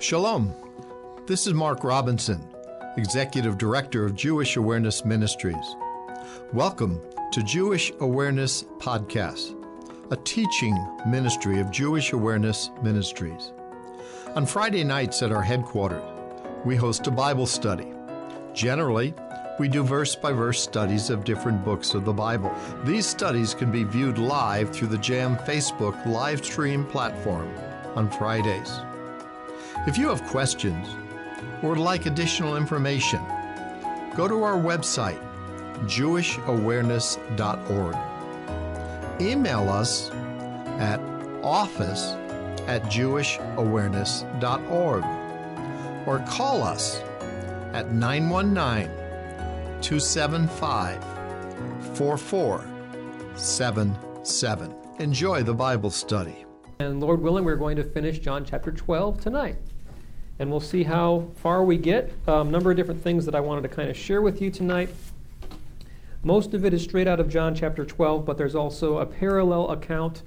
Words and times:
Shalom. 0.00 0.52
This 1.26 1.46
is 1.46 1.54
Mark 1.54 1.84
Robinson, 1.84 2.44
Executive 2.96 3.56
Director 3.56 4.04
of 4.04 4.16
Jewish 4.16 4.56
Awareness 4.56 5.04
Ministries. 5.04 5.76
Welcome 6.52 7.00
to 7.32 7.42
Jewish 7.44 7.92
Awareness 8.00 8.64
Podcast, 8.78 9.54
a 10.10 10.16
teaching 10.16 10.76
ministry 11.06 11.60
of 11.60 11.70
Jewish 11.70 12.12
Awareness 12.12 12.70
Ministries. 12.82 13.52
On 14.34 14.44
Friday 14.44 14.82
nights 14.82 15.22
at 15.22 15.32
our 15.32 15.42
headquarters, 15.42 16.02
we 16.64 16.74
host 16.74 17.06
a 17.06 17.12
Bible 17.12 17.46
study. 17.46 17.92
Generally, 18.52 19.14
we 19.60 19.68
do 19.68 19.84
verse 19.84 20.16
by 20.16 20.32
verse 20.32 20.60
studies 20.60 21.08
of 21.08 21.24
different 21.24 21.64
books 21.64 21.94
of 21.94 22.04
the 22.04 22.12
Bible. 22.12 22.52
These 22.84 23.06
studies 23.06 23.54
can 23.54 23.70
be 23.70 23.84
viewed 23.84 24.18
live 24.18 24.70
through 24.74 24.88
the 24.88 24.98
JAM 24.98 25.36
Facebook 25.38 26.04
live 26.04 26.44
stream 26.44 26.84
platform 26.84 27.48
on 27.94 28.10
Fridays. 28.10 28.80
If 29.86 29.98
you 29.98 30.08
have 30.08 30.24
questions 30.24 30.88
or 31.62 31.68
would 31.70 31.78
like 31.78 32.06
additional 32.06 32.56
information, 32.56 33.20
go 34.16 34.26
to 34.26 34.42
our 34.42 34.56
website, 34.56 35.20
jewishawareness.org. 35.82 37.96
Email 39.20 39.68
us 39.68 40.10
at 40.80 40.98
office 41.42 42.12
at 42.66 42.82
jewishawareness.org 42.84 45.04
or 46.08 46.18
call 46.30 46.62
us 46.62 47.02
at 47.74 47.92
919 47.92 48.88
275 49.82 51.04
4477. 51.94 54.74
Enjoy 54.98 55.42
the 55.42 55.52
Bible 55.52 55.90
study. 55.90 56.46
And 56.78 57.00
Lord 57.00 57.20
willing, 57.20 57.44
we're 57.44 57.56
going 57.56 57.76
to 57.76 57.84
finish 57.84 58.18
John 58.18 58.46
chapter 58.46 58.72
12 58.72 59.20
tonight. 59.20 59.58
And 60.38 60.50
we'll 60.50 60.60
see 60.60 60.82
how 60.82 61.28
far 61.36 61.64
we 61.64 61.76
get. 61.76 62.12
A 62.26 62.36
um, 62.36 62.50
number 62.50 62.70
of 62.70 62.76
different 62.76 63.02
things 63.02 63.24
that 63.26 63.34
I 63.34 63.40
wanted 63.40 63.62
to 63.62 63.68
kind 63.68 63.88
of 63.88 63.96
share 63.96 64.20
with 64.20 64.42
you 64.42 64.50
tonight. 64.50 64.90
Most 66.24 66.54
of 66.54 66.64
it 66.64 66.72
is 66.72 66.82
straight 66.82 67.06
out 67.06 67.20
of 67.20 67.28
John 67.28 67.54
chapter 67.54 67.84
12, 67.84 68.24
but 68.24 68.38
there's 68.38 68.54
also 68.54 68.98
a 68.98 69.06
parallel 69.06 69.70
account 69.70 70.22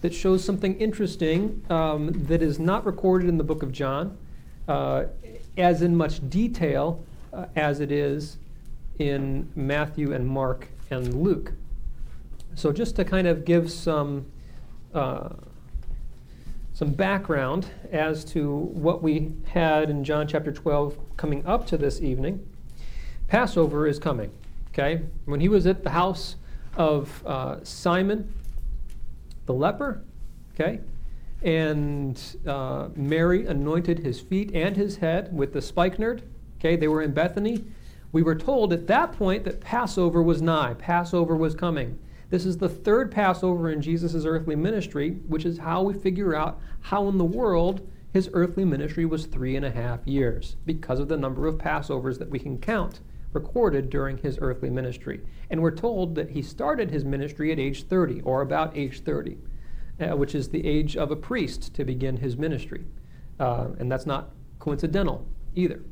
that 0.00 0.14
shows 0.14 0.42
something 0.42 0.78
interesting 0.78 1.62
um, 1.68 2.12
that 2.26 2.40
is 2.40 2.58
not 2.58 2.86
recorded 2.86 3.28
in 3.28 3.36
the 3.36 3.44
book 3.44 3.62
of 3.62 3.72
John, 3.72 4.16
uh, 4.68 5.04
as 5.58 5.82
in 5.82 5.96
much 5.96 6.28
detail 6.30 7.04
uh, 7.32 7.46
as 7.56 7.80
it 7.80 7.92
is 7.92 8.38
in 8.98 9.50
Matthew 9.54 10.12
and 10.12 10.26
Mark 10.26 10.68
and 10.90 11.22
Luke. 11.22 11.52
So, 12.54 12.72
just 12.72 12.96
to 12.96 13.04
kind 13.04 13.26
of 13.26 13.44
give 13.44 13.70
some 13.70 14.26
uh, 14.94 15.30
some 16.80 16.92
background 16.92 17.66
as 17.92 18.24
to 18.24 18.50
what 18.50 19.02
we 19.02 19.30
had 19.44 19.90
in 19.90 20.02
John 20.02 20.26
chapter 20.26 20.50
12 20.50 20.96
coming 21.18 21.44
up 21.44 21.66
to 21.66 21.76
this 21.76 22.00
evening. 22.00 22.48
Passover 23.28 23.86
is 23.86 23.98
coming. 23.98 24.32
Okay, 24.68 25.02
when 25.26 25.40
he 25.40 25.48
was 25.50 25.66
at 25.66 25.84
the 25.84 25.90
house 25.90 26.36
of 26.78 27.22
uh, 27.26 27.62
Simon 27.64 28.32
the 29.44 29.52
leper, 29.52 30.02
okay, 30.54 30.80
and 31.42 32.18
uh, 32.46 32.88
Mary 32.96 33.44
anointed 33.44 33.98
his 33.98 34.18
feet 34.18 34.50
and 34.54 34.74
his 34.74 34.96
head 34.96 35.36
with 35.36 35.52
the 35.52 35.60
spikenard. 35.60 36.22
Okay, 36.58 36.76
they 36.76 36.88
were 36.88 37.02
in 37.02 37.12
Bethany. 37.12 37.62
We 38.12 38.22
were 38.22 38.36
told 38.36 38.72
at 38.72 38.86
that 38.86 39.12
point 39.12 39.44
that 39.44 39.60
Passover 39.60 40.22
was 40.22 40.40
nigh, 40.40 40.72
Passover 40.72 41.36
was 41.36 41.54
coming. 41.54 41.98
This 42.30 42.46
is 42.46 42.58
the 42.58 42.68
third 42.68 43.10
Passover 43.10 43.70
in 43.70 43.82
Jesus' 43.82 44.24
earthly 44.24 44.54
ministry, 44.54 45.18
which 45.26 45.44
is 45.44 45.58
how 45.58 45.82
we 45.82 45.94
figure 45.94 46.34
out 46.34 46.60
how 46.80 47.08
in 47.08 47.18
the 47.18 47.24
world 47.24 47.86
his 48.12 48.30
earthly 48.32 48.64
ministry 48.64 49.04
was 49.04 49.26
three 49.26 49.56
and 49.56 49.64
a 49.64 49.70
half 49.70 50.06
years, 50.06 50.56
because 50.64 51.00
of 51.00 51.08
the 51.08 51.16
number 51.16 51.46
of 51.46 51.58
Passovers 51.58 52.18
that 52.18 52.30
we 52.30 52.38
can 52.38 52.58
count 52.58 53.00
recorded 53.32 53.90
during 53.90 54.18
his 54.18 54.38
earthly 54.40 54.70
ministry. 54.70 55.20
And 55.50 55.60
we're 55.60 55.70
told 55.74 56.14
that 56.14 56.30
he 56.30 56.42
started 56.42 56.90
his 56.90 57.04
ministry 57.04 57.50
at 57.52 57.58
age 57.58 57.84
30, 57.84 58.20
or 58.22 58.42
about 58.42 58.76
age 58.76 59.00
30, 59.00 59.36
uh, 60.00 60.16
which 60.16 60.34
is 60.34 60.48
the 60.48 60.64
age 60.66 60.96
of 60.96 61.10
a 61.10 61.16
priest 61.16 61.74
to 61.74 61.84
begin 61.84 62.16
his 62.16 62.36
ministry. 62.36 62.84
Uh, 63.38 63.68
and 63.78 63.90
that's 63.90 64.06
not 64.06 64.30
coincidental 64.58 65.26
either. 65.54 65.82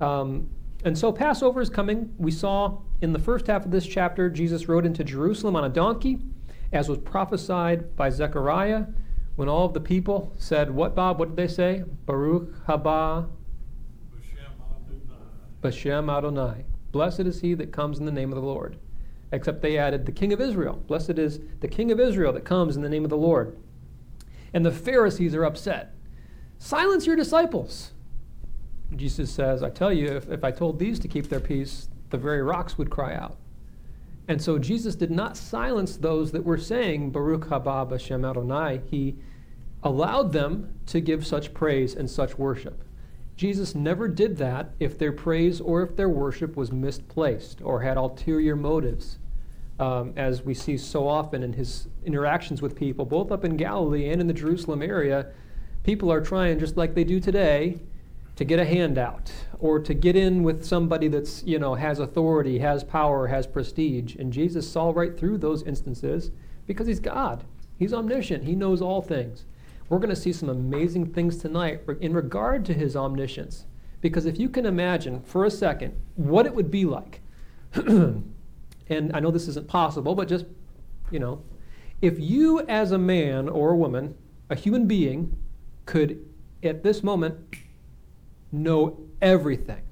Um, 0.00 0.48
and 0.84 0.96
so 0.96 1.12
Passover 1.12 1.60
is 1.60 1.68
coming. 1.68 2.14
We 2.18 2.30
saw 2.30 2.78
in 3.00 3.12
the 3.12 3.18
first 3.18 3.46
half 3.46 3.64
of 3.64 3.70
this 3.70 3.86
chapter, 3.86 4.30
Jesus 4.30 4.68
rode 4.68 4.86
into 4.86 5.04
Jerusalem 5.04 5.56
on 5.56 5.64
a 5.64 5.68
donkey, 5.68 6.18
as 6.72 6.88
was 6.88 6.98
prophesied 6.98 7.96
by 7.96 8.10
Zechariah, 8.10 8.86
when 9.36 9.48
all 9.48 9.66
of 9.66 9.74
the 9.74 9.80
people 9.80 10.32
said, 10.38 10.70
What, 10.70 10.94
Bob? 10.94 11.18
What 11.18 11.28
did 11.28 11.36
they 11.36 11.52
say? 11.52 11.84
Baruch 12.06 12.66
haba 12.66 13.28
Bashem 15.62 16.14
Adonai. 16.14 16.64
Blessed 16.92 17.20
is 17.20 17.40
he 17.40 17.54
that 17.54 17.72
comes 17.72 17.98
in 17.98 18.06
the 18.06 18.12
name 18.12 18.32
of 18.32 18.36
the 18.36 18.46
Lord. 18.46 18.78
Except 19.32 19.62
they 19.62 19.78
added, 19.78 20.06
The 20.06 20.12
King 20.12 20.32
of 20.32 20.40
Israel. 20.40 20.82
Blessed 20.86 21.18
is 21.18 21.40
the 21.60 21.68
King 21.68 21.90
of 21.90 22.00
Israel 22.00 22.32
that 22.32 22.44
comes 22.44 22.76
in 22.76 22.82
the 22.82 22.88
name 22.88 23.04
of 23.04 23.10
the 23.10 23.16
Lord. 23.16 23.56
And 24.52 24.66
the 24.66 24.72
Pharisees 24.72 25.34
are 25.34 25.44
upset. 25.44 25.94
Silence 26.58 27.06
your 27.06 27.16
disciples. 27.16 27.92
Jesus 28.96 29.30
says, 29.30 29.62
I 29.62 29.70
tell 29.70 29.92
you, 29.92 30.08
if, 30.08 30.28
if 30.28 30.44
I 30.44 30.50
told 30.50 30.78
these 30.78 30.98
to 31.00 31.08
keep 31.08 31.28
their 31.28 31.40
peace, 31.40 31.88
the 32.10 32.18
very 32.18 32.42
rocks 32.42 32.76
would 32.76 32.90
cry 32.90 33.14
out. 33.14 33.36
And 34.28 34.40
so 34.40 34.58
Jesus 34.58 34.94
did 34.94 35.10
not 35.10 35.36
silence 35.36 35.96
those 35.96 36.32
that 36.32 36.44
were 36.44 36.58
saying, 36.58 37.10
Baruch 37.10 37.48
haba 37.48 37.88
Bashem 37.88 38.28
Adonai. 38.28 38.80
He 38.90 39.16
allowed 39.82 40.32
them 40.32 40.72
to 40.86 41.00
give 41.00 41.26
such 41.26 41.54
praise 41.54 41.94
and 41.94 42.08
such 42.08 42.38
worship. 42.38 42.84
Jesus 43.36 43.74
never 43.74 44.06
did 44.06 44.36
that 44.36 44.72
if 44.78 44.98
their 44.98 45.12
praise 45.12 45.60
or 45.60 45.82
if 45.82 45.96
their 45.96 46.10
worship 46.10 46.56
was 46.56 46.70
misplaced 46.70 47.62
or 47.62 47.80
had 47.80 47.96
ulterior 47.96 48.54
motives, 48.54 49.18
um, 49.78 50.12
as 50.14 50.42
we 50.42 50.52
see 50.52 50.76
so 50.76 51.08
often 51.08 51.42
in 51.42 51.54
his 51.54 51.88
interactions 52.04 52.60
with 52.60 52.76
people, 52.76 53.06
both 53.06 53.32
up 53.32 53.44
in 53.44 53.56
Galilee 53.56 54.10
and 54.10 54.20
in 54.20 54.26
the 54.26 54.34
Jerusalem 54.34 54.82
area. 54.82 55.32
People 55.84 56.12
are 56.12 56.20
trying, 56.20 56.58
just 56.58 56.76
like 56.76 56.94
they 56.94 57.04
do 57.04 57.18
today, 57.18 57.80
to 58.40 58.44
get 58.46 58.58
a 58.58 58.64
handout 58.64 59.30
or 59.58 59.78
to 59.78 59.92
get 59.92 60.16
in 60.16 60.42
with 60.42 60.64
somebody 60.64 61.08
that's, 61.08 61.42
you 61.42 61.58
know, 61.58 61.74
has 61.74 61.98
authority, 61.98 62.58
has 62.58 62.82
power, 62.82 63.26
has 63.26 63.46
prestige. 63.46 64.16
And 64.16 64.32
Jesus 64.32 64.66
saw 64.66 64.92
right 64.92 65.14
through 65.14 65.36
those 65.36 65.62
instances 65.64 66.30
because 66.66 66.86
he's 66.86 67.00
God. 67.00 67.44
He's 67.78 67.92
omniscient. 67.92 68.44
He 68.44 68.54
knows 68.54 68.80
all 68.80 69.02
things. 69.02 69.44
We're 69.90 69.98
going 69.98 70.08
to 70.08 70.16
see 70.16 70.32
some 70.32 70.48
amazing 70.48 71.12
things 71.12 71.36
tonight 71.36 71.82
in 72.00 72.14
regard 72.14 72.64
to 72.64 72.72
his 72.72 72.96
omniscience. 72.96 73.66
Because 74.00 74.24
if 74.24 74.40
you 74.40 74.48
can 74.48 74.64
imagine 74.64 75.20
for 75.20 75.44
a 75.44 75.50
second 75.50 75.94
what 76.14 76.46
it 76.46 76.54
would 76.54 76.70
be 76.70 76.86
like, 76.86 77.20
and 77.74 78.24
I 78.88 79.20
know 79.20 79.30
this 79.30 79.48
isn't 79.48 79.68
possible, 79.68 80.14
but 80.14 80.28
just, 80.28 80.46
you 81.10 81.18
know, 81.18 81.42
if 82.00 82.18
you 82.18 82.60
as 82.60 82.90
a 82.90 82.98
man 82.98 83.50
or 83.50 83.72
a 83.72 83.76
woman, 83.76 84.14
a 84.48 84.54
human 84.54 84.86
being, 84.86 85.36
could 85.84 86.26
at 86.62 86.82
this 86.82 87.02
moment 87.02 87.36
know 88.52 88.98
everything. 89.20 89.82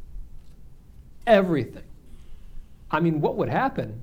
Everything. 1.26 1.84
I 2.90 3.00
mean, 3.00 3.20
what 3.20 3.36
would 3.36 3.48
happen? 3.48 4.02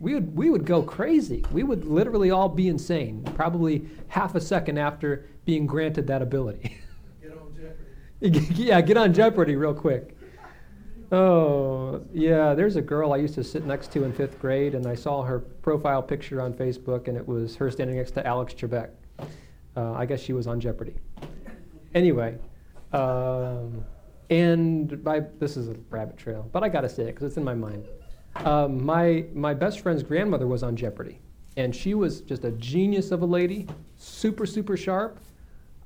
We 0.00 0.14
would, 0.14 0.36
we 0.36 0.50
would 0.50 0.66
go 0.66 0.82
crazy. 0.82 1.44
We 1.52 1.62
would 1.62 1.84
literally 1.84 2.30
all 2.30 2.48
be 2.48 2.68
insane, 2.68 3.22
probably 3.34 3.86
half 4.08 4.34
a 4.34 4.40
second 4.40 4.78
after 4.78 5.26
being 5.44 5.66
granted 5.66 6.06
that 6.08 6.20
ability. 6.20 6.78
Get 7.22 7.32
on 7.32 7.54
Jeopardy. 8.20 8.54
yeah, 8.62 8.80
get 8.80 8.96
on 8.96 9.14
Jeopardy 9.14 9.56
real 9.56 9.74
quick. 9.74 10.16
Oh, 11.12 12.02
yeah, 12.12 12.54
there's 12.54 12.76
a 12.76 12.82
girl 12.82 13.12
I 13.12 13.18
used 13.18 13.34
to 13.34 13.44
sit 13.44 13.66
next 13.66 13.92
to 13.92 14.04
in 14.04 14.12
fifth 14.12 14.40
grade, 14.40 14.74
and 14.74 14.86
I 14.86 14.94
saw 14.94 15.22
her 15.22 15.38
profile 15.38 16.02
picture 16.02 16.40
on 16.40 16.52
Facebook, 16.52 17.08
and 17.08 17.16
it 17.16 17.26
was 17.26 17.54
her 17.56 17.70
standing 17.70 17.96
next 17.96 18.12
to 18.12 18.26
Alex 18.26 18.52
Trebek. 18.54 18.90
Uh, 19.76 19.92
I 19.92 20.06
guess 20.06 20.20
she 20.20 20.32
was 20.32 20.46
on 20.46 20.60
Jeopardy. 20.60 20.94
Anyway, 21.94 22.36
um, 22.92 23.84
and 24.30 25.02
my, 25.04 25.20
this 25.38 25.56
is 25.56 25.68
a 25.68 25.76
rabbit 25.90 26.16
trail, 26.16 26.48
but 26.52 26.62
I 26.62 26.68
gotta 26.68 26.88
say 26.88 27.04
it 27.04 27.06
because 27.06 27.24
it's 27.24 27.36
in 27.36 27.44
my 27.44 27.54
mind. 27.54 27.86
Um, 28.36 28.84
my, 28.84 29.26
my 29.32 29.54
best 29.54 29.80
friend's 29.80 30.02
grandmother 30.02 30.46
was 30.46 30.62
on 30.62 30.76
Jeopardy, 30.76 31.20
and 31.56 31.74
she 31.74 31.94
was 31.94 32.20
just 32.20 32.44
a 32.44 32.50
genius 32.52 33.10
of 33.10 33.22
a 33.22 33.26
lady, 33.26 33.66
super, 33.96 34.46
super 34.46 34.76
sharp. 34.76 35.20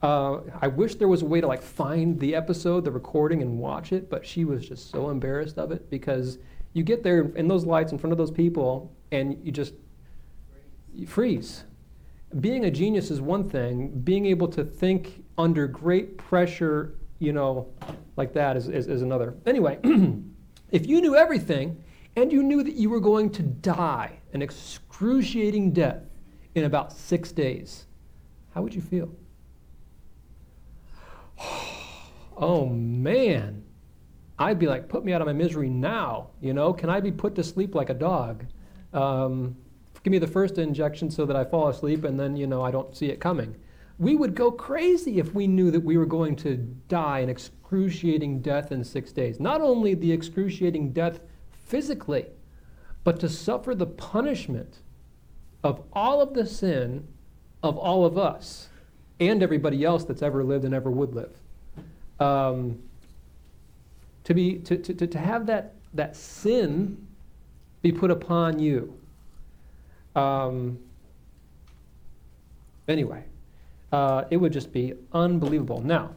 Uh, 0.00 0.40
I 0.60 0.68
wish 0.68 0.94
there 0.94 1.08
was 1.08 1.22
a 1.22 1.26
way 1.26 1.40
to 1.40 1.46
like 1.46 1.62
find 1.62 2.18
the 2.20 2.34
episode, 2.34 2.84
the 2.84 2.92
recording, 2.92 3.42
and 3.42 3.58
watch 3.58 3.92
it, 3.92 4.08
but 4.08 4.24
she 4.24 4.44
was 4.44 4.66
just 4.66 4.90
so 4.90 5.10
embarrassed 5.10 5.58
of 5.58 5.72
it 5.72 5.90
because 5.90 6.38
you 6.72 6.84
get 6.84 7.02
there 7.02 7.32
in 7.34 7.48
those 7.48 7.64
lights 7.64 7.92
in 7.92 7.98
front 7.98 8.12
of 8.12 8.18
those 8.18 8.30
people 8.30 8.94
and 9.10 9.36
you 9.42 9.50
just 9.50 9.74
you 10.94 11.06
freeze. 11.06 11.64
Being 12.40 12.66
a 12.66 12.70
genius 12.70 13.10
is 13.10 13.20
one 13.20 13.48
thing, 13.48 13.88
being 14.04 14.26
able 14.26 14.48
to 14.48 14.64
think 14.64 15.24
under 15.38 15.66
great 15.66 16.18
pressure 16.18 16.94
you 17.18 17.32
know, 17.32 17.68
like 18.16 18.32
that 18.34 18.56
is, 18.56 18.68
is, 18.68 18.86
is 18.86 19.02
another. 19.02 19.34
Anyway, 19.46 19.78
if 20.70 20.86
you 20.86 21.00
knew 21.00 21.16
everything 21.16 21.82
and 22.16 22.32
you 22.32 22.42
knew 22.42 22.62
that 22.62 22.74
you 22.74 22.90
were 22.90 23.00
going 23.00 23.30
to 23.30 23.42
die 23.42 24.18
an 24.32 24.42
excruciating 24.42 25.72
death 25.72 26.02
in 26.54 26.64
about 26.64 26.92
six 26.92 27.32
days, 27.32 27.86
how 28.54 28.62
would 28.62 28.74
you 28.74 28.80
feel? 28.80 29.10
oh 32.36 32.66
man, 32.66 33.64
I'd 34.38 34.58
be 34.58 34.66
like, 34.66 34.88
put 34.88 35.04
me 35.04 35.12
out 35.12 35.20
of 35.20 35.26
my 35.26 35.32
misery 35.32 35.68
now. 35.68 36.30
You 36.40 36.54
know, 36.54 36.72
can 36.72 36.90
I 36.90 37.00
be 37.00 37.10
put 37.10 37.34
to 37.36 37.44
sleep 37.44 37.74
like 37.74 37.90
a 37.90 37.94
dog? 37.94 38.44
Um, 38.92 39.56
give 40.02 40.12
me 40.12 40.18
the 40.18 40.26
first 40.26 40.58
injection 40.58 41.10
so 41.10 41.26
that 41.26 41.36
I 41.36 41.44
fall 41.44 41.68
asleep 41.68 42.04
and 42.04 42.18
then, 42.18 42.36
you 42.36 42.46
know, 42.46 42.62
I 42.62 42.70
don't 42.70 42.96
see 42.96 43.06
it 43.06 43.20
coming. 43.20 43.56
We 43.98 44.14
would 44.14 44.34
go 44.34 44.50
crazy 44.50 45.18
if 45.18 45.34
we 45.34 45.46
knew 45.46 45.70
that 45.70 45.82
we 45.82 45.96
were 45.96 46.06
going 46.06 46.36
to 46.36 46.56
die 46.88 47.18
an 47.20 47.28
excruciating 47.28 48.40
death 48.40 48.70
in 48.70 48.84
six 48.84 49.12
days. 49.12 49.40
Not 49.40 49.60
only 49.60 49.94
the 49.94 50.12
excruciating 50.12 50.92
death 50.92 51.20
physically, 51.66 52.26
but 53.02 53.18
to 53.20 53.28
suffer 53.28 53.74
the 53.74 53.86
punishment 53.86 54.78
of 55.64 55.82
all 55.92 56.20
of 56.20 56.34
the 56.34 56.46
sin 56.46 57.06
of 57.62 57.76
all 57.76 58.04
of 58.04 58.16
us 58.16 58.68
and 59.20 59.42
everybody 59.42 59.84
else 59.84 60.04
that's 60.04 60.22
ever 60.22 60.44
lived 60.44 60.64
and 60.64 60.74
ever 60.74 60.90
would 60.90 61.14
live. 61.14 61.32
Um, 62.20 62.78
to, 64.24 64.34
be, 64.34 64.58
to, 64.58 64.76
to, 64.76 65.06
to 65.06 65.18
have 65.18 65.46
that, 65.46 65.74
that 65.94 66.14
sin 66.16 67.06
be 67.82 67.92
put 67.92 68.10
upon 68.10 68.58
you. 68.58 68.98
Um, 70.14 70.78
anyway, 72.86 73.24
uh, 73.92 74.24
it 74.30 74.36
would 74.36 74.52
just 74.52 74.72
be 74.72 74.94
unbelievable. 75.12 75.80
Now, 75.82 76.14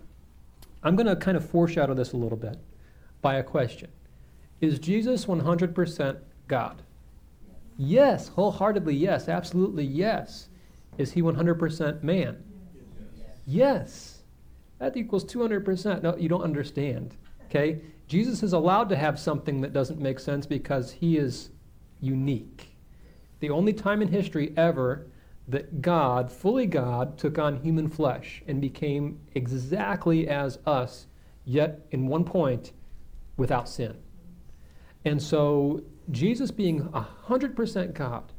I'm 0.83 0.95
going 0.95 1.07
to 1.07 1.15
kind 1.15 1.37
of 1.37 1.47
foreshadow 1.47 1.93
this 1.93 2.13
a 2.13 2.17
little 2.17 2.37
bit 2.37 2.57
by 3.21 3.35
a 3.35 3.43
question 3.43 3.89
Is 4.59 4.79
Jesus 4.79 5.25
100% 5.25 6.17
God? 6.47 6.81
Yes, 7.77 8.27
wholeheartedly, 8.29 8.95
yes, 8.95 9.27
absolutely, 9.27 9.85
yes. 9.85 10.49
Is 10.97 11.13
he 11.13 11.21
100% 11.21 12.03
man? 12.03 12.43
Yes. 13.45 14.19
That 14.79 14.97
equals 14.97 15.25
200%. 15.25 16.03
No, 16.03 16.15
you 16.15 16.29
don't 16.29 16.43
understand. 16.43 17.15
Okay? 17.45 17.81
Jesus 18.07 18.43
is 18.43 18.53
allowed 18.53 18.89
to 18.89 18.95
have 18.95 19.19
something 19.19 19.61
that 19.61 19.73
doesn't 19.73 19.99
make 19.99 20.19
sense 20.19 20.45
because 20.45 20.91
he 20.91 21.17
is 21.17 21.49
unique. 22.01 22.75
The 23.39 23.49
only 23.49 23.73
time 23.73 24.01
in 24.01 24.09
history 24.09 24.53
ever 24.57 25.07
that 25.51 25.81
God, 25.81 26.31
fully 26.31 26.65
God, 26.65 27.17
took 27.17 27.37
on 27.37 27.61
human 27.61 27.89
flesh 27.89 28.41
and 28.47 28.61
became 28.61 29.19
exactly 29.35 30.27
as 30.27 30.59
us, 30.65 31.07
yet 31.45 31.85
in 31.91 32.07
one 32.07 32.23
point 32.23 32.71
without 33.37 33.67
sin. 33.67 33.97
And 35.03 35.21
so 35.21 35.83
Jesus 36.09 36.51
being 36.51 36.83
100% 36.83 37.93
God 37.93 38.31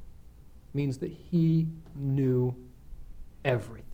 means 0.75 0.99
that 0.99 1.11
he 1.11 1.69
knew 1.95 2.57
everything. 3.45 3.87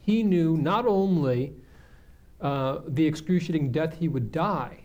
He 0.00 0.22
knew 0.22 0.56
not 0.56 0.86
only 0.86 1.54
uh, 2.40 2.78
the 2.86 3.06
excruciating 3.06 3.72
death 3.72 3.98
he 3.98 4.08
would 4.08 4.30
die, 4.30 4.84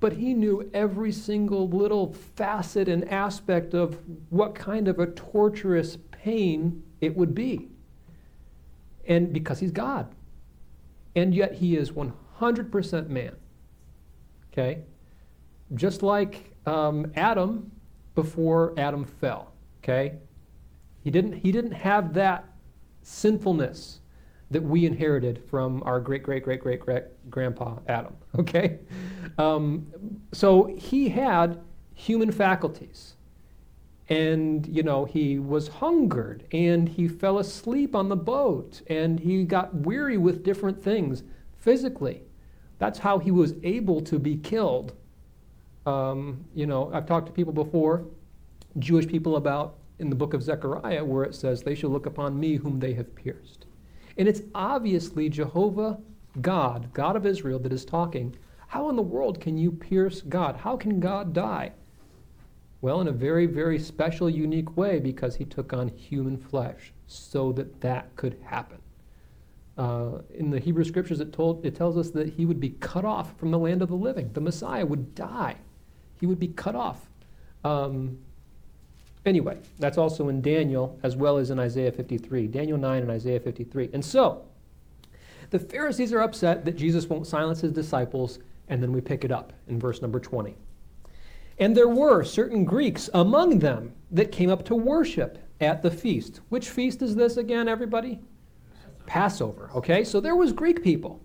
but 0.00 0.14
he 0.14 0.34
knew 0.34 0.68
every 0.74 1.10
single 1.10 1.68
little 1.68 2.12
facet 2.12 2.88
and 2.88 3.08
aspect 3.10 3.74
of 3.74 3.98
what 4.30 4.54
kind 4.54 4.88
of 4.88 4.98
a 4.98 5.06
torturous 5.06 5.96
pain 6.10 6.82
it 7.00 7.16
would 7.16 7.34
be. 7.34 7.68
And 9.06 9.32
because 9.32 9.60
he's 9.60 9.70
God. 9.70 10.14
And 11.14 11.34
yet 11.34 11.54
he 11.54 11.76
is 11.76 11.92
100% 11.92 13.08
man. 13.08 13.36
Okay? 14.52 14.80
Just 15.74 16.02
like 16.02 16.52
um, 16.66 17.10
Adam 17.16 17.70
before 18.14 18.74
Adam 18.76 19.04
fell. 19.04 19.52
Okay? 19.82 20.14
He 21.02 21.10
didn't, 21.10 21.34
he 21.34 21.52
didn't 21.52 21.72
have 21.72 22.12
that 22.14 22.44
sinfulness 23.02 24.00
that 24.50 24.62
we 24.62 24.86
inherited 24.86 25.42
from 25.50 25.82
our 25.84 26.00
great, 26.00 26.22
great, 26.22 26.44
great, 26.44 26.60
great, 26.60 26.80
great 26.80 27.30
grandpa 27.30 27.78
Adam. 27.88 28.14
Okay? 28.38 28.78
Um, 29.38 29.86
so 30.32 30.66
he 30.76 31.08
had 31.08 31.58
human 31.94 32.30
faculties. 32.30 33.14
And, 34.08 34.66
you 34.68 34.82
know, 34.82 35.04
he 35.04 35.38
was 35.38 35.66
hungered 35.66 36.44
and 36.52 36.88
he 36.88 37.08
fell 37.08 37.38
asleep 37.38 37.96
on 37.96 38.08
the 38.08 38.16
boat 38.16 38.82
and 38.86 39.18
he 39.18 39.42
got 39.44 39.74
weary 39.74 40.16
with 40.16 40.44
different 40.44 40.80
things 40.80 41.24
physically. 41.58 42.22
That's 42.78 43.00
how 43.00 43.18
he 43.18 43.30
was 43.30 43.54
able 43.64 44.00
to 44.02 44.18
be 44.18 44.36
killed. 44.36 44.92
Um, 45.86 46.44
you 46.54 46.66
know, 46.66 46.90
I've 46.92 47.06
talked 47.06 47.26
to 47.26 47.32
people 47.32 47.52
before, 47.52 48.04
Jewish 48.78 49.08
people, 49.08 49.36
about 49.36 49.78
in 49.98 50.10
the 50.10 50.16
book 50.16 50.34
of 50.34 50.42
Zechariah 50.42 51.04
where 51.04 51.24
it 51.24 51.34
says, 51.34 51.62
They 51.62 51.74
shall 51.74 51.90
look 51.90 52.06
upon 52.06 52.38
me 52.38 52.56
whom 52.56 52.80
they 52.80 52.94
have 52.94 53.14
pierced. 53.14 53.65
And 54.16 54.28
it's 54.28 54.42
obviously 54.54 55.28
Jehovah 55.28 55.98
God, 56.40 56.92
God 56.92 57.16
of 57.16 57.26
Israel, 57.26 57.58
that 57.60 57.72
is 57.72 57.84
talking. 57.84 58.36
How 58.68 58.88
in 58.88 58.96
the 58.96 59.02
world 59.02 59.40
can 59.40 59.56
you 59.56 59.70
pierce 59.70 60.22
God? 60.22 60.56
How 60.56 60.76
can 60.76 61.00
God 61.00 61.32
die? 61.32 61.72
Well, 62.80 63.00
in 63.00 63.08
a 63.08 63.12
very, 63.12 63.46
very 63.46 63.78
special, 63.78 64.28
unique 64.28 64.76
way 64.76 64.98
because 64.98 65.36
he 65.36 65.44
took 65.44 65.72
on 65.72 65.88
human 65.88 66.36
flesh 66.36 66.92
so 67.06 67.52
that 67.52 67.80
that 67.80 68.14
could 68.16 68.38
happen. 68.44 68.78
Uh, 69.78 70.20
in 70.34 70.50
the 70.50 70.58
Hebrew 70.58 70.84
scriptures, 70.84 71.20
it, 71.20 71.32
told, 71.32 71.64
it 71.64 71.74
tells 71.74 71.98
us 71.98 72.10
that 72.10 72.28
he 72.28 72.46
would 72.46 72.60
be 72.60 72.70
cut 72.70 73.04
off 73.04 73.36
from 73.38 73.50
the 73.50 73.58
land 73.58 73.82
of 73.82 73.88
the 73.88 73.96
living. 73.96 74.30
The 74.32 74.40
Messiah 74.40 74.86
would 74.86 75.14
die, 75.14 75.56
he 76.18 76.26
would 76.26 76.40
be 76.40 76.48
cut 76.48 76.74
off. 76.74 77.10
Um, 77.64 78.18
Anyway, 79.26 79.58
that's 79.80 79.98
also 79.98 80.28
in 80.28 80.40
Daniel 80.40 80.98
as 81.02 81.16
well 81.16 81.36
as 81.36 81.50
in 81.50 81.58
Isaiah 81.58 81.90
53. 81.90 82.46
Daniel 82.46 82.78
9 82.78 83.02
and 83.02 83.10
Isaiah 83.10 83.40
53. 83.40 83.90
And 83.92 84.04
so, 84.04 84.44
the 85.50 85.58
Pharisees 85.58 86.12
are 86.12 86.20
upset 86.20 86.64
that 86.64 86.76
Jesus 86.76 87.08
won't 87.08 87.26
silence 87.26 87.60
his 87.60 87.72
disciples, 87.72 88.38
and 88.68 88.80
then 88.80 88.92
we 88.92 89.00
pick 89.00 89.24
it 89.24 89.32
up 89.32 89.52
in 89.68 89.80
verse 89.80 90.00
number 90.00 90.20
20. 90.20 90.56
And 91.58 91.76
there 91.76 91.88
were 91.88 92.22
certain 92.22 92.64
Greeks 92.64 93.10
among 93.14 93.58
them 93.58 93.94
that 94.12 94.30
came 94.30 94.50
up 94.50 94.64
to 94.66 94.74
worship 94.76 95.38
at 95.60 95.82
the 95.82 95.90
feast. 95.90 96.40
Which 96.48 96.68
feast 96.68 97.02
is 97.02 97.16
this 97.16 97.36
again, 97.36 97.68
everybody? 97.68 98.20
Passover. 99.06 99.70
Okay, 99.74 100.04
so 100.04 100.20
there 100.20 100.36
was 100.36 100.52
Greek 100.52 100.82
people, 100.82 101.20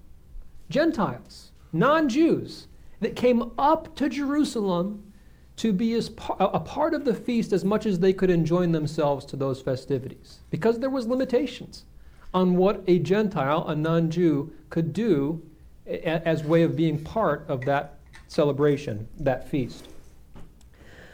Gentiles, 0.69 1.51
non-Jews 1.73 2.67
that 2.99 3.15
came 3.15 3.51
up 3.57 3.95
to 3.95 4.09
Jerusalem 4.09 5.10
to 5.57 5.73
be 5.73 5.93
as 5.93 6.09
a 6.39 6.59
part 6.59 6.93
of 6.93 7.05
the 7.05 7.13
feast 7.13 7.53
as 7.53 7.63
much 7.63 7.85
as 7.85 7.99
they 7.99 8.13
could 8.13 8.29
enjoin 8.29 8.71
themselves 8.71 9.25
to 9.25 9.35
those 9.35 9.61
festivities. 9.61 10.39
Because 10.49 10.79
there 10.79 10.89
was 10.89 11.07
limitations 11.07 11.85
on 12.33 12.55
what 12.55 12.83
a 12.87 12.99
gentile 12.99 13.67
a 13.67 13.75
non-jew 13.75 14.51
could 14.69 14.93
do 14.93 15.41
as 15.85 16.43
way 16.43 16.63
of 16.63 16.75
being 16.75 17.03
part 17.03 17.45
of 17.47 17.61
that 17.65 17.99
celebration 18.27 19.07
that 19.19 19.49
feast. 19.49 19.87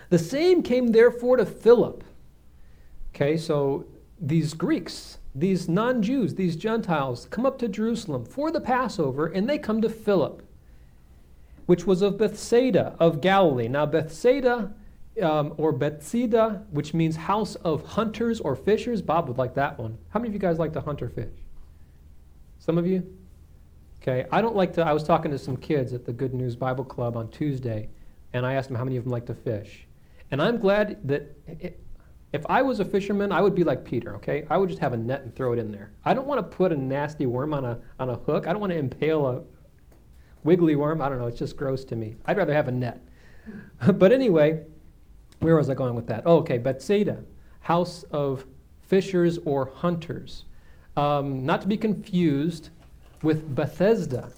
The 0.10 0.20
same 0.20 0.62
came 0.62 0.92
therefore 0.92 1.38
to 1.38 1.46
philip. 1.46 2.04
Okay 3.14 3.38
so 3.38 3.86
these 4.20 4.54
greeks 4.54 5.18
these 5.36 5.70
non-jews 5.70 6.34
these 6.36 6.56
gentiles 6.56 7.28
come 7.30 7.46
up 7.46 7.60
to 7.60 7.68
jerusalem 7.68 8.26
for 8.26 8.52
the 8.52 8.60
passover 8.60 9.28
and 9.28 9.48
they 9.48 9.60
come 9.60 9.80
to 9.82 9.90
philip 9.90 10.42
which 11.68 11.86
was 11.86 12.02
of 12.02 12.18
Bethsaida 12.18 12.96
of 13.00 13.22
Galilee. 13.22 13.68
Now, 13.68 13.86
Bethsaida 13.86 14.74
um, 15.22 15.54
or 15.58 15.72
Bethsaida, 15.72 16.66
which 16.72 16.94
means 16.94 17.16
house 17.16 17.56
of 17.56 17.86
hunters 17.86 18.40
or 18.40 18.56
fishers. 18.56 19.02
Bob 19.02 19.28
would 19.28 19.38
like 19.38 19.54
that 19.56 19.78
one. 19.78 19.98
How 20.10 20.20
many 20.20 20.30
of 20.30 20.34
you 20.34 20.40
guys 20.40 20.58
like 20.58 20.74
to 20.74 20.82
hunt 20.82 21.02
or 21.02 21.10
fish? 21.10 21.34
Some 22.60 22.78
of 22.78 22.88
you? 22.88 23.16
Okay, 24.02 24.26
I 24.32 24.42
don't 24.42 24.56
like 24.56 24.74
to. 24.74 24.86
I 24.86 24.94
was 24.94 25.04
talking 25.04 25.32
to 25.32 25.38
some 25.38 25.58
kids 25.58 25.94
at 25.94 26.06
the 26.06 26.14
Good 26.14 26.34
News 26.34 26.56
Bible 26.56 26.86
Club 26.86 27.18
on 27.18 27.30
Tuesday, 27.30 27.90
and 28.34 28.46
I 28.46 28.54
asked 28.54 28.70
them 28.70 28.78
how 28.78 28.84
many 28.84 28.98
of 28.98 29.04
them 29.04 29.12
like 29.12 29.26
to 29.28 29.36
fish. 29.36 29.88
And 30.32 30.42
I'm 30.42 30.58
glad 30.58 31.00
that 31.08 31.36
it, 31.48 31.84
if 32.34 32.46
I 32.48 32.62
was 32.62 32.80
a 32.80 32.86
fisherman, 32.86 33.32
I 33.32 33.42
would 33.42 33.56
be 33.56 33.64
like 33.64 33.86
Peter, 33.86 34.16
okay? 34.16 34.46
I 34.50 34.58
would 34.58 34.70
just 34.70 34.82
have 34.82 34.94
a 34.94 34.98
net 34.98 35.22
and 35.22 35.36
throw 35.36 35.54
it 35.54 35.60
in 35.60 35.72
there. 35.72 35.92
I 36.04 36.14
don't 36.14 36.28
want 36.28 36.40
to 36.40 36.58
put 36.58 36.72
a 36.72 36.78
nasty 36.78 37.26
worm 37.26 37.54
on 37.54 37.64
a, 37.64 37.80
on 38.00 38.10
a 38.10 38.16
hook. 38.16 38.48
I 38.48 38.52
don't 38.52 38.60
want 38.60 38.74
to 38.74 38.78
impale 38.78 39.28
a, 39.28 39.42
wiggly 40.44 40.76
worm. 40.76 41.02
I 41.02 41.10
don't 41.10 41.20
know. 41.20 41.28
It's 41.28 41.40
just 41.40 41.58
gross 41.58 41.84
to 41.86 41.96
me. 41.96 42.16
I'd 42.26 42.38
rather 42.38 42.54
have 42.54 42.68
a 42.68 42.72
net. 42.72 43.02
but 43.94 44.12
anyway, 44.12 44.64
where 45.40 45.56
was 45.56 45.70
I 45.70 45.74
going 45.74 45.96
with 45.96 46.08
that? 46.08 46.24
Oh, 46.26 46.38
okay. 46.38 46.58
Bethsaida, 46.58 47.24
house 47.62 48.04
of 48.12 48.46
fishers 48.82 49.38
or 49.46 49.72
hunters. 49.76 50.46
Um, 50.96 51.46
not 51.46 51.62
to 51.62 51.68
be 51.68 51.78
confused 51.78 52.70
with 53.22 53.56
Bethesda. 53.56 54.32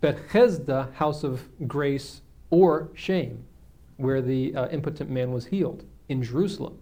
Bethesda, 0.00 0.90
house 0.94 1.22
of 1.22 1.48
grace 1.68 2.22
or 2.50 2.90
shame, 2.94 3.44
where 3.96 4.20
the 4.20 4.54
uh, 4.54 4.68
impotent 4.68 5.10
man 5.10 5.32
was 5.32 5.46
healed 5.46 5.84
in 6.08 6.22
Jerusalem. 6.22 6.78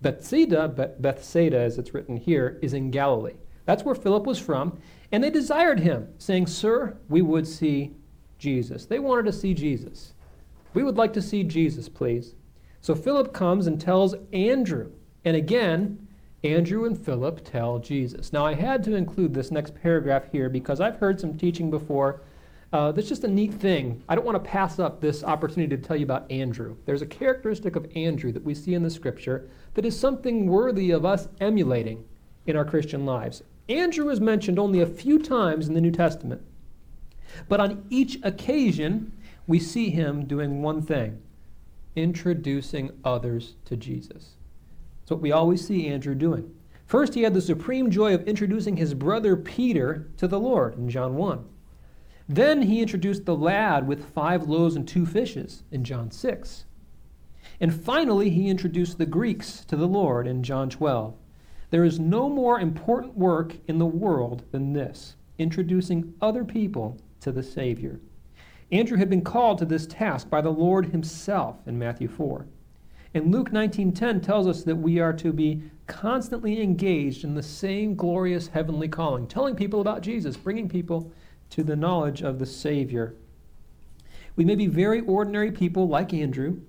Bethsaida, 0.00 0.68
Bethsaida 0.98 1.58
as 1.58 1.78
it's 1.78 1.94
written 1.94 2.16
here, 2.16 2.58
is 2.62 2.72
in 2.72 2.90
Galilee. 2.90 3.34
That's 3.64 3.84
where 3.84 3.94
Philip 3.94 4.26
was 4.26 4.38
from. 4.38 4.80
And 5.12 5.22
they 5.22 5.30
desired 5.30 5.80
him, 5.80 6.08
saying, 6.16 6.46
Sir, 6.46 6.96
we 7.08 7.20
would 7.20 7.46
see 7.46 7.92
Jesus. 8.38 8.86
They 8.86 8.98
wanted 8.98 9.26
to 9.26 9.32
see 9.32 9.52
Jesus. 9.52 10.14
We 10.74 10.82
would 10.82 10.96
like 10.96 11.12
to 11.12 11.22
see 11.22 11.44
Jesus, 11.44 11.88
please. 11.88 12.34
So 12.80 12.94
Philip 12.94 13.34
comes 13.34 13.66
and 13.66 13.80
tells 13.80 14.14
Andrew. 14.32 14.90
And 15.24 15.36
again, 15.36 16.08
Andrew 16.42 16.86
and 16.86 16.98
Philip 16.98 17.44
tell 17.44 17.78
Jesus. 17.78 18.32
Now, 18.32 18.44
I 18.44 18.54
had 18.54 18.82
to 18.84 18.96
include 18.96 19.34
this 19.34 19.52
next 19.52 19.74
paragraph 19.80 20.24
here 20.32 20.48
because 20.48 20.80
I've 20.80 20.96
heard 20.96 21.20
some 21.20 21.36
teaching 21.36 21.70
before. 21.70 22.22
Uh, 22.72 22.90
that's 22.90 23.08
just 23.08 23.22
a 23.22 23.28
neat 23.28 23.52
thing. 23.52 24.02
I 24.08 24.14
don't 24.14 24.24
want 24.24 24.42
to 24.42 24.50
pass 24.50 24.78
up 24.78 25.00
this 25.00 25.22
opportunity 25.22 25.76
to 25.76 25.82
tell 25.82 25.94
you 25.94 26.04
about 26.04 26.28
Andrew. 26.32 26.76
There's 26.86 27.02
a 27.02 27.06
characteristic 27.06 27.76
of 27.76 27.86
Andrew 27.94 28.32
that 28.32 28.42
we 28.42 28.54
see 28.54 28.74
in 28.74 28.82
the 28.82 28.90
scripture 28.90 29.50
that 29.74 29.84
is 29.84 29.96
something 29.98 30.46
worthy 30.46 30.90
of 30.90 31.04
us 31.04 31.28
emulating 31.40 32.02
in 32.46 32.56
our 32.56 32.64
Christian 32.64 33.04
lives. 33.04 33.42
Andrew 33.78 34.08
is 34.10 34.20
mentioned 34.20 34.58
only 34.58 34.80
a 34.80 34.86
few 34.86 35.18
times 35.18 35.68
in 35.68 35.74
the 35.74 35.80
New 35.80 35.90
Testament, 35.90 36.42
but 37.48 37.60
on 37.60 37.84
each 37.88 38.18
occasion, 38.22 39.12
we 39.46 39.58
see 39.58 39.90
him 39.90 40.26
doing 40.26 40.62
one 40.62 40.82
thing 40.82 41.20
introducing 41.94 42.90
others 43.04 43.54
to 43.66 43.76
Jesus. 43.76 44.36
That's 45.00 45.10
what 45.10 45.20
we 45.20 45.32
always 45.32 45.66
see 45.66 45.88
Andrew 45.88 46.14
doing. 46.14 46.54
First, 46.86 47.14
he 47.14 47.22
had 47.22 47.34
the 47.34 47.40
supreme 47.40 47.90
joy 47.90 48.14
of 48.14 48.26
introducing 48.26 48.76
his 48.76 48.94
brother 48.94 49.36
Peter 49.36 50.08
to 50.16 50.26
the 50.26 50.40
Lord 50.40 50.74
in 50.76 50.88
John 50.88 51.16
1. 51.16 51.44
Then 52.28 52.62
he 52.62 52.80
introduced 52.80 53.24
the 53.24 53.36
lad 53.36 53.86
with 53.86 54.12
five 54.14 54.48
loaves 54.48 54.76
and 54.76 54.86
two 54.86 55.04
fishes 55.04 55.64
in 55.70 55.84
John 55.84 56.10
6. 56.10 56.64
And 57.60 57.74
finally, 57.74 58.30
he 58.30 58.48
introduced 58.48 58.98
the 58.98 59.06
Greeks 59.06 59.64
to 59.66 59.76
the 59.76 59.88
Lord 59.88 60.26
in 60.26 60.42
John 60.42 60.70
12. 60.70 61.14
There 61.72 61.84
is 61.86 61.98
no 61.98 62.28
more 62.28 62.60
important 62.60 63.16
work 63.16 63.56
in 63.66 63.78
the 63.78 63.86
world 63.86 64.42
than 64.52 64.74
this 64.74 65.16
introducing 65.38 66.12
other 66.20 66.44
people 66.44 66.98
to 67.20 67.32
the 67.32 67.42
Savior. 67.42 67.98
Andrew 68.70 68.98
had 68.98 69.08
been 69.08 69.22
called 69.22 69.56
to 69.56 69.64
this 69.64 69.86
task 69.86 70.28
by 70.28 70.42
the 70.42 70.52
Lord 70.52 70.90
himself 70.90 71.56
in 71.66 71.78
Matthew 71.78 72.08
4. 72.08 72.44
And 73.14 73.32
Luke 73.32 73.52
19:10 73.52 74.20
tells 74.20 74.46
us 74.46 74.64
that 74.64 74.76
we 74.76 74.98
are 74.98 75.14
to 75.14 75.32
be 75.32 75.62
constantly 75.86 76.60
engaged 76.60 77.24
in 77.24 77.34
the 77.34 77.42
same 77.42 77.94
glorious 77.94 78.48
heavenly 78.48 78.88
calling, 78.88 79.26
telling 79.26 79.56
people 79.56 79.80
about 79.80 80.02
Jesus, 80.02 80.36
bringing 80.36 80.68
people 80.68 81.10
to 81.48 81.62
the 81.62 81.74
knowledge 81.74 82.20
of 82.20 82.38
the 82.38 82.44
Savior. 82.44 83.14
We 84.36 84.44
may 84.44 84.56
be 84.56 84.66
very 84.66 85.00
ordinary 85.00 85.50
people 85.50 85.88
like 85.88 86.12
Andrew, 86.12 86.60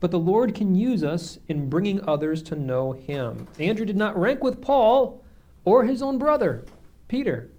but 0.00 0.10
the 0.10 0.18
Lord 0.18 0.54
can 0.54 0.74
use 0.74 1.02
us 1.02 1.38
in 1.48 1.68
bringing 1.68 2.06
others 2.08 2.42
to 2.44 2.56
know 2.56 2.92
him. 2.92 3.48
Andrew 3.58 3.86
did 3.86 3.96
not 3.96 4.18
rank 4.18 4.42
with 4.42 4.60
Paul 4.60 5.22
or 5.64 5.84
his 5.84 6.02
own 6.02 6.18
brother, 6.18 6.64
Peter. 7.08 7.50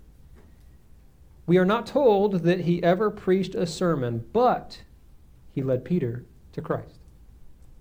We 1.46 1.58
are 1.58 1.66
not 1.66 1.86
told 1.86 2.44
that 2.44 2.62
he 2.62 2.84
ever 2.84 3.10
preached 3.10 3.56
a 3.56 3.66
sermon, 3.66 4.26
but 4.34 4.82
he 5.54 5.64
led 5.64 5.86
Peter 5.86 6.26
to 6.54 6.62
Christ. 6.62 7.00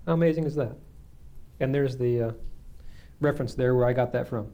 How 0.07 0.13
amazing 0.13 0.45
is 0.45 0.55
that? 0.55 0.77
And 1.61 1.75
there's 1.75 1.97
the 1.97 2.23
uh, 2.23 2.33
reference 3.21 3.55
there 3.55 3.75
where 3.75 3.87
I 3.87 3.93
got 3.93 4.13
that 4.13 4.29
from. 4.29 4.53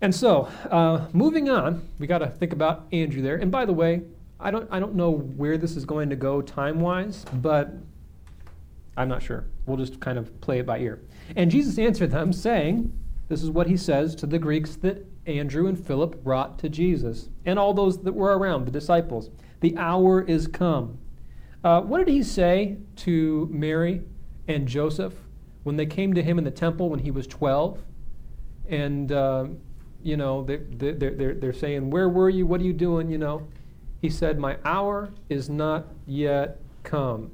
And 0.00 0.14
so, 0.14 0.42
uh, 0.70 1.06
moving 1.12 1.48
on, 1.48 1.88
we 1.98 2.06
got 2.06 2.18
to 2.18 2.26
think 2.26 2.52
about 2.52 2.86
Andrew 2.92 3.22
there. 3.22 3.36
And 3.36 3.50
by 3.50 3.64
the 3.64 3.72
way, 3.72 4.02
I 4.38 4.50
don't, 4.50 4.68
I 4.70 4.78
don't 4.78 4.94
know 4.94 5.10
where 5.10 5.56
this 5.56 5.74
is 5.74 5.86
going 5.86 6.10
to 6.10 6.16
go 6.16 6.42
time 6.42 6.80
wise, 6.80 7.24
but 7.32 7.72
I'm 8.96 9.08
not 9.08 9.22
sure. 9.22 9.46
We'll 9.66 9.76
just 9.76 10.00
kind 10.00 10.18
of 10.18 10.40
play 10.40 10.58
it 10.58 10.66
by 10.66 10.78
ear. 10.78 11.00
And 11.34 11.50
Jesus 11.50 11.78
answered 11.78 12.10
them, 12.10 12.32
saying, 12.32 12.92
This 13.28 13.42
is 13.42 13.50
what 13.50 13.66
he 13.66 13.76
says 13.76 14.14
to 14.16 14.26
the 14.26 14.38
Greeks 14.38 14.76
that 14.76 15.06
Andrew 15.26 15.66
and 15.66 15.78
Philip 15.78 16.22
brought 16.22 16.58
to 16.60 16.68
Jesus, 16.68 17.28
and 17.44 17.58
all 17.58 17.74
those 17.74 17.98
that 18.02 18.14
were 18.14 18.38
around, 18.38 18.64
the 18.64 18.70
disciples. 18.70 19.30
The 19.60 19.76
hour 19.76 20.22
is 20.22 20.46
come. 20.46 20.98
Uh, 21.64 21.80
what 21.80 21.98
did 21.98 22.08
he 22.08 22.22
say 22.22 22.76
to 22.96 23.48
Mary 23.50 24.02
and 24.48 24.68
Joseph 24.68 25.14
when 25.66 25.76
they 25.76 25.86
came 25.86 26.14
to 26.14 26.22
him 26.22 26.38
in 26.38 26.44
the 26.44 26.50
temple 26.50 26.88
when 26.88 27.00
he 27.00 27.10
was 27.10 27.26
12. 27.26 27.82
And, 28.68 29.10
uh, 29.10 29.46
you 30.02 30.16
know, 30.16 30.44
they, 30.44 30.58
they, 30.58 30.92
they're, 30.92 31.34
they're 31.34 31.52
saying, 31.52 31.90
Where 31.90 32.08
were 32.08 32.30
you? 32.30 32.46
What 32.46 32.60
are 32.60 32.64
you 32.64 32.72
doing? 32.72 33.10
You 33.10 33.18
know, 33.18 33.48
he 34.00 34.08
said, 34.08 34.38
My 34.38 34.58
hour 34.64 35.10
is 35.28 35.50
not 35.50 35.86
yet 36.06 36.60
come. 36.84 37.32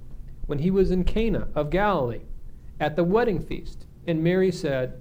When 0.52 0.59
he 0.59 0.71
was 0.71 0.90
in 0.90 1.04
Cana 1.04 1.49
of 1.54 1.71
Galilee 1.71 2.26
at 2.78 2.94
the 2.94 3.04
wedding 3.04 3.40
feast, 3.40 3.87
and 4.06 4.23
Mary 4.23 4.52
said, 4.52 5.00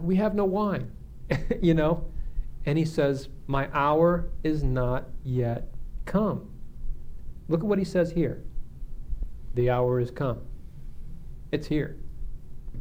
We 0.00 0.16
have 0.16 0.34
no 0.34 0.46
wine, 0.46 0.90
you 1.60 1.74
know, 1.74 2.06
and 2.64 2.78
he 2.78 2.86
says, 2.86 3.28
My 3.46 3.68
hour 3.74 4.30
is 4.42 4.62
not 4.64 5.10
yet 5.22 5.74
come. 6.06 6.48
Look 7.50 7.60
at 7.60 7.66
what 7.66 7.78
he 7.78 7.84
says 7.84 8.12
here. 8.12 8.42
The 9.56 9.68
hour 9.68 10.00
is 10.00 10.10
come. 10.10 10.40
It's 11.50 11.66
here. 11.66 11.98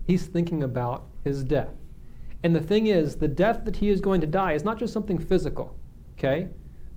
He's 0.08 0.28
thinking 0.28 0.64
about 0.64 1.10
his 1.26 1.44
death. 1.44 1.76
And 2.42 2.56
the 2.56 2.62
thing 2.62 2.88
is, 2.88 3.18
the 3.18 3.28
death 3.28 3.66
that 3.66 3.76
he 3.76 3.90
is 3.90 4.00
going 4.00 4.22
to 4.22 4.28
die 4.28 4.54
is 4.54 4.64
not 4.64 4.80
just 4.80 4.94
something 4.94 5.20
physical, 5.20 5.78
okay? 6.18 6.48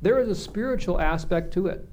There 0.02 0.20
is 0.20 0.28
a 0.28 0.36
spiritual 0.36 1.00
aspect 1.00 1.52
to 1.54 1.66
it. 1.66 1.88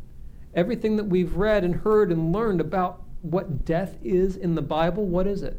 Everything 0.54 0.98
that 0.98 1.06
we've 1.06 1.36
read 1.36 1.64
and 1.64 1.76
heard 1.76 2.12
and 2.12 2.34
learned 2.34 2.62
about 2.62 3.04
what 3.22 3.66
death 3.66 3.98
is 4.04 4.36
in 4.36 4.56
the 4.56 4.62
Bible, 4.62 5.06
what 5.06 5.28
is 5.28 5.44
it? 5.44 5.58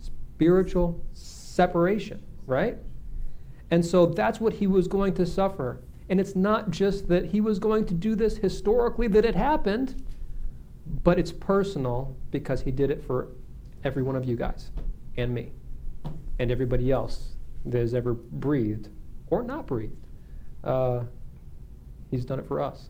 Spiritual 0.00 1.04
separation, 1.14 2.22
right? 2.46 2.78
And 3.70 3.84
so 3.84 4.06
that's 4.06 4.40
what 4.40 4.54
he 4.54 4.66
was 4.66 4.88
going 4.88 5.14
to 5.14 5.26
suffer. 5.26 5.80
And 6.08 6.20
it's 6.20 6.36
not 6.36 6.70
just 6.70 7.08
that 7.08 7.26
he 7.26 7.40
was 7.40 7.58
going 7.58 7.84
to 7.86 7.94
do 7.94 8.14
this 8.14 8.36
historically, 8.36 9.08
that 9.08 9.24
it 9.24 9.34
happened 9.34 10.02
but 11.02 11.18
it's 11.18 11.32
personal 11.32 12.16
because 12.30 12.62
he 12.62 12.70
did 12.70 12.90
it 12.90 13.04
for 13.04 13.28
every 13.84 14.02
one 14.02 14.16
of 14.16 14.24
you 14.24 14.36
guys 14.36 14.70
and 15.16 15.32
me 15.32 15.52
and 16.38 16.50
everybody 16.50 16.90
else 16.90 17.34
that 17.66 17.78
has 17.78 17.94
ever 17.94 18.14
breathed 18.14 18.88
or 19.28 19.42
not 19.42 19.66
breathed. 19.66 19.96
Uh, 20.64 21.02
he's 22.10 22.24
done 22.24 22.38
it 22.38 22.46
for 22.46 22.60
us. 22.60 22.88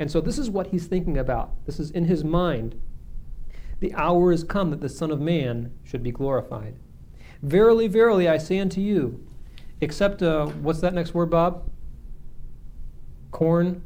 And 0.00 0.10
so 0.10 0.22
this 0.22 0.38
is 0.38 0.48
what 0.48 0.68
he's 0.68 0.86
thinking 0.86 1.18
about. 1.18 1.52
This 1.66 1.78
is 1.78 1.90
in 1.90 2.06
his 2.06 2.24
mind. 2.24 2.80
The 3.80 3.94
hour 3.94 4.32
is 4.32 4.42
come 4.42 4.70
that 4.70 4.80
the 4.80 4.88
Son 4.88 5.10
of 5.10 5.20
Man 5.20 5.72
should 5.84 6.02
be 6.02 6.10
glorified. 6.10 6.74
Verily, 7.42 7.86
verily, 7.86 8.26
I 8.26 8.38
say 8.38 8.58
unto 8.58 8.80
you, 8.80 9.22
except, 9.82 10.22
uh, 10.22 10.46
what's 10.46 10.80
that 10.80 10.94
next 10.94 11.12
word, 11.12 11.30
Bob? 11.30 11.70
Corn 13.30 13.82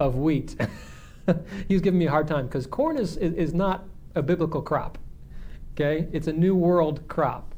of 0.00 0.16
wheat. 0.16 0.56
He's 1.68 1.80
giving 1.80 1.98
me 1.98 2.06
a 2.06 2.10
hard 2.10 2.26
time 2.26 2.46
because 2.46 2.66
corn 2.66 2.98
is, 2.98 3.16
is, 3.16 3.32
is, 3.34 3.54
not 3.54 3.84
a 4.16 4.22
biblical 4.22 4.62
crop. 4.62 4.98
Okay? 5.74 6.08
It's 6.12 6.26
a 6.26 6.32
new 6.32 6.56
world 6.56 7.06
crop. 7.06 7.54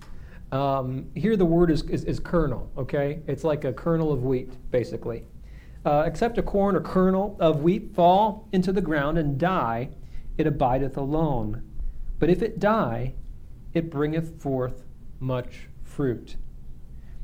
Um, 0.52 1.10
here 1.14 1.36
the 1.36 1.46
word 1.46 1.70
is, 1.70 1.82
is, 1.84 2.04
is, 2.04 2.20
kernel. 2.20 2.70
Okay? 2.76 3.20
It's 3.26 3.44
like 3.44 3.64
a 3.64 3.72
kernel 3.72 4.12
of 4.12 4.24
wheat, 4.24 4.52
basically. 4.70 5.24
Uh, 5.84 6.04
except 6.06 6.38
a 6.38 6.42
corn 6.42 6.74
or 6.74 6.80
kernel 6.80 7.36
of 7.38 7.62
wheat 7.62 7.94
fall 7.94 8.48
into 8.52 8.72
the 8.72 8.80
ground 8.80 9.18
and 9.18 9.38
die, 9.38 9.90
it 10.38 10.46
abideth 10.46 10.96
alone. 10.96 11.62
But 12.18 12.30
if 12.30 12.40
it 12.40 12.58
die, 12.58 13.14
it 13.74 13.90
bringeth 13.90 14.40
forth 14.40 14.84
much 15.20 15.68
fruit. 15.82 16.36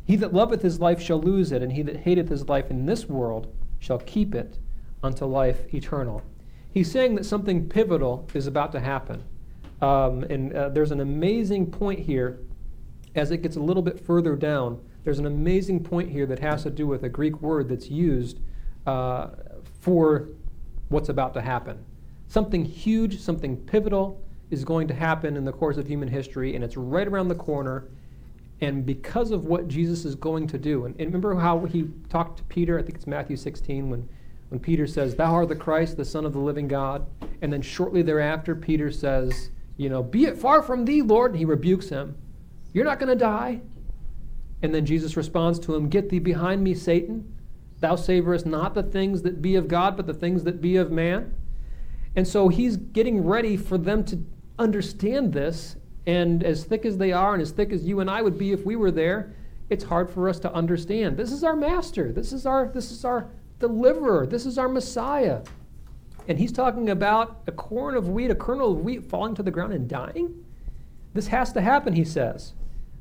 He 0.05 0.17
that 0.17 0.35
loveth 0.35 0.63
his 0.63 0.81
life 0.81 1.01
shall 1.01 1.21
lose 1.21 1.53
it, 1.53 1.63
and 1.63 1.73
he 1.73 1.83
that 1.83 1.99
hateth 1.99 2.29
his 2.29 2.49
life 2.49 2.71
in 2.71 2.85
this 2.85 3.09
world 3.09 3.55
shall 3.79 3.99
keep 3.99 4.35
it 4.35 4.59
unto 5.03 5.25
life 5.25 5.73
eternal. 5.73 6.23
He's 6.73 6.91
saying 6.91 7.15
that 7.15 7.25
something 7.25 7.69
pivotal 7.69 8.29
is 8.35 8.47
about 8.47 8.73
to 8.73 8.81
happen. 8.81 9.25
Um, 9.81 10.25
and 10.25 10.53
uh, 10.53 10.69
there's 10.69 10.91
an 10.91 11.01
amazing 11.01 11.71
point 11.71 12.01
here 12.01 12.41
as 13.15 13.31
it 13.31 13.39
gets 13.39 13.57
a 13.57 13.61
little 13.61 13.83
bit 13.83 13.99
further 13.99 14.37
down. 14.37 14.81
There's 15.05 15.19
an 15.19 15.27
amazing 15.27 15.83
point 15.83 16.11
here 16.11 16.27
that 16.27 16.41
has 16.41 16.65
to 16.65 16.71
do 16.71 16.87
with 16.87 17.03
a 17.03 17.09
Greek 17.09 17.41
word 17.41 17.69
that's 17.69 17.89
used 17.89 18.39
uh, 18.87 19.29
for 19.81 20.29
what's 20.89 21.09
about 21.09 21.35
to 21.35 21.41
happen. 21.41 21.85
Something 22.29 22.65
huge, 22.65 23.19
something 23.19 23.57
pivotal 23.57 24.21
is 24.51 24.65
going 24.65 24.89
to 24.89 24.95
happen 24.95 25.37
in 25.37 25.45
the 25.45 25.53
course 25.53 25.77
of 25.77 25.87
human 25.87 26.09
history, 26.09 26.55
and 26.55 26.65
it's 26.65 26.77
right 26.77 27.07
around 27.07 27.29
the 27.29 27.35
corner. 27.35 27.89
And 28.61 28.85
because 28.85 29.31
of 29.31 29.47
what 29.47 29.69
Jesus 29.69 30.05
is 30.05 30.15
going 30.15 30.47
to 30.49 30.59
do, 30.59 30.85
and, 30.85 30.95
and 30.99 31.07
remember 31.07 31.35
how 31.35 31.65
he 31.65 31.89
talked 32.09 32.39
to 32.39 32.45
Peter, 32.45 32.79
I 32.79 32.83
think 32.83 32.97
it's 32.97 33.07
Matthew 33.07 33.37
16, 33.37 33.89
when 33.89 34.09
when 34.51 34.61
Peter 34.61 34.87
says, 34.87 35.15
Thou 35.15 35.33
art 35.33 35.49
the 35.49 35.57
Christ, 35.57 35.97
the 35.97 36.05
Son 36.05 36.27
of 36.27 36.33
the 36.33 36.41
living 36.41 36.69
God. 36.69 37.07
And 37.41 37.53
then 37.53 37.63
shortly 37.63 38.03
thereafter, 38.03 38.55
Peter 38.55 38.91
says, 38.91 39.51
You 39.77 39.89
know, 39.89 40.03
be 40.03 40.27
it 40.27 40.37
far 40.37 40.61
from 40.61 40.85
thee, 40.85 41.03
Lord. 41.03 41.31
And 41.31 41.39
he 41.39 41.45
rebukes 41.45 41.89
him. 41.89 42.17
You're 42.75 42.85
not 42.85 42.99
going 42.99 43.09
to 43.09 43.17
die. 43.17 43.61
And 44.63 44.75
then 44.75 44.85
Jesus 44.85 45.17
responds 45.17 45.59
to 45.61 45.75
him, 45.75 45.89
Get 45.89 46.11
thee 46.11 46.19
behind 46.19 46.63
me, 46.63 46.75
Satan. 46.75 47.33
Thou 47.81 47.97
savorest 47.97 48.47
not 48.47 48.75
the 48.75 48.83
things 48.83 49.23
that 49.23 49.41
be 49.43 49.57
of 49.57 49.67
God, 49.67 49.97
but 49.97 50.07
the 50.07 50.15
things 50.15 50.45
that 50.45 50.61
be 50.61 50.77
of 50.77 50.91
man. 50.91 51.35
And 52.15 52.29
so 52.29 52.49
he's 52.49 52.77
getting 52.77 53.25
ready 53.25 53.57
for 53.57 53.79
them 53.79 54.05
to 54.05 54.25
understand 54.59 55.33
this. 55.33 55.77
And 56.07 56.43
as 56.43 56.65
thick 56.65 56.85
as 56.85 56.99
they 56.99 57.13
are, 57.13 57.33
and 57.35 57.43
as 57.43 57.51
thick 57.53 57.73
as 57.73 57.85
you 57.85 58.01
and 58.01 58.11
I 58.11 58.23
would 58.23 58.39
be 58.39 58.53
if 58.53 58.65
we 58.65 58.77
were 58.77 58.91
there, 58.91 59.35
it's 59.69 59.85
hard 59.85 60.11
for 60.11 60.29
us 60.29 60.39
to 60.41 60.53
understand. 60.53 61.17
This 61.17 61.31
is 61.31 61.45
our 61.45 61.55
master. 61.55 62.13
This 62.13 62.33
is 62.33 62.47
our, 62.47 62.69
this 62.69 62.91
is 62.91 63.05
our 63.05 63.31
deliverer. 63.61 64.27
This 64.27 64.45
is 64.45 64.59
our 64.59 64.69
Messiah. 64.69 65.43
And 66.29 66.39
he's 66.39 66.53
talking 66.53 66.91
about 66.91 67.43
a 67.47 67.53
corn 67.53 67.95
of 67.95 68.09
wheat, 68.09 68.31
a 68.31 68.35
kernel 68.35 68.73
of 68.73 68.81
wheat 68.81 69.05
falling 69.05 69.35
to 69.37 69.43
the 69.43 69.51
ground 69.51 69.73
and 69.73 69.89
dying. 69.89 70.45
This 71.15 71.29
has 71.29 71.53
to 71.53 71.61
happen, 71.61 71.95
he 71.95 72.05
says. 72.05 72.55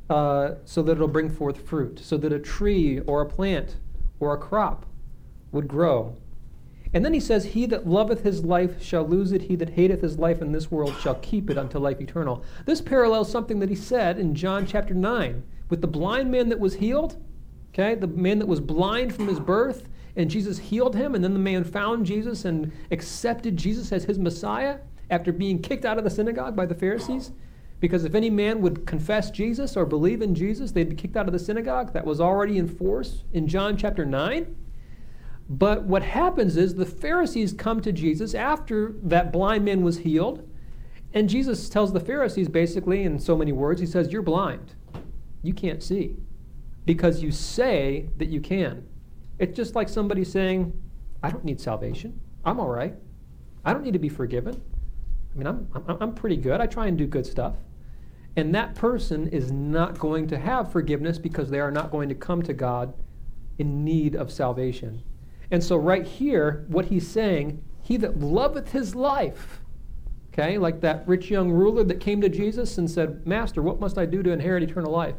uh, 0.09 0.55
so 0.65 0.81
that 0.81 0.93
it'll 0.93 1.07
bring 1.07 1.29
forth 1.29 1.67
fruit, 1.67 2.00
so 2.00 2.17
that 2.17 2.33
a 2.33 2.39
tree 2.39 3.00
or 3.01 3.21
a 3.21 3.25
plant 3.25 3.77
or 4.19 4.33
a 4.33 4.38
crop 4.38 4.85
would 5.51 5.67
grow. 5.67 6.15
And 6.93 7.05
then 7.05 7.13
he 7.13 7.19
says, 7.19 7.45
He 7.45 7.65
that 7.67 7.88
loveth 7.88 8.23
his 8.23 8.43
life 8.43 8.81
shall 8.81 9.07
lose 9.07 9.31
it. 9.31 9.43
He 9.43 9.55
that 9.57 9.71
hateth 9.71 10.01
his 10.01 10.17
life 10.17 10.41
in 10.41 10.51
this 10.51 10.71
world 10.71 10.95
shall 10.99 11.15
keep 11.15 11.49
it 11.49 11.57
unto 11.57 11.77
life 11.77 12.01
eternal. 12.01 12.43
This 12.65 12.81
parallels 12.81 13.31
something 13.31 13.59
that 13.59 13.69
he 13.69 13.75
said 13.75 14.17
in 14.17 14.33
John 14.35 14.65
chapter 14.65 14.93
9 14.93 15.43
with 15.69 15.81
the 15.81 15.88
blind 15.88 16.31
man 16.31 16.49
that 16.49 16.59
was 16.59 16.75
healed. 16.75 17.23
Okay, 17.73 17.93
the 17.93 18.07
man 18.07 18.39
that 18.39 18.47
was 18.47 18.59
blind 18.59 19.13
from 19.13 19.27
his 19.27 19.39
birth, 19.39 19.88
and 20.15 20.29
Jesus 20.29 20.57
healed 20.57 20.95
him, 20.95 21.13
and 21.13 21.23
then 21.23 21.33
the 21.33 21.39
man 21.39 21.63
found 21.63 22.07
Jesus 22.07 22.43
and 22.43 22.71
accepted 22.89 23.55
Jesus 23.55 23.91
as 23.91 24.05
his 24.05 24.17
Messiah 24.17 24.79
after 25.11 25.31
being 25.31 25.61
kicked 25.61 25.85
out 25.85 25.99
of 25.99 26.03
the 26.03 26.09
synagogue 26.09 26.55
by 26.55 26.65
the 26.65 26.73
Pharisees. 26.73 27.31
Because 27.79 28.03
if 28.03 28.13
any 28.13 28.29
man 28.29 28.62
would 28.62 28.86
confess 28.86 29.31
Jesus 29.31 29.77
or 29.77 29.86
believe 29.86 30.21
in 30.21 30.36
Jesus, 30.36 30.71
they'd 30.71 30.89
be 30.89 30.95
kicked 30.95 31.15
out 31.15 31.27
of 31.27 31.33
the 31.33 31.39
synagogue. 31.39 31.93
That 31.93 32.05
was 32.05 32.19
already 32.19 32.57
in 32.57 32.67
force 32.67 33.24
in 33.31 33.48
John 33.48 33.77
chapter 33.77 34.05
9. 34.05 34.55
But 35.50 35.83
what 35.83 36.03
happens 36.03 36.57
is 36.57 36.75
the 36.75 36.86
Pharisees 36.86 37.53
come 37.53 37.81
to 37.81 37.91
Jesus 37.91 38.36
after 38.36 38.93
that 39.03 39.31
blind 39.31 39.65
man 39.65 39.81
was 39.81 40.00
healed. 40.00 40.48
And 41.13 41.29
Jesus 41.29 41.69
tells 41.69 41.91
the 41.91 42.00
Pharisees 42.00 42.50
basically, 42.50 43.03
in 43.03 43.17
so 43.17 43.36
many 43.36 43.51
words, 43.51 43.81
He 43.81 43.88
says, 43.88 44.12
You're 44.12 44.21
blind. 44.21 44.75
You 45.41 45.53
can't 45.53 45.81
see 45.81 46.17
because 46.86 47.21
you 47.21 47.31
say 47.31 48.09
that 48.17 48.29
you 48.29 48.41
can. 48.41 48.88
It's 49.39 49.55
just 49.55 49.74
like 49.74 49.88
somebody 49.88 50.24
saying, 50.24 50.74
I 51.24 51.29
don't 51.29 51.45
need 51.45 51.59
salvation. 51.62 52.19
I'm 52.43 52.59
all 52.59 52.67
right. 52.67 52.95
I 53.63 53.74
don't 53.74 53.83
need 53.83 53.93
to 53.93 54.00
be 54.00 54.09
forgiven. 54.09 54.62
I 55.33 55.38
mean, 55.38 55.48
I'm, 55.48 55.67
I'm, 55.74 55.98
I'm 56.01 56.13
pretty 56.13 56.38
good. 56.38 56.59
I 56.62 56.65
try 56.65 56.88
and 56.88 56.98
do 56.98 57.07
good 57.07 57.25
stuff. 57.25 57.55
And 58.39 58.55
that 58.55 58.74
person 58.74 59.27
is 59.27 59.51
not 59.51 60.00
going 60.00 60.25
to 60.27 60.38
have 60.38 60.72
forgiveness 60.72 61.17
because 61.17 61.50
they 61.50 61.60
are 61.60 61.72
not 61.72 61.91
going 61.91 62.08
to 62.08 62.15
come 62.15 62.41
to 62.43 62.53
God 62.53 62.93
in 63.58 63.84
need 63.84 64.15
of 64.15 64.31
salvation. 64.31 65.03
And 65.51 65.62
so, 65.62 65.75
right 65.75 66.08
here, 66.08 66.63
what 66.69 66.86
he's 66.86 67.05
saying, 67.05 67.62
he 67.81 67.98
that 67.98 68.22
loveth 68.22 68.72
his 68.72 68.96
life, 68.96 69.60
okay, 70.31 70.58
like 70.58 70.79
that 70.79 71.05
rich 71.05 71.29
young 71.29 71.51
ruler 71.51 71.84
that 71.84 72.00
came 72.00 72.22
to 72.22 72.29
Jesus 72.29 72.77
and 72.77 72.89
said, 72.89 73.27
Master, 73.27 73.62
what 73.62 73.81
must 73.81 73.98
I 73.98 74.05
do 74.05 74.24
to 74.24 74.31
inherit 74.31 74.63
eternal 74.63 74.93
life? 74.93 75.15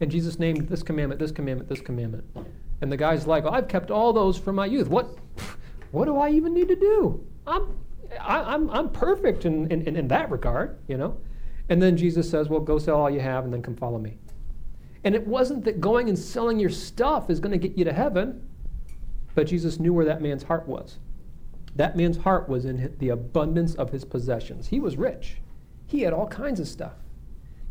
And 0.00 0.10
Jesus 0.10 0.38
named 0.38 0.66
this 0.70 0.82
commandment, 0.82 1.18
this 1.18 1.32
commandment, 1.32 1.68
this 1.68 1.82
commandment. 1.82 2.24
And 2.80 2.90
the 2.90 2.96
guy's 2.96 3.26
like, 3.26 3.44
well, 3.44 3.52
I've 3.52 3.68
kept 3.68 3.90
all 3.90 4.14
those 4.14 4.38
from 4.38 4.56
my 4.56 4.64
youth. 4.64 4.88
What, 4.88 5.18
what 5.90 6.06
do 6.06 6.16
I 6.16 6.30
even 6.30 6.54
need 6.54 6.68
to 6.68 6.76
do? 6.76 7.22
I'm, 7.46 7.76
I, 8.18 8.38
am 8.38 8.46
i 8.46 8.54
am 8.54 8.70
i 8.70 8.78
am 8.78 8.88
perfect 8.88 9.44
in, 9.44 9.70
in, 9.70 9.94
in 9.94 10.08
that 10.08 10.30
regard, 10.30 10.78
you 10.88 10.96
know? 10.96 11.18
And 11.68 11.82
then 11.82 11.96
Jesus 11.96 12.30
says, 12.30 12.48
Well, 12.48 12.60
go 12.60 12.78
sell 12.78 13.00
all 13.00 13.10
you 13.10 13.20
have 13.20 13.44
and 13.44 13.52
then 13.52 13.62
come 13.62 13.76
follow 13.76 13.98
me. 13.98 14.18
And 15.04 15.14
it 15.14 15.26
wasn't 15.26 15.64
that 15.64 15.80
going 15.80 16.08
and 16.08 16.18
selling 16.18 16.58
your 16.58 16.70
stuff 16.70 17.30
is 17.30 17.40
going 17.40 17.52
to 17.52 17.68
get 17.68 17.78
you 17.78 17.84
to 17.84 17.92
heaven, 17.92 18.48
but 19.34 19.46
Jesus 19.46 19.78
knew 19.78 19.92
where 19.92 20.04
that 20.04 20.20
man's 20.20 20.42
heart 20.42 20.66
was. 20.66 20.98
That 21.76 21.96
man's 21.96 22.16
heart 22.16 22.48
was 22.48 22.64
in 22.64 22.94
the 22.98 23.10
abundance 23.10 23.74
of 23.74 23.90
his 23.90 24.04
possessions. 24.04 24.66
He 24.66 24.80
was 24.80 24.96
rich, 24.96 25.36
he 25.86 26.00
had 26.00 26.12
all 26.12 26.26
kinds 26.26 26.58
of 26.58 26.66
stuff. 26.66 26.94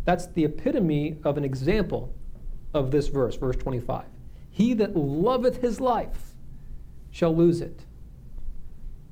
That's 0.05 0.27
the 0.27 0.45
epitome 0.45 1.17
of 1.23 1.37
an 1.37 1.43
example 1.43 2.13
of 2.73 2.91
this 2.91 3.07
verse, 3.07 3.35
verse 3.35 3.55
25. 3.55 4.05
He 4.51 4.73
that 4.75 4.95
loveth 4.95 5.61
his 5.61 5.81
life 5.81 6.35
shall 7.09 7.35
lose 7.35 7.59
it. 7.59 7.83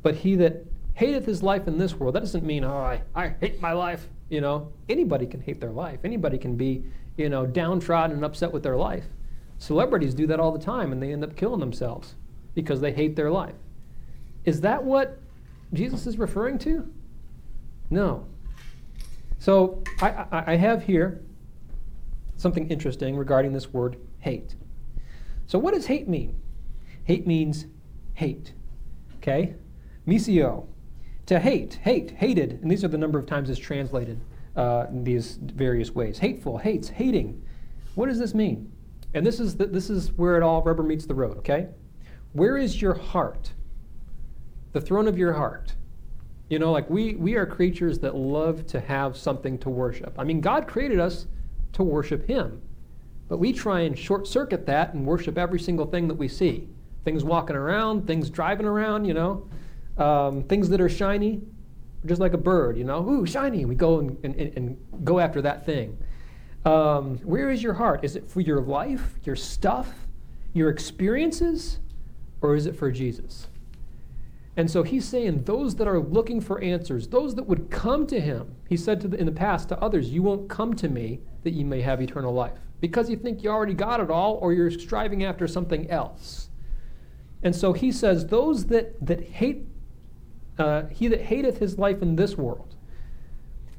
But 0.04 0.16
he 0.16 0.36
that 0.36 0.66
hateth 0.94 1.26
his 1.26 1.42
life 1.42 1.68
in 1.68 1.78
this 1.80 1.96
world, 1.96 2.16
that 2.16 2.20
doesn't 2.20 2.46
mean, 2.46 2.64
oh, 2.64 2.78
I, 2.78 3.02
I 3.16 3.36
hate 3.40 3.60
my 3.60 3.72
life. 3.74 4.08
You 4.30 4.42
know, 4.42 4.72
anybody 4.90 5.26
can 5.26 5.42
hate 5.42 5.60
their 5.62 5.72
life. 5.72 6.00
Anybody 6.04 6.38
can 6.38 6.56
be, 6.56 6.84
you 7.18 7.30
know, 7.30 7.46
downtrodden 7.46 8.16
and 8.16 8.26
upset 8.26 8.52
with 8.52 8.64
their 8.64 8.78
life. 8.78 9.06
Celebrities 9.58 10.14
do 10.14 10.28
that 10.28 10.40
all 10.40 10.52
the 10.52 10.64
time 10.64 10.92
and 10.92 11.02
they 11.02 11.14
end 11.14 11.24
up 11.24 11.36
killing 11.36 11.60
themselves 11.60 12.16
because 12.56 12.82
they 12.82 12.92
hate 12.92 13.16
their 13.16 13.32
life. 13.32 13.56
Is 14.46 14.62
that 14.62 14.84
what 14.84 15.20
Jesus 15.74 16.06
is 16.08 16.18
referring 16.18 16.58
to? 16.60 16.92
No. 17.90 18.26
So 19.40 19.84
I, 20.02 20.10
I, 20.10 20.44
I 20.48 20.56
have 20.56 20.84
here 20.84 21.22
something 22.38 22.70
interesting 22.70 23.16
regarding 23.16 23.54
this 23.54 23.72
word 23.72 23.98
hate. 24.20 24.56
So, 25.48 25.60
what 25.60 25.74
does 25.74 25.86
hate 25.88 26.08
mean? 26.08 26.40
Hate 27.04 27.28
means 27.28 27.66
hate. 28.14 28.54
Okay? 29.18 29.56
Misio 30.08 30.68
to 31.26 31.40
hate, 31.40 31.80
hate, 31.82 32.12
hated, 32.12 32.60
and 32.62 32.70
these 32.70 32.84
are 32.84 32.90
the 32.90 32.98
number 32.98 33.18
of 33.18 33.26
times 33.26 33.50
it's 33.50 33.60
translated 33.60 34.20
uh, 34.56 34.86
in 34.90 35.04
these 35.04 35.38
various 35.42 35.92
ways. 35.92 36.20
Hateful, 36.20 36.58
hates, 36.58 36.90
hating. 36.90 37.42
What 37.96 38.08
does 38.08 38.20
this 38.20 38.34
mean? 38.34 38.72
And 39.14 39.26
this 39.26 39.40
is 39.40 39.56
the, 39.56 39.68
this 39.68 39.90
is 39.90 40.12
where 40.14 40.36
it 40.36 40.44
all 40.44 40.62
rubber 40.64 40.84
meets 40.84 41.06
the 41.06 41.16
road. 41.16 41.38
Okay, 41.38 41.68
where 42.34 42.58
is 42.58 42.82
your 42.82 42.94
heart? 42.94 43.54
The 44.74 44.82
throne 44.82 45.08
of 45.08 45.18
your 45.18 45.34
heart. 45.34 45.76
You 46.50 46.60
know, 46.60 46.72
like 46.72 46.90
we 46.90 47.16
we 47.16 47.36
are 47.36 47.46
creatures 47.46 48.00
that 48.00 48.16
love 48.16 48.66
to 48.68 48.80
have 48.80 49.16
something 49.16 49.58
to 49.60 49.70
worship. 49.70 50.16
I 50.18 50.24
mean, 50.24 50.42
God 50.42 50.68
created 50.68 51.00
us 51.00 51.28
to 51.74 51.84
worship 51.84 52.28
Him, 52.28 52.62
but 53.30 53.38
we 53.38 53.54
try 53.54 53.82
and 53.82 53.98
short 53.98 54.28
circuit 54.28 54.66
that 54.66 54.94
and 54.94 55.06
worship 55.06 55.38
every 55.38 55.60
single 55.60 55.86
thing 55.86 56.08
that 56.08 56.16
we 56.16 56.28
see. 56.28 56.68
Things 57.06 57.24
walking 57.24 57.56
around, 57.56 58.08
things 58.08 58.30
driving 58.30 58.66
around. 58.66 59.06
You 59.06 59.14
know 59.14 59.48
um, 59.98 60.44
things 60.44 60.70
that 60.70 60.82
are 60.82 60.90
shiny, 60.90 61.42
just 62.06 62.20
like 62.20 62.34
a 62.34 62.38
bird, 62.38 62.78
you 62.78 62.84
know, 62.84 63.08
ooh, 63.08 63.26
shiny. 63.26 63.66
We 63.66 63.76
go 63.76 64.00
and, 64.00 64.18
and, 64.24 64.36
and 64.36 64.78
go 65.04 65.20
after 65.20 65.42
that 65.42 65.66
thing. 65.66 65.98
Um, 66.66 67.18
where 67.20 67.50
is 67.50 67.62
your 67.62 67.74
heart? 67.74 68.04
Is 68.04 68.16
it 68.16 68.30
for 68.30 68.42
your 68.42 68.62
life, 68.62 69.20
your 69.24 69.36
stuff, 69.36 70.08
your 70.54 70.70
experiences, 70.70 71.80
or 72.42 72.56
is 72.56 72.66
it 72.66 72.76
for 72.76 72.92
Jesus? 72.92 73.48
And 74.56 74.70
so 74.70 74.84
he's 74.84 75.06
saying 75.06 75.44
those 75.44 75.76
that 75.76 75.88
are 75.88 76.00
looking 76.00 76.40
for 76.40 76.62
answers, 76.62 77.08
those 77.08 77.34
that 77.36 77.44
would 77.44 77.72
come 77.72 78.06
to 78.08 78.20
him, 78.20 78.56
he 78.70 78.78
said 78.78 79.02
the, 79.02 79.18
in 79.18 79.26
the 79.26 79.32
past 79.32 79.70
to 79.70 79.80
others, 79.80 80.12
You 80.12 80.22
won't 80.22 80.48
come 80.48 80.76
to 80.76 80.88
me 80.88 81.22
that 81.44 81.52
you 81.52 81.66
may 81.66 81.82
have 81.82 82.02
eternal 82.02 82.34
life 82.34 82.54
because 82.80 83.10
you 83.10 83.16
think 83.16 83.44
you 83.44 83.50
already 83.50 83.74
got 83.74 84.00
it 84.00 84.12
all 84.12 84.36
or 84.36 84.54
you're 84.54 84.70
striving 84.70 85.24
after 85.24 85.48
something 85.48 85.90
else. 85.90 86.50
And 87.42 87.56
so 87.56 87.74
he 87.74 87.92
says, 87.92 88.28
Those 88.28 88.68
that, 88.68 89.04
that 89.06 89.22
hate 89.22 89.66
uh, 90.58 90.84
he 90.88 91.08
that 91.08 91.22
hateth 91.22 91.58
his 91.58 91.78
life 91.78 92.02
in 92.02 92.16
this 92.16 92.38
world. 92.38 92.76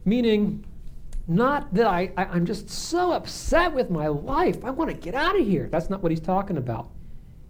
Meaning, 0.04 0.64
not 1.26 1.72
that 1.74 1.87
I, 1.87 2.12
I, 2.16 2.24
I'm 2.26 2.44
just 2.44 2.68
so 2.68 3.12
upset 3.12 3.72
with 3.72 3.90
my 3.90 4.08
life, 4.08 4.64
I 4.64 4.70
want 4.70 4.90
to 4.90 4.96
get 4.96 5.14
out 5.14 5.38
of 5.38 5.46
here. 5.46 5.68
That's 5.70 5.88
not 5.88 6.02
what 6.02 6.12
he's 6.12 6.20
talking 6.20 6.56
about. 6.56 6.90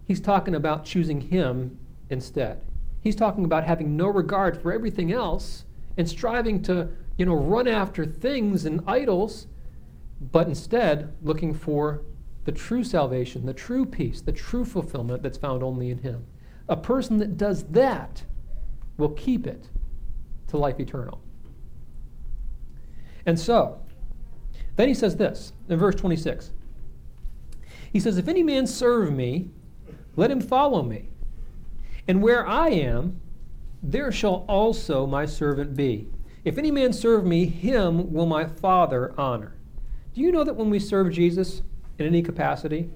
He's 0.07 0.21
talking 0.21 0.55
about 0.55 0.85
choosing 0.85 1.21
him 1.21 1.77
instead. 2.09 2.61
He's 3.01 3.15
talking 3.15 3.45
about 3.45 3.65
having 3.65 3.97
no 3.97 4.07
regard 4.07 4.61
for 4.61 4.71
everything 4.71 5.11
else 5.11 5.65
and 5.97 6.07
striving 6.07 6.61
to, 6.63 6.89
you 7.17 7.25
know, 7.25 7.35
run 7.35 7.67
after 7.67 8.05
things 8.05 8.65
and 8.65 8.81
idols, 8.87 9.47
but 10.31 10.47
instead 10.47 11.13
looking 11.21 11.53
for 11.53 12.01
the 12.45 12.51
true 12.51 12.83
salvation, 12.83 13.45
the 13.45 13.53
true 13.53 13.85
peace, 13.85 14.21
the 14.21 14.31
true 14.31 14.65
fulfillment 14.65 15.23
that's 15.23 15.37
found 15.37 15.63
only 15.63 15.89
in 15.89 15.99
him. 15.99 16.25
A 16.69 16.77
person 16.77 17.17
that 17.17 17.37
does 17.37 17.63
that 17.65 18.23
will 18.97 19.09
keep 19.09 19.47
it 19.47 19.69
to 20.47 20.57
life 20.57 20.79
eternal. 20.79 21.21
And 23.25 23.39
so, 23.39 23.81
then 24.75 24.87
he 24.87 24.93
says 24.93 25.15
this 25.15 25.53
in 25.69 25.77
verse 25.77 25.95
26. 25.95 26.51
He 27.91 27.99
says, 27.99 28.17
If 28.17 28.27
any 28.27 28.43
man 28.43 28.67
serve 28.67 29.11
me, 29.11 29.49
let 30.15 30.31
him 30.31 30.41
follow 30.41 30.83
me. 30.83 31.09
And 32.07 32.21
where 32.21 32.47
I 32.47 32.69
am, 32.69 33.19
there 33.81 34.11
shall 34.11 34.45
also 34.47 35.05
my 35.05 35.25
servant 35.25 35.75
be. 35.75 36.07
If 36.43 36.57
any 36.57 36.71
man 36.71 36.93
serve 36.93 37.25
me, 37.25 37.45
him 37.45 38.13
will 38.13 38.25
my 38.25 38.45
Father 38.45 39.13
honor. 39.17 39.55
Do 40.13 40.21
you 40.21 40.31
know 40.31 40.43
that 40.43 40.55
when 40.55 40.69
we 40.69 40.79
serve 40.79 41.11
Jesus 41.11 41.63
in 41.97 42.05
any 42.05 42.21
capacity, 42.21 42.89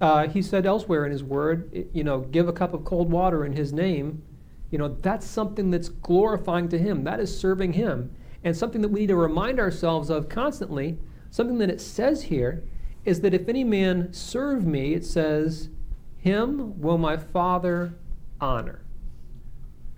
uh, 0.00 0.28
he 0.28 0.42
said 0.42 0.66
elsewhere 0.66 1.04
in 1.04 1.12
his 1.12 1.24
word, 1.24 1.88
you 1.92 2.04
know, 2.04 2.20
give 2.20 2.48
a 2.48 2.52
cup 2.52 2.74
of 2.74 2.84
cold 2.84 3.10
water 3.10 3.44
in 3.44 3.52
his 3.52 3.72
name, 3.72 4.22
you 4.70 4.78
know, 4.78 4.88
that's 4.88 5.26
something 5.26 5.70
that's 5.70 5.88
glorifying 5.88 6.68
to 6.68 6.78
Him. 6.78 7.04
That 7.04 7.20
is 7.20 7.36
serving 7.36 7.72
Him. 7.72 8.14
And 8.44 8.56
something 8.56 8.80
that 8.82 8.88
we 8.88 9.00
need 9.00 9.08
to 9.08 9.16
remind 9.16 9.58
ourselves 9.58 10.10
of 10.10 10.28
constantly, 10.28 10.98
something 11.30 11.58
that 11.58 11.70
it 11.70 11.80
says 11.80 12.22
here, 12.24 12.64
is 13.04 13.20
that 13.20 13.34
if 13.34 13.48
any 13.48 13.64
man 13.64 14.12
serve 14.12 14.64
me, 14.64 14.94
it 14.94 15.04
says, 15.04 15.68
Him 16.18 16.80
will 16.80 16.98
my 16.98 17.16
Father 17.16 17.94
honor. 18.40 18.82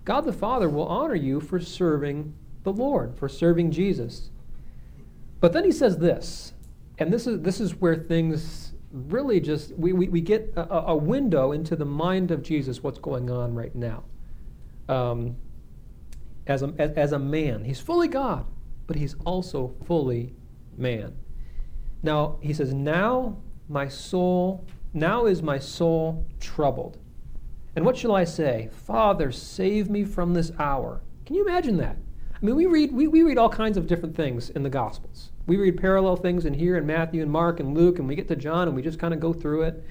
God 0.05 0.21
the 0.21 0.33
Father 0.33 0.67
will 0.67 0.87
honor 0.87 1.15
you 1.15 1.39
for 1.39 1.59
serving 1.59 2.33
the 2.63 2.73
Lord, 2.73 3.15
for 3.15 3.29
serving 3.29 3.71
Jesus. 3.71 4.29
But 5.39 5.53
then 5.53 5.63
he 5.65 5.71
says 5.71 5.97
this, 5.97 6.53
and 6.97 7.11
this 7.11 7.27
is, 7.27 7.41
this 7.41 7.59
is 7.59 7.75
where 7.75 7.95
things 7.95 8.73
really 8.91 9.39
just, 9.39 9.73
we, 9.75 9.93
we, 9.93 10.07
we 10.07 10.21
get 10.21 10.53
a, 10.55 10.87
a 10.87 10.95
window 10.95 11.51
into 11.51 11.75
the 11.75 11.85
mind 11.85 12.31
of 12.31 12.43
Jesus, 12.43 12.83
what's 12.83 12.99
going 12.99 13.29
on 13.29 13.53
right 13.53 13.73
now 13.75 14.03
um, 14.89 15.35
as, 16.47 16.63
a, 16.63 16.73
as, 16.77 17.11
a 17.11 17.19
man. 17.19 17.63
He's 17.63 17.79
fully 17.79 18.07
God, 18.07 18.45
but 18.87 18.95
he's 18.95 19.15
also 19.25 19.75
fully 19.85 20.33
man. 20.77 21.15
Now, 22.01 22.37
he 22.41 22.53
says, 22.53 22.73
Now 22.73 23.37
my 23.69 23.87
soul, 23.87 24.65
now 24.93 25.25
is 25.25 25.41
my 25.41 25.59
soul 25.59 26.25
troubled. 26.39 26.97
And 27.75 27.85
what 27.85 27.97
shall 27.97 28.15
I 28.15 28.23
say? 28.23 28.69
Father, 28.71 29.31
save 29.31 29.89
me 29.89 30.03
from 30.03 30.33
this 30.33 30.51
hour. 30.59 31.01
Can 31.25 31.35
you 31.35 31.45
imagine 31.47 31.77
that? 31.77 31.97
I 32.35 32.45
mean, 32.45 32.55
we 32.55 32.65
read, 32.65 32.91
we, 32.91 33.07
we 33.07 33.23
read 33.23 33.37
all 33.37 33.49
kinds 33.49 33.77
of 33.77 33.87
different 33.87 34.15
things 34.15 34.49
in 34.49 34.63
the 34.63 34.69
Gospels. 34.69 35.31
We 35.47 35.57
read 35.57 35.77
parallel 35.77 36.17
things 36.17 36.45
in 36.45 36.53
here 36.53 36.77
in 36.77 36.85
Matthew 36.85 37.21
and 37.21 37.31
Mark 37.31 37.59
and 37.59 37.73
Luke, 37.73 37.99
and 37.99 38.07
we 38.07 38.15
get 38.15 38.27
to 38.27 38.35
John 38.35 38.67
and 38.67 38.75
we 38.75 38.81
just 38.81 38.99
kind 38.99 39.13
of 39.13 39.19
go 39.19 39.33
through 39.33 39.63
it. 39.63 39.83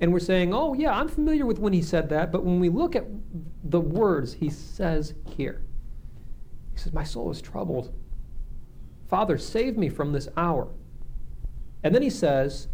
And 0.00 0.12
we're 0.12 0.20
saying, 0.20 0.52
oh, 0.52 0.74
yeah, 0.74 0.92
I'm 0.92 1.08
familiar 1.08 1.46
with 1.46 1.58
when 1.58 1.72
he 1.72 1.82
said 1.82 2.08
that, 2.10 2.30
but 2.30 2.44
when 2.44 2.60
we 2.60 2.68
look 2.68 2.94
at 2.94 3.06
the 3.64 3.80
words 3.80 4.34
he 4.34 4.50
says 4.50 5.14
here, 5.26 5.62
he 6.74 6.78
says, 6.78 6.92
My 6.92 7.04
soul 7.04 7.30
is 7.30 7.40
troubled. 7.40 7.92
Father, 9.08 9.38
save 9.38 9.78
me 9.78 9.88
from 9.88 10.12
this 10.12 10.28
hour. 10.36 10.68
And 11.82 11.94
then 11.94 12.02
he 12.02 12.10
says, 12.10 12.68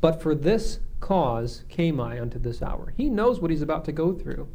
But 0.00 0.22
for 0.22 0.34
this 0.34 0.78
cause 1.00 1.64
came 1.68 2.00
I 2.00 2.20
unto 2.20 2.38
this 2.38 2.62
hour. 2.62 2.94
He 2.96 3.10
knows 3.10 3.40
what 3.40 3.50
he's 3.50 3.62
about 3.62 3.84
to 3.86 3.92
go 3.92 4.12
through. 4.12 4.48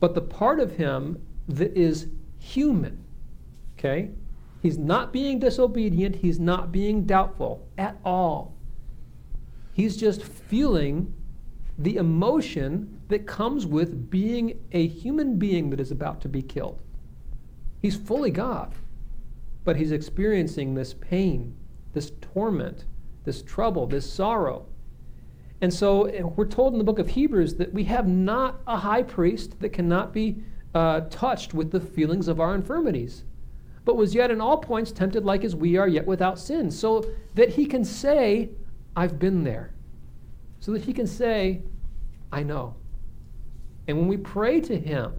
But 0.00 0.14
the 0.14 0.22
part 0.22 0.60
of 0.60 0.72
him 0.72 1.22
that 1.48 1.76
is 1.76 2.08
human, 2.38 3.04
okay? 3.78 4.10
He's 4.62 4.78
not 4.78 5.12
being 5.12 5.38
disobedient, 5.38 6.16
he's 6.16 6.40
not 6.40 6.72
being 6.72 7.04
doubtful 7.04 7.68
at 7.76 7.98
all. 8.04 8.55
He's 9.76 9.98
just 9.98 10.22
feeling 10.22 11.12
the 11.76 11.96
emotion 11.96 12.98
that 13.08 13.26
comes 13.26 13.66
with 13.66 14.10
being 14.10 14.58
a 14.72 14.86
human 14.86 15.38
being 15.38 15.68
that 15.68 15.80
is 15.80 15.90
about 15.90 16.22
to 16.22 16.30
be 16.30 16.40
killed. 16.40 16.80
He's 17.82 17.94
fully 17.94 18.30
God, 18.30 18.74
but 19.64 19.76
he's 19.76 19.92
experiencing 19.92 20.72
this 20.72 20.94
pain, 20.94 21.54
this 21.92 22.12
torment, 22.22 22.86
this 23.24 23.42
trouble, 23.42 23.86
this 23.86 24.10
sorrow. 24.10 24.64
And 25.60 25.74
so 25.74 26.04
eh, 26.04 26.22
we're 26.22 26.46
told 26.46 26.72
in 26.72 26.78
the 26.78 26.84
book 26.84 26.98
of 26.98 27.10
Hebrews 27.10 27.56
that 27.56 27.74
we 27.74 27.84
have 27.84 28.08
not 28.08 28.62
a 28.66 28.78
high 28.78 29.02
priest 29.02 29.60
that 29.60 29.74
cannot 29.74 30.10
be 30.10 30.42
uh, 30.74 31.00
touched 31.10 31.52
with 31.52 31.70
the 31.70 31.80
feelings 31.80 32.28
of 32.28 32.40
our 32.40 32.54
infirmities, 32.54 33.24
but 33.84 33.98
was 33.98 34.14
yet 34.14 34.30
in 34.30 34.40
all 34.40 34.56
points 34.56 34.90
tempted 34.90 35.26
like 35.26 35.44
as 35.44 35.54
we 35.54 35.76
are, 35.76 35.86
yet 35.86 36.06
without 36.06 36.38
sin, 36.38 36.70
so 36.70 37.04
that 37.34 37.50
he 37.50 37.66
can 37.66 37.84
say, 37.84 38.48
I've 38.96 39.18
been 39.18 39.44
there. 39.44 39.74
So 40.60 40.72
that 40.72 40.82
he 40.82 40.92
can 40.92 41.06
say, 41.06 41.62
I 42.32 42.42
know. 42.42 42.74
And 43.86 43.98
when 43.98 44.08
we 44.08 44.16
pray 44.16 44.60
to 44.62 44.76
him, 44.76 45.12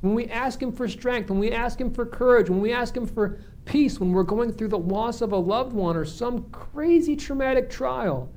when 0.00 0.14
we 0.14 0.26
ask 0.28 0.62
him 0.62 0.72
for 0.72 0.88
strength, 0.88 1.28
when 1.28 1.38
we 1.38 1.52
ask 1.52 1.78
him 1.78 1.92
for 1.92 2.06
courage, 2.06 2.48
when 2.48 2.60
we 2.60 2.72
ask 2.72 2.96
him 2.96 3.06
for 3.06 3.38
peace, 3.66 4.00
when 4.00 4.12
we're 4.12 4.22
going 4.22 4.52
through 4.52 4.68
the 4.68 4.78
loss 4.78 5.20
of 5.20 5.32
a 5.32 5.36
loved 5.36 5.74
one 5.74 5.96
or 5.96 6.06
some 6.06 6.44
crazy 6.50 7.16
traumatic 7.16 7.68
trial, 7.68 8.32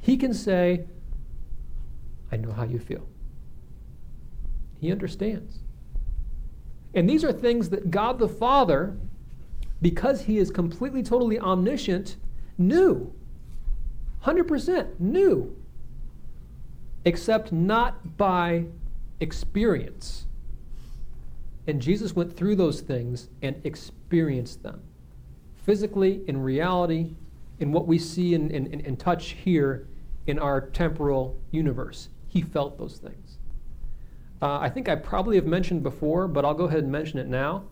he 0.00 0.16
can 0.16 0.34
say, 0.34 0.84
I 2.30 2.36
know 2.36 2.52
how 2.52 2.64
you 2.64 2.78
feel. 2.78 3.08
He 4.80 4.92
understands. 4.92 5.60
And 6.94 7.08
these 7.08 7.24
are 7.24 7.32
things 7.32 7.70
that 7.70 7.90
God 7.90 8.18
the 8.18 8.28
Father, 8.28 8.96
because 9.82 10.22
He 10.22 10.38
is 10.38 10.50
completely, 10.50 11.02
totally 11.02 11.38
omniscient, 11.38 12.16
knew. 12.56 13.12
100% 14.24 14.98
knew, 14.98 15.54
Except 17.04 17.52
not 17.52 18.16
by 18.18 18.64
experience. 19.20 20.26
And 21.66 21.80
Jesus 21.80 22.14
went 22.14 22.36
through 22.36 22.56
those 22.56 22.80
things 22.80 23.28
and 23.40 23.56
experienced 23.64 24.62
them. 24.62 24.82
Physically, 25.54 26.22
in 26.26 26.42
reality, 26.42 27.14
in 27.60 27.72
what 27.72 27.86
we 27.86 27.98
see 27.98 28.34
and, 28.34 28.50
and, 28.50 28.66
and 28.68 28.98
touch 28.98 29.28
here 29.42 29.86
in 30.26 30.38
our 30.38 30.60
temporal 30.60 31.36
universe. 31.50 32.08
He 32.28 32.42
felt 32.42 32.78
those 32.78 32.98
things. 32.98 33.38
Uh, 34.40 34.58
I 34.58 34.68
think 34.68 34.88
I 34.88 34.94
probably 34.94 35.36
have 35.36 35.46
mentioned 35.46 35.82
before, 35.82 36.28
but 36.28 36.44
I'll 36.44 36.54
go 36.54 36.64
ahead 36.64 36.80
and 36.80 36.92
mention 36.92 37.18
it 37.18 37.26
now. 37.26 37.64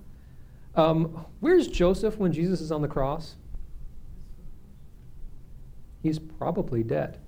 Um, 0.75 1.25
where's 1.41 1.69
Joseph 1.69 2.19
when 2.19 2.33
Jesus 2.33 2.61
is 2.61 2.73
on 2.73 2.83
the 2.83 2.89
cross? 2.89 3.37
He's 6.07 6.21
probably 6.21 6.85
dead 6.85 7.19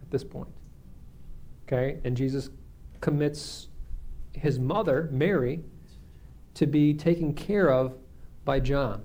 at 0.00 0.12
this 0.12 0.22
point. 0.22 0.54
Okay? 1.66 1.98
And 2.04 2.16
Jesus 2.16 2.48
commits 3.00 3.66
his 4.32 4.60
mother, 4.60 5.08
Mary, 5.10 5.64
to 6.54 6.68
be 6.68 6.94
taken 6.94 7.34
care 7.34 7.68
of 7.68 7.96
by 8.44 8.60
John. 8.60 9.02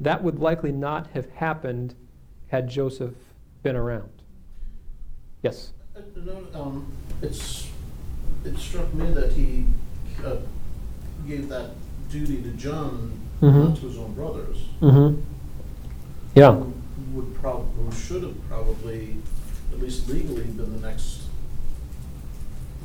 That 0.00 0.24
would 0.24 0.40
likely 0.40 0.72
not 0.72 1.06
have 1.12 1.30
happened 1.30 1.94
had 2.48 2.68
Joseph 2.68 3.14
been 3.62 3.76
around. 3.76 4.10
Yes? 5.44 5.74
Uh, 5.96 6.58
um, 6.60 6.92
it's, 7.22 7.70
it 8.44 8.58
struck 8.58 8.92
me 8.94 9.12
that 9.12 9.30
he 9.30 9.66
uh, 10.24 10.38
gave 11.28 11.48
that 11.50 11.70
duty 12.10 12.42
to 12.42 12.48
John, 12.48 13.16
mm-hmm. 13.40 13.58
not 13.60 13.76
to 13.76 13.86
his 13.86 13.96
own 13.96 14.12
brothers. 14.14 14.56
Mm-hmm. 14.80 15.20
Yeah. 16.34 16.54
Who 16.54 16.74
would 17.12 17.34
probably, 17.36 17.94
should 17.96 18.22
have 18.22 18.48
probably, 18.48 19.16
at 19.72 19.80
least 19.80 20.08
legally, 20.08 20.44
been 20.44 20.80
the 20.80 20.86
next, 20.86 21.22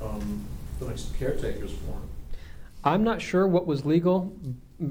um, 0.02 0.46
the 0.80 0.88
next 0.88 1.16
caretakers 1.18 1.72
for 1.72 1.92
him. 1.94 2.10
I'm 2.84 3.04
not 3.04 3.22
sure 3.22 3.48
what 3.48 3.68
was 3.68 3.86
legal, 3.86 4.34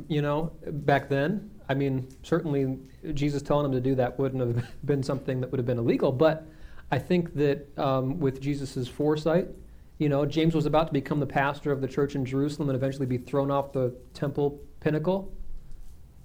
you 0.09 0.23
know, 0.23 0.53
back 0.67 1.09
then. 1.09 1.51
I 1.69 1.75
mean, 1.75 2.09
certainly 2.23 2.79
Jesus 3.15 3.43
telling 3.43 3.67
him 3.67 3.73
to 3.73 3.81
do 3.81 3.95
that 3.97 4.19
wouldn't 4.19 4.57
have 4.57 4.67
been 4.85 5.03
something 5.03 5.41
that 5.41 5.51
would 5.51 5.59
have 5.59 5.67
been 5.67 5.79
illegal, 5.79 6.13
but 6.13 6.47
I 6.91 6.99
think 6.99 7.35
that 7.35 7.67
um, 7.79 8.19
with 8.19 8.41
Jesus' 8.41 8.89
foresight, 8.89 9.49
you 9.99 10.09
know, 10.09 10.25
James 10.25 10.55
was 10.55 10.65
about 10.65 10.87
to 10.87 10.93
become 10.93 11.21
the 11.21 11.27
pastor 11.27 11.73
of 11.73 11.81
the 11.81 11.89
church 11.89 12.15
in 12.15 12.25
Jerusalem 12.25 12.69
and 12.71 12.77
eventually 12.77 13.07
be 13.07 13.19
thrown 13.19 13.51
off 13.51 13.73
the 13.73 13.95
temple 14.15 14.61
pinnacle. 14.81 15.33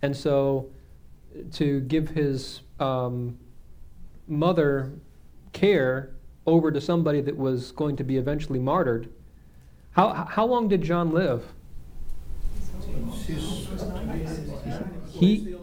And 0.02 0.16
so 0.16 0.70
to 1.54 1.82
give 1.82 2.10
his 2.10 2.62
um, 2.84 3.38
mother 4.28 4.92
care 5.54 6.16
over 6.46 6.72
to 6.72 6.82
somebody 6.82 7.22
that 7.22 7.38
was 7.38 7.72
going 7.72 7.96
to 7.96 8.04
be 8.04 8.18
eventually 8.18 8.60
martyred, 8.60 9.10
how, 9.92 10.28
how 10.30 10.46
long 10.46 10.68
did 10.68 10.82
John 10.82 11.12
live? 11.12 11.44
He, 15.10 15.56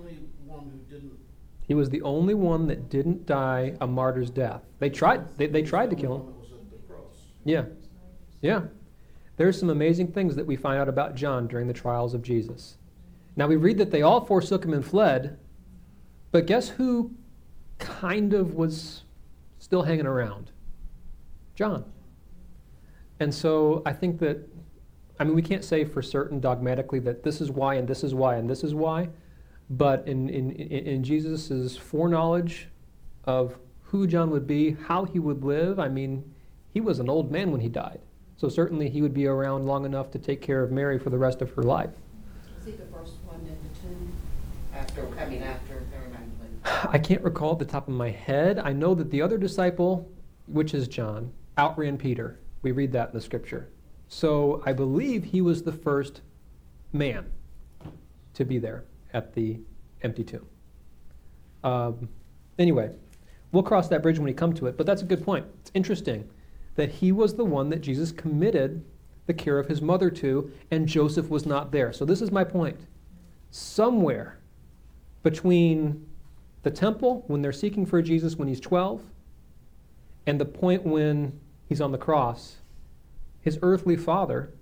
he 1.67 1.75
was 1.75 1.91
the 1.91 2.03
only 2.03 2.35
one 2.35 2.67
that 2.69 2.89
didn't 2.89 3.27
die 3.27 3.75
a 3.81 3.87
martyr's 3.87 4.31
death. 4.31 4.63
They 4.79 4.91
tried, 4.91 5.37
they, 5.37 5.47
they 5.47 5.63
tried 5.63 5.91
to 5.91 5.97
kill 5.97 6.17
him. 6.17 6.35
Yeah. 7.45 7.65
Yeah. 8.41 8.63
There's 9.37 9.59
some 9.59 9.71
amazing 9.71 10.13
things 10.13 10.37
that 10.37 10.47
we 10.47 10.57
find 10.57 10.81
out 10.81 10.89
about 10.89 11.15
John 11.15 11.47
during 11.47 11.67
the 11.67 11.73
trials 11.73 12.15
of 12.15 12.23
Jesus. 12.23 12.77
Now 13.37 13.47
we 13.47 13.57
read 13.57 13.79
that 13.79 13.91
they 13.91 14.03
all 14.03 14.25
forsook 14.25 14.65
him 14.65 14.73
and 14.73 14.85
fled, 14.85 15.39
but 16.33 16.47
guess 16.47 16.69
who 16.69 17.13
kind 17.79 18.35
of 18.35 18.55
was 18.55 19.05
still 19.59 19.83
hanging 19.83 20.07
around? 20.07 20.51
John. 21.55 21.85
And 23.19 23.35
so 23.35 23.83
I 23.85 23.93
think 23.93 24.19
that 24.21 24.49
I 25.21 25.25
mean, 25.25 25.35
we 25.35 25.43
can't 25.43 25.65
say 25.65 25.85
for 25.85 26.01
certain 26.01 26.41
dogmatically 26.41 26.99
that 27.01 27.23
this 27.23 27.43
is 27.43 27.51
why 27.51 27.75
and 27.75 27.87
this 27.87 28.03
is 28.03 28.15
why 28.15 28.37
and 28.37 28.49
this 28.49 28.65
is 28.65 28.75
why, 28.75 29.11
but 29.69 30.09
in, 30.09 30.31
in, 30.31 30.51
in 30.53 31.05
Jesus' 31.05 31.77
foreknowledge 31.77 32.69
of 33.25 33.59
who 33.83 34.07
John 34.07 34.31
would 34.31 34.47
be, 34.47 34.79
how 34.87 35.05
he 35.05 35.19
would 35.19 35.45
live, 35.45 35.79
I 35.79 35.89
mean, 35.89 36.25
he 36.73 36.81
was 36.81 37.01
an 37.01 37.11
old 37.11 37.31
man 37.31 37.53
when 37.53 37.61
he 37.61 37.69
died. 37.69 38.01
So 38.39 38.49
certainly 38.49 38.89
he 38.89 39.03
would 39.03 39.13
be 39.13 39.27
around 39.27 39.67
long 39.67 39.85
enough 39.85 40.11
to 40.13 40.19
take 40.19 40.41
care 40.41 40.63
of 40.63 40.73
Mary 40.73 40.99
for 40.99 41.11
the 41.11 41.19
rest 41.19 41.43
of 41.43 41.51
her 41.51 41.63
life. 41.63 41.91
Was 42.57 42.65
he 42.65 42.73
the 42.73 42.87
first 42.87 43.13
one 43.27 43.41
in 43.41 43.59
the 43.63 43.81
tomb? 43.81 44.13
After, 44.75 45.07
I 45.19 45.29
mean, 45.29 45.43
after 45.43 45.83
I 46.89 46.99
can't 46.99 47.23
recall 47.23 47.53
at 47.53 47.59
the 47.59 47.65
top 47.65 47.89
of 47.89 47.95
my 47.95 48.11
head. 48.11 48.59
I 48.59 48.73
know 48.73 48.95
that 48.95 49.11
the 49.11 49.23
other 49.23 49.39
disciple, 49.39 50.11
which 50.47 50.75
is 50.75 50.89
John, 50.89 51.33
outran 51.59 51.99
Peter. 51.99 52.39
We 52.63 52.73
read 52.73 52.93
that 52.93 53.09
in 53.09 53.15
the 53.15 53.21
scripture. 53.21 53.71
So 54.09 54.63
I 54.67 54.73
believe 54.73 55.25
he 55.25 55.41
was 55.41 55.63
the 55.63 55.73
first 55.73 56.23
man 56.93 57.27
to 58.35 58.45
be 58.45 58.59
there 58.59 58.85
at 59.13 59.35
the 59.35 59.61
empty 60.03 60.25
tomb. 60.25 60.47
Um, 61.63 62.09
anyway, 62.59 62.91
we'll 63.53 63.63
cross 63.63 63.89
that 63.89 64.03
bridge 64.03 64.19
when 64.19 64.27
we 64.27 64.33
come 64.33 64.53
to 64.55 64.67
it, 64.67 64.77
but 64.77 64.87
that's 64.87 65.03
a 65.03 65.07
good 65.07 65.25
point. 65.25 65.47
It's 65.61 65.71
interesting 65.75 66.29
that 66.75 66.91
he 66.91 67.13
was 67.13 67.35
the 67.35 67.45
one 67.45 67.69
that 67.71 67.81
Jesus 67.81 68.13
committed 68.13 68.85
the 69.27 69.35
care 69.35 69.59
of 69.59 69.69
his 69.69 69.81
mother 69.81 70.11
to, 70.11 70.51
and 70.71 70.89
Joseph 70.89 71.29
was 71.29 71.47
not 71.47 71.71
there. 71.71 71.93
So 71.93 72.05
this 72.05 72.23
is 72.23 72.33
my 72.33 72.43
point. 72.43 72.87
Somewhere 73.51 74.41
between 75.23 76.07
the 76.63 76.71
temple, 76.71 77.25
when 77.27 77.43
they're 77.43 77.53
seeking 77.53 77.87
for 77.87 78.03
Jesus 78.03 78.37
when 78.37 78.49
he's 78.49 78.61
12, 78.61 79.03
and 80.27 80.41
the 80.41 80.45
point 80.45 80.85
when 80.85 81.39
he's 81.69 81.81
on 81.81 81.93
the 81.93 81.99
cross, 81.99 82.57
his 83.41 83.59
earthly 83.63 83.97
father, 83.97 84.53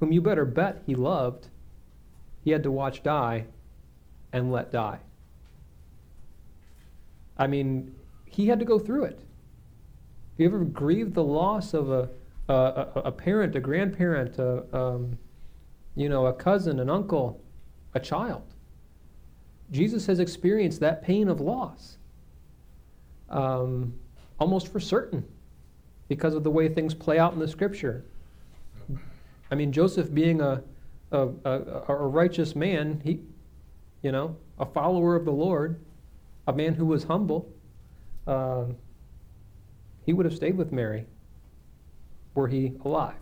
whom 0.00 0.12
you 0.12 0.20
better 0.20 0.44
bet 0.44 0.82
he 0.86 0.94
loved, 0.94 1.48
he 2.44 2.50
had 2.50 2.62
to 2.62 2.70
watch 2.70 3.02
die 3.02 3.44
and 4.32 4.50
let 4.50 4.72
die. 4.72 4.98
I 7.38 7.46
mean, 7.46 7.94
he 8.26 8.48
had 8.48 8.58
to 8.58 8.64
go 8.64 8.78
through 8.78 9.04
it. 9.04 9.18
Have 9.18 10.38
you 10.38 10.46
ever 10.46 10.64
grieved 10.64 11.14
the 11.14 11.24
loss 11.24 11.74
of 11.74 11.90
a, 11.90 12.08
a, 12.48 12.54
a, 12.54 13.02
a 13.06 13.12
parent, 13.12 13.54
a 13.54 13.60
grandparent, 13.60 14.38
a, 14.38 14.64
um, 14.76 15.18
you 15.94 16.08
know, 16.08 16.26
a 16.26 16.32
cousin, 16.32 16.80
an 16.80 16.90
uncle, 16.90 17.40
a 17.94 18.00
child? 18.00 18.49
Jesus 19.70 20.06
has 20.06 20.18
experienced 20.18 20.80
that 20.80 21.02
pain 21.02 21.28
of 21.28 21.40
loss 21.40 21.98
um, 23.28 23.94
almost 24.38 24.68
for 24.68 24.80
certain 24.80 25.24
because 26.08 26.34
of 26.34 26.42
the 26.42 26.50
way 26.50 26.68
things 26.68 26.94
play 26.94 27.18
out 27.18 27.32
in 27.32 27.38
the 27.38 27.48
scripture. 27.48 28.04
I 29.50 29.54
mean, 29.54 29.72
Joseph 29.72 30.12
being 30.12 30.40
a, 30.40 30.62
a, 31.12 31.28
a, 31.44 31.82
a 31.88 31.94
righteous 31.94 32.56
man, 32.56 33.00
he, 33.04 33.20
you 34.02 34.12
know, 34.12 34.36
a 34.58 34.66
follower 34.66 35.14
of 35.16 35.24
the 35.24 35.32
Lord, 35.32 35.80
a 36.46 36.52
man 36.52 36.74
who 36.74 36.86
was 36.86 37.04
humble, 37.04 37.48
uh, 38.26 38.64
he 40.04 40.12
would 40.12 40.26
have 40.26 40.34
stayed 40.34 40.56
with 40.56 40.72
Mary 40.72 41.06
were 42.34 42.48
he 42.48 42.72
alive. 42.84 43.14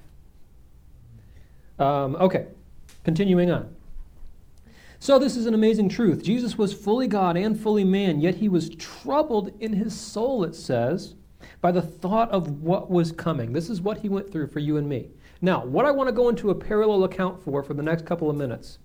Um, 1.79 2.17
okay, 2.17 2.47
continuing 3.05 3.51
on. 3.51 3.75
So, 5.01 5.19
this 5.19 5.37
is 5.37 5.47
an 5.47 5.55
amazing 5.55 5.89
truth. 5.89 6.25
Jesus 6.25 6.59
was 6.59 6.73
fully 6.73 7.07
God 7.07 7.37
and 7.37 7.59
fully 7.59 7.85
man, 7.85 8.21
yet 8.21 8.35
he 8.35 8.49
was 8.49 8.71
troubled 8.71 9.53
in 9.61 9.73
his 9.73 9.99
soul, 9.99 10.43
it 10.43 10.57
says, 10.57 11.15
by 11.61 11.71
the 11.71 11.83
thought 11.83 12.31
of 12.31 12.63
what 12.63 12.91
was 12.91 13.13
coming. 13.13 13.53
This 13.53 13.71
is 13.71 13.81
what 13.81 13.99
he 13.99 14.09
went 14.09 14.31
through 14.31 14.49
for 14.49 14.59
you 14.59 14.77
and 14.77 14.89
me. 14.89 15.11
Now, 15.41 15.65
what 15.65 15.85
I 15.85 15.93
want 15.93 16.09
to 16.09 16.13
go 16.13 16.29
into 16.29 16.51
a 16.51 16.55
parallel 16.55 17.05
account 17.05 17.43
for 17.45 17.63
for 17.63 17.75
the 17.75 17.83
next 17.83 18.07
couple 18.07 18.29
of 18.29 18.37
minutes 18.37 18.79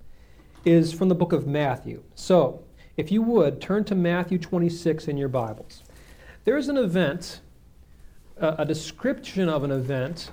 is 0.65 0.93
from 0.93 1.09
the 1.09 1.15
book 1.15 1.33
of 1.33 1.47
Matthew. 1.47 2.03
So, 2.13 2.63
if 2.95 3.11
you 3.11 3.23
would, 3.23 3.59
turn 3.59 3.83
to 3.85 3.95
Matthew 3.95 4.37
26 4.37 5.07
in 5.07 5.17
your 5.17 5.29
Bibles. 5.29 5.83
There's 6.45 6.69
an 6.69 6.77
event, 6.77 7.41
a 8.37 8.65
description 8.65 9.49
of 9.49 9.63
an 9.63 9.71
event 9.71 10.29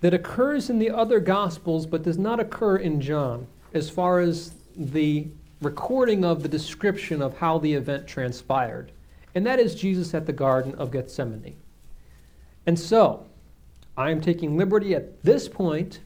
that 0.00 0.14
occurs 0.14 0.70
in 0.70 0.78
the 0.78 0.90
other 0.90 1.18
Gospels 1.18 1.86
but 1.86 2.04
does 2.04 2.18
not 2.18 2.38
occur 2.38 2.76
in 2.76 3.00
John 3.00 3.48
as 3.74 3.90
far 3.90 4.20
as 4.20 4.54
the 4.76 5.28
recording 5.60 6.24
of 6.24 6.42
the 6.42 6.48
description 6.48 7.22
of 7.22 7.38
how 7.38 7.58
the 7.58 7.74
event 7.74 8.06
transpired. 8.06 8.92
And 9.34 9.46
that 9.46 9.60
is 9.60 9.74
Jesus 9.74 10.14
at 10.14 10.26
the 10.26 10.32
Garden 10.32 10.74
of 10.74 10.90
Gethsemane. 10.90 11.56
And 12.66 12.78
so, 12.78 13.26
I 13.96 14.10
am 14.10 14.20
taking 14.20 14.56
liberty 14.56 14.94
at 14.94 15.22
this 15.22 15.48
point 15.48 16.00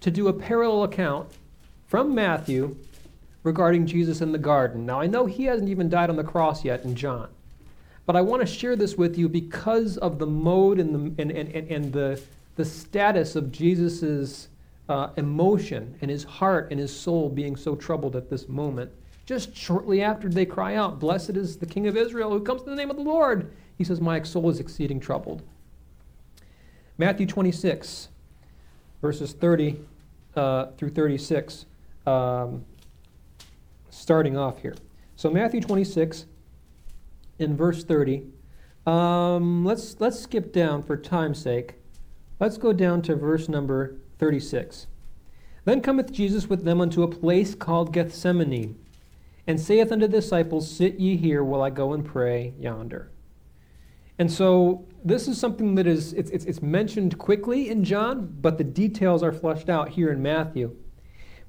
to 0.00 0.10
do 0.10 0.28
a 0.28 0.32
parallel 0.32 0.84
account 0.84 1.28
from 1.86 2.14
Matthew 2.14 2.76
regarding 3.42 3.86
Jesus 3.86 4.20
in 4.20 4.32
the 4.32 4.38
garden. 4.38 4.84
Now, 4.84 5.00
I 5.00 5.06
know 5.06 5.26
he 5.26 5.44
hasn't 5.44 5.70
even 5.70 5.88
died 5.88 6.10
on 6.10 6.16
the 6.16 6.24
cross 6.24 6.64
yet 6.64 6.84
in 6.84 6.96
John, 6.96 7.28
but 8.04 8.16
I 8.16 8.20
want 8.20 8.40
to 8.40 8.46
share 8.46 8.76
this 8.76 8.96
with 8.96 9.16
you 9.16 9.28
because 9.28 9.96
of 9.98 10.18
the 10.18 10.26
mode 10.26 10.80
and 10.80 10.94
the, 11.16 11.22
and, 11.22 11.30
and, 11.30 11.70
and, 11.70 11.92
the, 11.92 12.20
the 12.56 12.64
status 12.64 13.36
of 13.36 13.52
Jesus' 13.52 14.48
uh, 14.88 15.10
emotion 15.16 15.96
and 16.00 16.10
his 16.10 16.24
heart 16.24 16.70
and 16.70 16.80
his 16.80 16.94
soul 16.94 17.28
being 17.28 17.56
so 17.56 17.74
troubled 17.74 18.16
at 18.16 18.30
this 18.30 18.48
moment. 18.48 18.90
Just 19.24 19.56
shortly 19.56 20.02
after 20.02 20.28
they 20.28 20.46
cry 20.46 20.76
out, 20.76 21.00
Blessed 21.00 21.30
is 21.30 21.56
the 21.56 21.66
King 21.66 21.88
of 21.88 21.96
Israel 21.96 22.30
who 22.30 22.40
comes 22.40 22.62
in 22.62 22.70
the 22.70 22.76
name 22.76 22.90
of 22.90 22.96
the 22.96 23.02
Lord, 23.02 23.52
he 23.76 23.84
says, 23.84 24.00
My 24.00 24.22
soul 24.22 24.48
is 24.50 24.60
exceeding 24.60 25.00
troubled. 25.00 25.42
Matthew 26.98 27.26
26, 27.26 28.08
verses 29.02 29.32
30 29.32 29.80
uh, 30.36 30.66
through 30.78 30.90
36, 30.90 31.66
um, 32.06 32.64
starting 33.90 34.36
off 34.36 34.62
here. 34.62 34.76
So, 35.16 35.30
Matthew 35.30 35.60
26, 35.60 36.26
in 37.38 37.56
verse 37.56 37.84
30. 37.84 38.24
Um, 38.86 39.64
let's, 39.64 39.96
let's 40.00 40.20
skip 40.20 40.52
down 40.52 40.82
for 40.82 40.96
time's 40.96 41.40
sake. 41.40 41.74
Let's 42.38 42.56
go 42.56 42.72
down 42.72 43.02
to 43.02 43.16
verse 43.16 43.48
number 43.48 43.96
36. 44.18 44.86
Then 45.64 45.80
cometh 45.80 46.12
Jesus 46.12 46.48
with 46.48 46.64
them 46.64 46.80
unto 46.80 47.02
a 47.02 47.08
place 47.08 47.54
called 47.54 47.92
Gethsemane, 47.92 48.78
and 49.46 49.60
saith 49.60 49.90
unto 49.90 50.06
the 50.06 50.20
disciples, 50.20 50.70
Sit 50.70 50.98
ye 50.98 51.16
here 51.16 51.42
while 51.42 51.62
I 51.62 51.70
go 51.70 51.92
and 51.92 52.04
pray 52.04 52.54
yonder. 52.58 53.10
And 54.18 54.30
so 54.30 54.86
this 55.04 55.28
is 55.28 55.38
something 55.38 55.74
that 55.74 55.86
is 55.86 56.12
it's, 56.14 56.30
it's, 56.30 56.44
it's 56.46 56.62
mentioned 56.62 57.18
quickly 57.18 57.68
in 57.68 57.84
John, 57.84 58.34
but 58.40 58.58
the 58.58 58.64
details 58.64 59.22
are 59.22 59.32
fleshed 59.32 59.68
out 59.68 59.90
here 59.90 60.10
in 60.10 60.22
Matthew. 60.22 60.74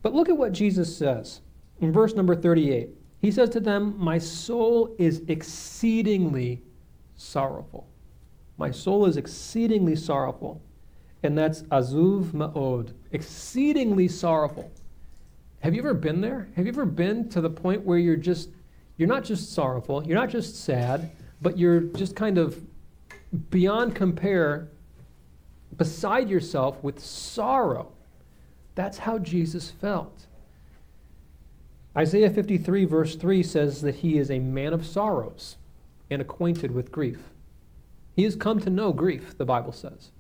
But 0.02 0.14
look 0.14 0.30
at 0.30 0.38
what 0.38 0.52
Jesus 0.52 0.96
says 0.96 1.42
in 1.80 1.94
verse 1.94 2.14
number 2.14 2.36
38. 2.36 2.90
He 3.20 3.32
says 3.32 3.50
to 3.50 3.60
them, 3.60 3.96
My 3.98 4.18
soul 4.18 4.96
is 5.00 5.24
exceedingly 5.28 6.62
sorrowful. 7.16 7.88
My 8.58 8.72
soul 8.72 9.06
is 9.06 9.18
exceedingly 9.18 9.96
sorrowful 9.96 10.62
and 11.24 11.38
that's 11.38 11.64
azuv 11.64 12.32
ma'od, 12.32 12.94
exceedingly 13.12 14.08
sorrowful. 14.08 14.72
Have 15.62 15.74
you 15.74 15.82
ever 15.82 15.94
been 15.94 16.22
there? 16.22 16.48
Have 16.56 16.66
you 16.66 16.72
ever 16.72 16.86
been 16.86 17.30
to 17.30 17.42
the 17.42 17.50
point 17.50 17.84
where 17.84 17.98
you're 17.98 18.16
just, 18.16 18.50
you're 18.98 19.08
not 19.08 19.24
just 19.24 19.54
sorrowful, 19.54 20.06
you're 20.06 20.18
not 20.18 20.30
just 20.30 20.64
sad, 20.64 21.12
but 21.42 21.58
you're 21.58 21.82
just 21.82 22.16
kind 22.16 22.38
of 22.38 22.62
beyond 23.50 23.96
compare, 23.96 24.68
beside 25.76 26.30
yourself 26.30 26.82
with 26.84 27.00
sorrow? 27.00 27.92
That's 28.76 29.00
how 29.00 29.18
Jesus 29.18 29.72
felt. 29.72 30.28
Isaiah 31.98 32.30
53, 32.30 32.86
verse 32.86 33.16
3 33.16 33.42
says 33.42 33.82
that 33.82 33.96
he 33.96 34.20
is 34.20 34.30
a 34.30 34.38
man 34.38 34.72
of 34.72 34.86
sorrows 34.86 35.58
and 36.12 36.22
acquainted 36.22 36.72
with 36.72 36.92
grief. 36.92 37.20
He 38.16 38.24
has 38.24 38.36
come 38.36 38.60
to 38.60 38.70
know 38.70 38.94
grief, 38.94 39.36
the 39.38 39.46
Bible 39.46 39.72
says. 39.72 40.12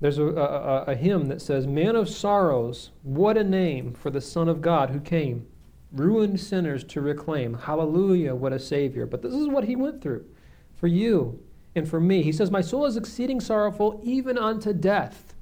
There's 0.00 0.18
a, 0.18 0.26
a, 0.26 0.84
a, 0.88 0.94
hymn 0.94 1.26
that 1.26 1.40
says, 1.40 1.66
Man 1.66 1.96
of 1.96 2.08
sorrows, 2.08 2.90
what 3.02 3.38
a 3.38 3.44
name 3.44 3.94
for 3.94 4.10
the 4.10 4.20
Son 4.20 4.48
of 4.48 4.60
God 4.60 4.90
who 4.90 5.00
came, 5.00 5.46
ruined 5.90 6.38
sinners 6.38 6.84
to 6.84 7.00
reclaim. 7.00 7.54
Hallelujah, 7.54 8.34
what 8.34 8.52
a 8.52 8.58
Savior. 8.58 9.06
But 9.06 9.22
this 9.22 9.32
is 9.32 9.48
what 9.48 9.64
he 9.64 9.74
went 9.74 10.02
through 10.02 10.26
for 10.74 10.86
you 10.86 11.42
and 11.74 11.88
for 11.88 11.98
me. 11.98 12.22
He 12.22 12.32
says, 12.32 12.50
My 12.50 12.60
soul 12.60 12.84
is 12.84 12.96
exceeding 12.96 13.40
sorrowful, 13.40 14.00
even 14.04 14.36
unto 14.36 14.74
death. 14.74 15.34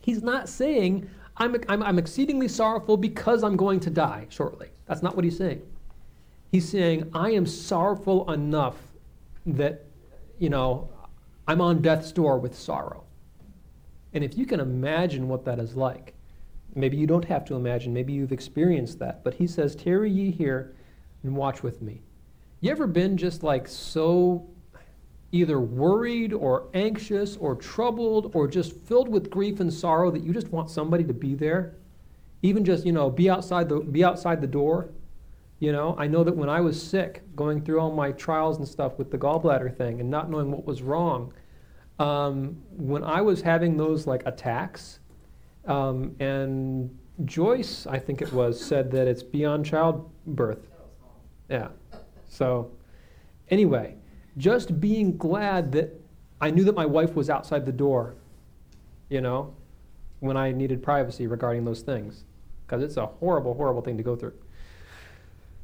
He's 0.00 0.22
not 0.22 0.48
saying, 0.48 1.10
I'm, 1.36 1.56
I'm, 1.68 1.82
I'm 1.82 1.98
exceedingly 1.98 2.48
sorrowful 2.48 2.96
because 2.96 3.42
I'm 3.42 3.56
going 3.56 3.80
to 3.80 3.90
die 3.90 4.26
shortly. 4.28 4.68
That's 4.86 5.02
not 5.02 5.16
what 5.16 5.24
he's 5.24 5.36
saying. 5.36 5.62
He's 6.52 6.68
saying, 6.68 7.10
I 7.12 7.30
am 7.30 7.44
sorrowful 7.46 8.30
enough 8.32 8.76
that, 9.46 9.84
you 10.38 10.48
know, 10.48 10.88
I'm 11.48 11.60
on 11.60 11.82
death's 11.82 12.12
door 12.12 12.38
with 12.38 12.56
sorrow. 12.56 13.05
And 14.16 14.24
if 14.24 14.38
you 14.38 14.46
can 14.46 14.60
imagine 14.60 15.28
what 15.28 15.44
that 15.44 15.58
is 15.58 15.76
like, 15.76 16.14
maybe 16.74 16.96
you 16.96 17.06
don't 17.06 17.26
have 17.26 17.44
to 17.44 17.54
imagine, 17.54 17.92
maybe 17.92 18.14
you've 18.14 18.32
experienced 18.32 18.98
that, 19.00 19.22
but 19.22 19.34
he 19.34 19.46
says, 19.46 19.76
Tarry 19.76 20.10
ye 20.10 20.30
here 20.30 20.74
and 21.22 21.36
watch 21.36 21.62
with 21.62 21.82
me. 21.82 22.00
You 22.62 22.70
ever 22.70 22.86
been 22.86 23.18
just 23.18 23.42
like 23.42 23.68
so 23.68 24.48
either 25.32 25.60
worried 25.60 26.32
or 26.32 26.68
anxious 26.72 27.36
or 27.36 27.56
troubled 27.56 28.30
or 28.34 28.48
just 28.48 28.74
filled 28.86 29.10
with 29.10 29.28
grief 29.28 29.60
and 29.60 29.70
sorrow 29.70 30.10
that 30.10 30.22
you 30.22 30.32
just 30.32 30.48
want 30.48 30.70
somebody 30.70 31.04
to 31.04 31.12
be 31.12 31.34
there? 31.34 31.74
Even 32.40 32.64
just, 32.64 32.86
you 32.86 32.92
know, 32.92 33.10
be 33.10 33.28
outside 33.28 33.68
the 33.68 33.80
be 33.80 34.02
outside 34.02 34.40
the 34.40 34.46
door. 34.46 34.88
You 35.58 35.72
know, 35.72 35.94
I 35.98 36.06
know 36.06 36.24
that 36.24 36.34
when 36.34 36.48
I 36.48 36.62
was 36.62 36.82
sick, 36.82 37.22
going 37.36 37.60
through 37.60 37.80
all 37.80 37.92
my 37.92 38.12
trials 38.12 38.56
and 38.56 38.66
stuff 38.66 38.96
with 38.96 39.10
the 39.10 39.18
gallbladder 39.18 39.76
thing 39.76 40.00
and 40.00 40.08
not 40.08 40.30
knowing 40.30 40.50
what 40.50 40.64
was 40.64 40.80
wrong, 40.80 41.34
um, 41.98 42.56
when 42.70 43.02
I 43.02 43.20
was 43.20 43.40
having 43.40 43.76
those 43.76 44.06
like 44.06 44.22
attacks, 44.26 45.00
um, 45.66 46.14
and 46.20 46.96
Joyce, 47.24 47.86
I 47.86 47.98
think 47.98 48.20
it 48.20 48.32
was, 48.32 48.62
said 48.62 48.90
that 48.92 49.08
it's 49.08 49.22
beyond 49.22 49.64
childbirth. 49.64 50.68
Yeah. 51.48 51.68
So, 52.28 52.70
anyway, 53.48 53.96
just 54.36 54.80
being 54.80 55.16
glad 55.16 55.72
that 55.72 55.98
I 56.40 56.50
knew 56.50 56.64
that 56.64 56.74
my 56.74 56.84
wife 56.84 57.14
was 57.14 57.30
outside 57.30 57.64
the 57.64 57.72
door, 57.72 58.14
you 59.08 59.20
know, 59.20 59.54
when 60.20 60.36
I 60.36 60.52
needed 60.52 60.82
privacy 60.82 61.26
regarding 61.26 61.64
those 61.64 61.80
things, 61.80 62.24
because 62.66 62.82
it's 62.82 62.98
a 62.98 63.06
horrible, 63.06 63.54
horrible 63.54 63.80
thing 63.80 63.96
to 63.96 64.02
go 64.02 64.14
through. 64.14 64.34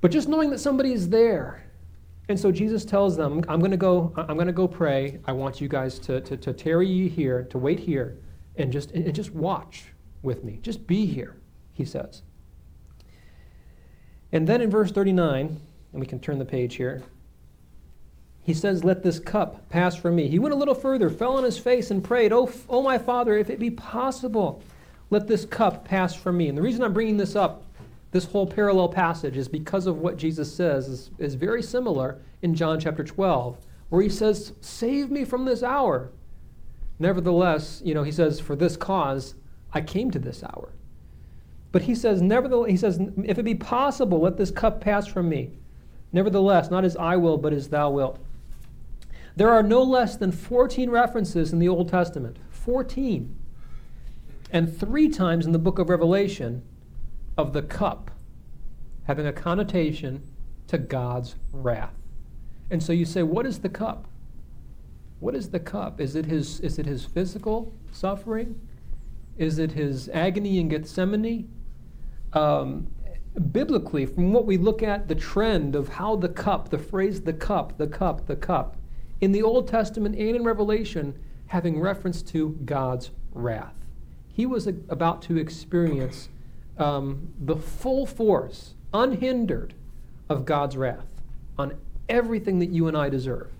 But 0.01 0.11
just 0.11 0.29
knowing 0.29 0.51
that 0.51 0.59
somebody 0.59 0.93
is 0.93 1.11
there 1.11 1.65
and 2.29 2.39
so 2.39 2.53
Jesus 2.53 2.85
tells 2.85 3.17
them, 3.17 3.45
I'm 3.49 3.59
going 3.59 3.73
to 3.73 3.77
go, 3.77 4.13
I'm 4.17 4.37
going 4.37 4.47
to 4.47 4.53
go 4.53 4.69
pray. 4.69 5.19
I 5.25 5.33
want 5.33 5.61
you 5.61 5.69
guys 5.69 5.99
to, 6.01 6.21
to, 6.21 6.37
to 6.37 6.53
tarry 6.53 6.89
you 6.89 7.09
here, 7.09 7.45
to 7.51 7.59
wait 7.59 7.81
here, 7.81 8.19
and 8.57 8.73
just, 8.73 8.93
and 8.93 9.13
just 9.15 9.33
watch 9.33 9.87
with 10.23 10.45
me. 10.45 10.59
Just 10.63 10.87
be 10.87 11.05
here, 11.05 11.37
he 11.73 11.85
says. 11.85 12.23
And 14.31 14.47
then 14.47 14.63
in 14.63 14.71
verse 14.71 14.93
39, 14.93 15.61
and 15.93 16.01
we 16.01 16.07
can 16.07 16.21
turn 16.21 16.39
the 16.39 16.45
page 16.45 16.77
here, 16.77 17.03
he 18.45 18.55
says, 18.55 18.85
Let 18.85 19.03
this 19.03 19.19
cup 19.19 19.69
pass 19.69 19.97
from 19.97 20.17
me. 20.17 20.29
He 20.29 20.39
went 20.39 20.55
a 20.55 20.59
little 20.59 20.75
further, 20.75 21.11
fell 21.11 21.37
on 21.37 21.45
his 21.45 21.59
face, 21.59 21.91
and 21.91 22.03
prayed, 22.03 22.33
Oh, 22.33 22.51
oh 22.69 22.83
my 22.83 22.99
Father, 22.99 23.37
if 23.37 23.51
it 23.51 23.59
be 23.59 23.71
possible, 23.71 24.63
let 25.11 25.27
this 25.27 25.45
cup 25.45 25.85
pass 25.85 26.15
from 26.15 26.37
me. 26.37 26.49
And 26.49 26.57
the 26.57 26.63
reason 26.63 26.83
I'm 26.83 26.93
bringing 26.93 27.17
this 27.17 27.37
up 27.37 27.65
this 28.13 28.27
whole 28.27 28.47
parallel 28.47 28.91
passage 28.91 29.39
is 29.39 29.49
because 29.49 29.87
of 29.87 29.99
what 29.99 30.19
Jesus 30.19 30.55
says 30.55 30.87
is, 30.87 31.11
is 31.19 31.35
very 31.35 31.63
similar 31.63 32.21
in 32.43 32.55
John 32.55 32.79
chapter 32.79 33.03
12, 33.03 33.59
where 33.89 34.03
he 34.03 34.11
says, 34.11 34.53
Save 34.61 35.11
me 35.11 35.25
from 35.25 35.47
this 35.47 35.63
hour. 35.63 36.13
Nevertheless, 36.99 37.81
you 37.85 37.95
know, 37.95 38.03
he 38.03 38.13
says, 38.13 38.39
For 38.39 38.55
this 38.55 38.77
cause 38.77 39.35
I 39.73 39.81
came 39.81 40.11
to 40.11 40.19
this 40.19 40.45
hour. 40.45 40.75
But 41.73 41.83
he 41.83 41.95
says, 41.95 42.21
Nevertheless, 42.21 42.71
he 42.71 42.77
says, 42.77 43.01
If 43.25 43.39
it 43.39 43.45
be 43.45 43.55
possible, 43.55 44.21
let 44.21 44.37
this 44.37 44.51
cup 44.51 44.83
pass 44.83 45.07
from 45.07 45.31
me. 45.31 45.51
Nevertheless, 46.13 46.71
not 46.71 46.85
as 46.85 46.97
I 46.99 47.17
will, 47.17 47.39
but 47.39 47.55
as 47.55 47.71
thou 47.71 47.89
wilt. 47.91 48.19
There 49.37 49.51
are 49.51 49.63
no 49.63 49.83
less 49.83 50.17
than 50.17 50.33
14 50.33 50.91
references 50.91 51.55
in 51.55 51.59
the 51.59 51.69
Old 51.69 51.89
Testament. 51.89 52.37
14. 52.51 53.35
And 54.51 54.79
three 54.79 55.09
times 55.09 55.47
in 55.47 55.53
the 55.53 55.59
book 55.59 55.79
of 55.79 55.89
Revelation 55.89 56.63
of 57.37 57.53
the 57.53 57.63
cup 57.63 58.11
having 59.05 59.27
a 59.27 59.33
connotation 59.33 60.23
to 60.69 60.79
God's 60.79 61.37
wrath. 61.53 61.95
And 62.71 62.83
so 62.83 62.93
you 62.93 63.05
say, 63.05 63.23
what 63.23 63.47
is 63.47 63.59
the 63.59 63.69
cup? 63.69 64.07
What 65.21 65.35
is 65.35 65.51
the 65.51 65.61
cup? 65.61 66.01
Is 66.01 66.17
it 66.17 66.27
his, 66.27 66.61
is 66.61 66.79
it 66.79 66.87
his 66.87 67.05
physical 67.05 67.73
suffering? 67.93 68.61
Is 69.37 69.59
it 69.59 69.73
his 69.73 70.09
agony 70.11 70.59
in 70.59 70.69
Gethsemane? 70.69 71.49
Um, 72.33 72.89
biblically, 73.51 74.07
from 74.07 74.33
what 74.33 74.47
we 74.47 74.57
look 74.57 74.83
at, 74.83 75.09
the 75.09 75.15
trend 75.15 75.75
of 75.75 75.89
how 75.89 76.17
the 76.17 76.29
cup, 76.29 76.71
the 76.71 76.79
phrase 76.79 77.23
the 77.23 77.33
cup, 77.33 77.79
the 77.79 77.87
cup, 77.87 78.27
the 78.27 78.37
cup, 78.37 78.77
in 79.21 79.33
the 79.33 79.43
Old 79.43 79.69
Testament 79.69 80.17
and 80.17 80.37
in 80.37 80.45
Revelation, 80.45 81.19
having 81.47 81.81
reference 81.81 82.23
to 82.23 82.59
God's 82.65 83.11
wrath. 83.33 83.75
He 84.29 84.47
was 84.47 84.67
a, 84.67 84.75
about 84.89 85.23
to 85.23 85.37
experience 85.37 86.29
um, 86.79 87.33
the 87.41 87.57
full 87.57 88.07
force, 88.07 88.75
unhindered, 88.93 89.75
of 90.29 90.45
God's 90.45 90.77
wrath 90.77 91.07
on 91.59 91.77
everything 92.09 92.59
that 92.59 92.71
you 92.71 92.89
and 92.89 92.97
I 92.97 93.09
deserve, 93.09 93.51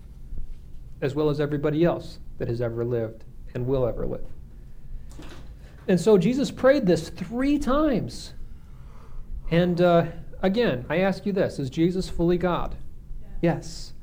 as 1.01 1.15
well 1.15 1.29
as 1.29 1.39
everybody 1.39 1.83
else 1.83 2.19
that 2.37 2.47
has 2.47 2.61
ever 2.61 2.83
lived 2.83 3.23
and 3.53 3.65
will 3.65 3.87
ever 3.87 4.05
live. 4.05 4.25
And 5.87 5.99
so 5.99 6.17
Jesus 6.17 6.49
prayed 6.49 6.85
this 6.85 7.09
three 7.09 7.59
times. 7.59 8.33
And 9.51 9.81
uh, 9.81 10.05
again, 10.41 10.85
I 10.89 10.99
ask 10.99 11.25
you 11.25 11.33
this 11.33 11.59
Is 11.59 11.69
Jesus 11.69 12.09
fully 12.09 12.37
God? 12.37 12.75
Yes. 13.41 13.93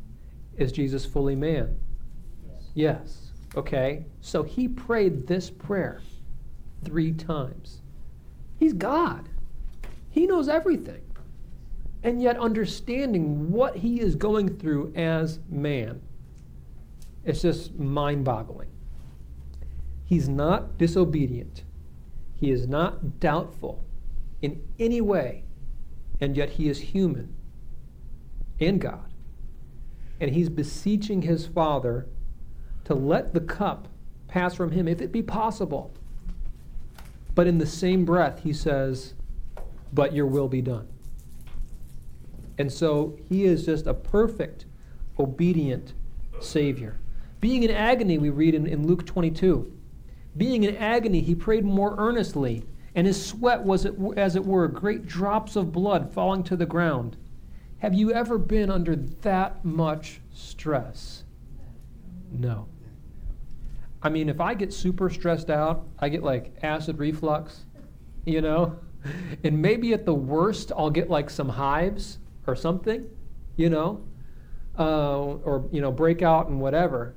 Is 0.56 0.72
Jesus 0.72 1.06
fully 1.06 1.34
man? 1.34 1.78
Yes. 2.74 3.32
Okay. 3.56 4.04
So 4.20 4.42
he 4.42 4.68
prayed 4.68 5.26
this 5.26 5.48
prayer 5.50 6.02
three 6.84 7.12
times. 7.12 7.79
He's 8.60 8.74
God, 8.74 9.30
He 10.10 10.26
knows 10.26 10.46
everything. 10.46 11.00
And 12.02 12.22
yet, 12.22 12.38
understanding 12.38 13.50
what 13.50 13.76
He 13.76 14.00
is 14.00 14.14
going 14.14 14.58
through 14.58 14.92
as 14.94 15.38
man, 15.48 16.02
it's 17.24 17.40
just 17.40 17.78
mind 17.78 18.24
boggling. 18.24 18.68
He's 20.04 20.28
not 20.28 20.76
disobedient, 20.76 21.64
He 22.34 22.50
is 22.50 22.68
not 22.68 23.18
doubtful 23.18 23.82
in 24.42 24.62
any 24.78 25.00
way, 25.00 25.44
and 26.20 26.36
yet 26.36 26.50
He 26.50 26.68
is 26.68 26.78
human 26.80 27.34
and 28.60 28.78
God. 28.78 29.10
And 30.20 30.32
He's 30.34 30.50
beseeching 30.50 31.22
His 31.22 31.46
Father 31.46 32.06
to 32.84 32.94
let 32.94 33.32
the 33.32 33.40
cup 33.40 33.88
pass 34.28 34.54
from 34.54 34.72
Him, 34.72 34.86
if 34.86 35.00
it 35.00 35.12
be 35.12 35.22
possible. 35.22 35.94
But 37.34 37.46
in 37.46 37.58
the 37.58 37.66
same 37.66 38.04
breath, 38.04 38.42
he 38.42 38.52
says, 38.52 39.14
But 39.92 40.14
your 40.14 40.26
will 40.26 40.48
be 40.48 40.62
done. 40.62 40.88
And 42.58 42.70
so 42.70 43.16
he 43.28 43.44
is 43.44 43.64
just 43.64 43.86
a 43.86 43.94
perfect, 43.94 44.66
obedient 45.18 45.94
Savior. 46.40 46.98
Being 47.40 47.62
in 47.62 47.70
agony, 47.70 48.18
we 48.18 48.30
read 48.30 48.54
in, 48.54 48.66
in 48.66 48.86
Luke 48.86 49.06
22. 49.06 49.72
Being 50.36 50.64
in 50.64 50.76
agony, 50.76 51.20
he 51.20 51.34
prayed 51.34 51.64
more 51.64 51.94
earnestly, 51.96 52.64
and 52.94 53.06
his 53.06 53.24
sweat 53.24 53.64
was, 53.64 53.86
as 54.16 54.36
it 54.36 54.44
were, 54.44 54.68
great 54.68 55.06
drops 55.06 55.56
of 55.56 55.72
blood 55.72 56.12
falling 56.12 56.42
to 56.44 56.56
the 56.56 56.66
ground. 56.66 57.16
Have 57.78 57.94
you 57.94 58.12
ever 58.12 58.36
been 58.36 58.70
under 58.70 58.94
that 58.94 59.64
much 59.64 60.20
stress? 60.34 61.24
No. 62.30 62.68
I 64.02 64.08
mean, 64.08 64.28
if 64.28 64.40
I 64.40 64.54
get 64.54 64.72
super 64.72 65.10
stressed 65.10 65.50
out, 65.50 65.86
I 65.98 66.08
get 66.08 66.22
like 66.22 66.54
acid 66.62 66.98
reflux, 66.98 67.64
you 68.24 68.40
know? 68.40 68.78
And 69.44 69.62
maybe 69.62 69.94
at 69.94 70.04
the 70.04 70.12
worst, 70.12 70.72
I'll 70.76 70.90
get 70.90 71.08
like 71.08 71.30
some 71.30 71.48
hives 71.48 72.18
or 72.46 72.54
something, 72.54 73.08
you 73.56 73.70
know? 73.70 74.04
Uh, 74.78 75.36
or, 75.42 75.66
you 75.72 75.80
know, 75.80 75.90
break 75.90 76.20
out 76.20 76.48
and 76.48 76.60
whatever. 76.60 77.14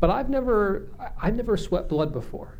But 0.00 0.10
I've 0.10 0.28
never, 0.28 0.88
I've 1.22 1.36
never 1.36 1.56
sweat 1.56 1.88
blood 1.88 2.12
before. 2.12 2.58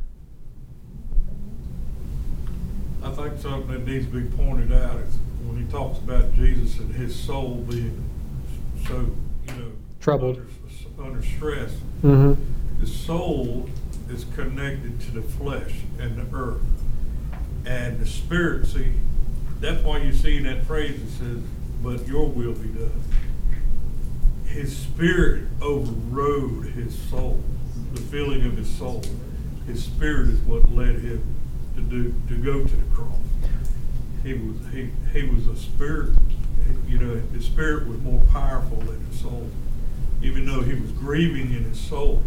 I 3.02 3.10
think 3.10 3.40
something 3.40 3.72
that 3.72 3.84
needs 3.84 4.06
to 4.06 4.12
be 4.12 4.36
pointed 4.36 4.72
out 4.72 5.00
is 5.00 5.16
when 5.44 5.56
he 5.56 5.68
talks 5.72 5.98
about 5.98 6.32
Jesus 6.34 6.78
and 6.78 6.94
his 6.94 7.18
soul 7.18 7.66
being 7.68 8.08
so, 8.86 9.10
you 9.48 9.54
know, 9.54 9.72
troubled, 9.98 10.46
under, 10.96 11.02
under 11.02 11.22
stress. 11.24 11.72
Mm-hmm 12.04 12.57
the 12.78 12.86
soul 12.86 13.68
is 14.10 14.24
connected 14.34 15.00
to 15.00 15.10
the 15.10 15.22
flesh 15.22 15.74
and 15.98 16.16
the 16.16 16.36
earth. 16.36 16.62
And 17.66 18.00
the 18.00 18.06
spirit, 18.06 18.66
see, 18.66 18.92
that's 19.60 19.82
why 19.82 19.98
you 19.98 20.12
see 20.12 20.38
that 20.40 20.64
phrase 20.64 21.00
that 21.00 21.24
says, 21.24 21.42
but 21.82 22.06
your 22.06 22.26
will 22.26 22.54
be 22.54 22.68
done. 22.68 23.02
His 24.46 24.76
spirit 24.76 25.44
overrode 25.60 26.66
his 26.66 26.98
soul, 27.10 27.42
the 27.92 28.00
feeling 28.00 28.44
of 28.46 28.56
his 28.56 28.68
soul. 28.68 29.02
His 29.66 29.84
spirit 29.84 30.28
is 30.28 30.40
what 30.40 30.70
led 30.72 31.00
him 31.00 31.34
to 31.76 31.82
do 31.82 32.14
to 32.28 32.36
go 32.38 32.64
to 32.64 32.76
the 32.76 32.94
cross. 32.94 33.18
He 34.22 34.34
was 34.34 34.56
he 34.72 34.90
he 35.12 35.28
was 35.28 35.46
a 35.46 35.56
spirit, 35.56 36.14
you 36.86 36.98
know, 36.98 37.20
his 37.32 37.44
spirit 37.44 37.86
was 37.86 37.98
more 38.00 38.22
powerful 38.32 38.78
than 38.78 39.04
his 39.06 39.20
soul. 39.20 39.48
Even 40.22 40.46
though 40.46 40.62
he 40.62 40.74
was 40.74 40.90
grieving 40.92 41.52
in 41.52 41.64
his 41.64 41.78
soul, 41.78 42.22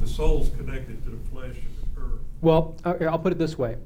the 0.00 0.08
soul's 0.08 0.50
connected 0.50 1.02
to 1.04 1.10
the 1.10 1.28
flesh 1.30 1.56
and 1.56 1.94
the 1.94 2.00
earth. 2.00 2.20
Well, 2.40 2.76
uh, 2.84 2.94
I'll 3.02 3.18
put 3.18 3.32
it 3.32 3.38
this 3.38 3.58
way. 3.58 3.76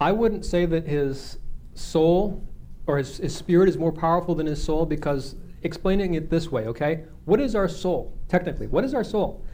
I 0.00 0.12
wouldn't 0.12 0.44
say 0.44 0.64
that 0.66 0.86
his 0.86 1.38
soul 1.74 2.46
or 2.86 2.98
his, 2.98 3.18
his 3.18 3.36
spirit 3.36 3.68
is 3.68 3.76
more 3.76 3.92
powerful 3.92 4.34
than 4.34 4.46
his 4.46 4.62
soul 4.62 4.86
because 4.86 5.34
explaining 5.62 6.14
it 6.14 6.30
this 6.30 6.50
way, 6.50 6.66
okay? 6.66 7.04
What 7.24 7.40
is 7.40 7.54
our 7.54 7.68
soul, 7.68 8.16
technically? 8.28 8.66
What 8.66 8.84
is 8.84 8.94
our 8.94 9.04
soul? 9.04 9.44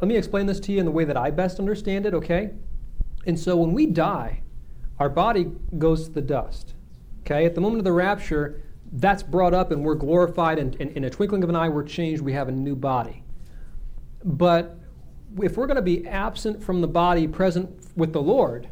Let 0.00 0.08
me 0.08 0.16
explain 0.16 0.46
this 0.46 0.58
to 0.60 0.72
you 0.72 0.80
in 0.80 0.84
the 0.84 0.90
way 0.90 1.04
that 1.04 1.16
I 1.16 1.30
best 1.30 1.58
understand 1.58 2.06
it, 2.06 2.14
okay? 2.14 2.50
And 3.26 3.38
so 3.38 3.56
when 3.56 3.72
we 3.72 3.86
die, 3.86 4.42
our 4.98 5.08
body 5.08 5.52
goes 5.78 6.06
to 6.06 6.10
the 6.10 6.22
dust, 6.22 6.74
okay? 7.20 7.44
At 7.44 7.54
the 7.54 7.60
moment 7.60 7.78
of 7.78 7.84
the 7.84 7.92
rapture, 7.92 8.62
that's 8.92 9.22
brought 9.22 9.54
up 9.54 9.70
and 9.70 9.84
we're 9.84 9.94
glorified, 9.94 10.58
and, 10.58 10.76
and 10.80 10.90
in 10.92 11.04
a 11.04 11.10
twinkling 11.10 11.42
of 11.42 11.50
an 11.50 11.56
eye, 11.56 11.68
we're 11.68 11.84
changed, 11.84 12.22
we 12.22 12.32
have 12.32 12.48
a 12.48 12.52
new 12.52 12.74
body. 12.74 13.22
But 14.24 14.78
if 15.42 15.56
we're 15.56 15.66
going 15.66 15.76
to 15.76 15.82
be 15.82 16.06
absent 16.06 16.62
from 16.62 16.80
the 16.80 16.88
body, 16.88 17.26
present 17.26 17.70
with 17.96 18.12
the 18.12 18.22
Lord, 18.22 18.68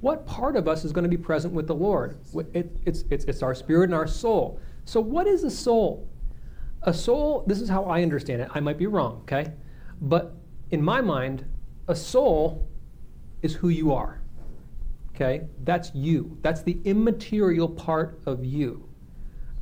what 0.00 0.26
part 0.26 0.56
of 0.56 0.68
us 0.68 0.84
is 0.84 0.92
going 0.92 1.04
to 1.04 1.08
be 1.08 1.16
present 1.16 1.52
with 1.52 1.66
the 1.66 1.74
Lord? 1.74 2.18
It, 2.52 2.76
it's, 2.84 3.04
it's, 3.10 3.24
it's 3.24 3.42
our 3.42 3.54
spirit 3.54 3.84
and 3.84 3.94
our 3.94 4.06
soul. 4.06 4.60
So, 4.84 5.00
what 5.00 5.26
is 5.26 5.44
a 5.44 5.50
soul? 5.50 6.08
A 6.82 6.94
soul, 6.94 7.44
this 7.46 7.60
is 7.60 7.68
how 7.68 7.84
I 7.84 8.02
understand 8.02 8.42
it. 8.42 8.48
I 8.54 8.60
might 8.60 8.78
be 8.78 8.86
wrong, 8.86 9.20
okay? 9.22 9.52
But 10.00 10.34
in 10.70 10.82
my 10.82 11.00
mind, 11.00 11.44
a 11.88 11.94
soul 11.94 12.68
is 13.42 13.54
who 13.54 13.68
you 13.68 13.92
are, 13.92 14.20
okay? 15.14 15.46
That's 15.64 15.90
you. 15.94 16.38
That's 16.42 16.62
the 16.62 16.78
immaterial 16.84 17.68
part 17.68 18.20
of 18.26 18.44
you. 18.44 18.88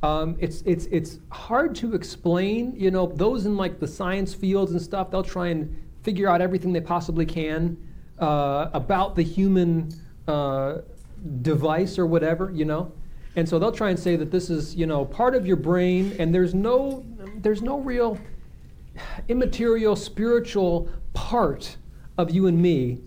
Um, 0.03 0.35
it's, 0.39 0.61
it's, 0.63 0.85
it's 0.87 1.19
hard 1.31 1.73
to 1.75 1.95
explain. 1.95 2.75
You 2.75 2.91
know, 2.91 3.07
those 3.07 3.45
in 3.45 3.57
like 3.57 3.79
the 3.79 3.87
science 3.87 4.33
fields 4.33 4.71
and 4.71 4.81
stuff, 4.81 5.09
they'll 5.09 5.23
try 5.23 5.47
and 5.47 5.75
figure 6.05 6.29
out 6.29 6.39
everything 6.39 6.71
they 6.71 6.79
possibly 6.79 7.25
can 7.25 7.75
uh, 8.19 8.69
about 8.73 9.15
the 9.15 9.23
human 9.23 9.91
uh, 10.27 10.77
device 11.41 11.97
or 11.97 12.05
whatever, 12.05 12.51
you 12.51 12.63
know. 12.63 12.91
And 13.35 13.49
so 13.49 13.59
they'll 13.59 13.71
try 13.71 13.89
and 13.89 13.99
say 13.99 14.15
that 14.15 14.31
this 14.31 14.49
is, 14.49 14.75
you 14.75 14.85
know, 14.85 15.03
part 15.03 15.35
of 15.35 15.45
your 15.45 15.57
brain, 15.57 16.15
and 16.19 16.33
there's 16.33 16.53
no, 16.53 17.03
there's 17.37 17.61
no 17.61 17.79
real 17.79 18.17
immaterial 19.27 19.95
spiritual 19.95 20.89
part 21.13 21.75
of 22.17 22.31
you 22.31 22.47
and 22.47 22.61
me 22.61 23.01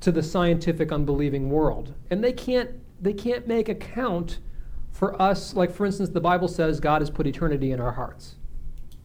to 0.00 0.12
the 0.12 0.22
scientific 0.22 0.92
unbelieving 0.92 1.50
world. 1.50 1.92
And 2.10 2.22
they 2.22 2.32
can't, 2.32 2.70
they 3.02 3.12
can't 3.12 3.46
make 3.46 3.68
account 3.68 4.38
for 4.92 5.20
us. 5.20 5.54
Like, 5.54 5.72
for 5.74 5.84
instance, 5.84 6.10
the 6.10 6.20
Bible 6.20 6.48
says 6.48 6.80
God 6.80 7.02
has 7.02 7.10
put 7.10 7.26
eternity 7.26 7.72
in 7.72 7.80
our 7.80 7.92
hearts. 7.92 8.36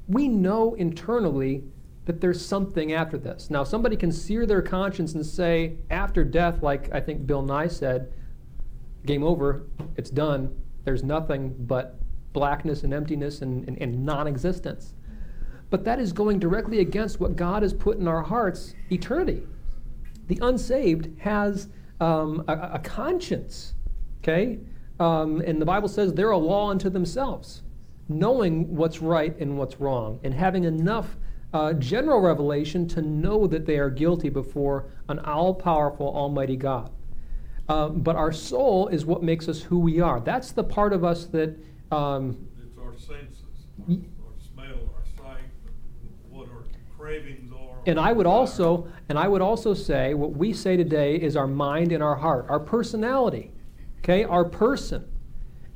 We 0.07 0.27
know 0.27 0.75
internally 0.75 1.63
that 2.05 2.19
there's 2.19 2.43
something 2.43 2.93
after 2.93 3.17
this. 3.17 3.49
Now, 3.49 3.63
somebody 3.63 3.95
can 3.95 4.11
sear 4.11 4.45
their 4.45 4.61
conscience 4.61 5.13
and 5.13 5.25
say, 5.25 5.77
after 5.89 6.23
death, 6.23 6.61
like 6.61 6.93
I 6.93 6.99
think 6.99 7.25
Bill 7.25 7.41
Nye 7.41 7.67
said, 7.67 8.11
game 9.05 9.23
over, 9.23 9.67
it's 9.97 10.09
done, 10.09 10.55
There's 10.83 11.03
nothing 11.03 11.55
but 11.59 11.99
blackness 12.33 12.83
and 12.83 12.93
emptiness 12.93 13.41
and, 13.41 13.67
and, 13.67 13.77
and 13.81 14.05
non 14.05 14.27
existence. 14.27 14.95
But 15.69 15.85
that 15.85 15.99
is 15.99 16.11
going 16.11 16.39
directly 16.39 16.79
against 16.79 17.19
what 17.19 17.35
God 17.35 17.63
has 17.63 17.73
put 17.73 17.97
in 17.97 18.07
our 18.07 18.21
hearts 18.21 18.75
eternity. 18.91 19.43
The 20.27 20.39
unsaved 20.41 21.09
has 21.19 21.69
um, 21.99 22.43
a, 22.47 22.71
a, 22.73 22.79
conscience, 22.79 23.73
okay? 24.21 24.59
Um, 24.99 25.41
and 25.41 25.61
the 25.61 25.65
Bible 25.65 25.87
says 25.87 26.13
they're 26.13 26.31
a 26.31 26.37
law 26.37 26.69
unto 26.69 26.89
themselves, 26.89 27.63
knowing 28.07 28.75
what's 28.75 29.01
right 29.01 29.37
and 29.39 29.57
what's 29.57 29.79
wrong, 29.79 30.19
and 30.23 30.33
having 30.33 30.63
enough 30.65 31.17
uh, 31.53 31.73
general 31.73 32.19
revelation 32.19 32.87
to 32.87 33.01
know 33.01 33.45
that 33.47 33.65
they 33.65 33.77
are 33.77 33.89
guilty 33.89 34.29
before 34.29 34.85
an 35.07 35.19
all 35.19 35.53
powerful, 35.53 36.07
almighty 36.07 36.55
God. 36.55 36.91
Uh, 37.69 37.89
but 37.89 38.15
our 38.15 38.31
soul 38.31 38.87
is 38.87 39.05
what 39.05 39.23
makes 39.23 39.47
us 39.47 39.61
who 39.61 39.79
we 39.79 40.01
are. 40.01 40.19
That's 40.19 40.51
the 40.51 40.63
part 40.63 40.93
of 40.93 41.03
us 41.03 41.25
that. 41.27 41.55
Um, 41.91 42.47
it's 42.61 42.77
our 42.77 42.97
senses, 42.97 43.67
our, 43.87 43.93
our 43.93 44.33
smell, 44.53 44.89
our 44.95 45.25
sight, 45.25 45.43
what 46.29 46.49
our 46.49 46.63
cravings 46.97 47.51
are. 47.53 47.77
And 47.85 47.99
I 47.99 48.11
would 48.11 48.25
also, 48.25 48.87
and 49.07 49.17
I 49.17 49.27
would 49.27 49.41
also 49.41 49.73
say, 49.73 50.13
what 50.15 50.31
we 50.31 50.53
say 50.53 50.75
today 50.75 51.15
is 51.15 51.37
our 51.37 51.47
mind 51.47 51.91
and 51.91 52.01
our 52.01 52.15
heart, 52.15 52.47
our 52.49 52.59
personality, 52.59 53.51
okay, 53.99 54.23
our 54.23 54.43
person, 54.43 55.07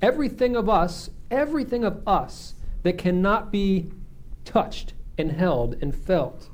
everything 0.01 0.55
of 0.55 0.67
us, 0.67 1.11
everything 1.29 1.83
of 1.83 2.05
us 2.07 2.55
that 2.83 2.97
cannot 2.97 3.51
be 3.51 3.91
touched 4.43 4.93
and 5.17 5.31
held 5.31 5.77
and 5.81 5.95
felt. 5.95 6.49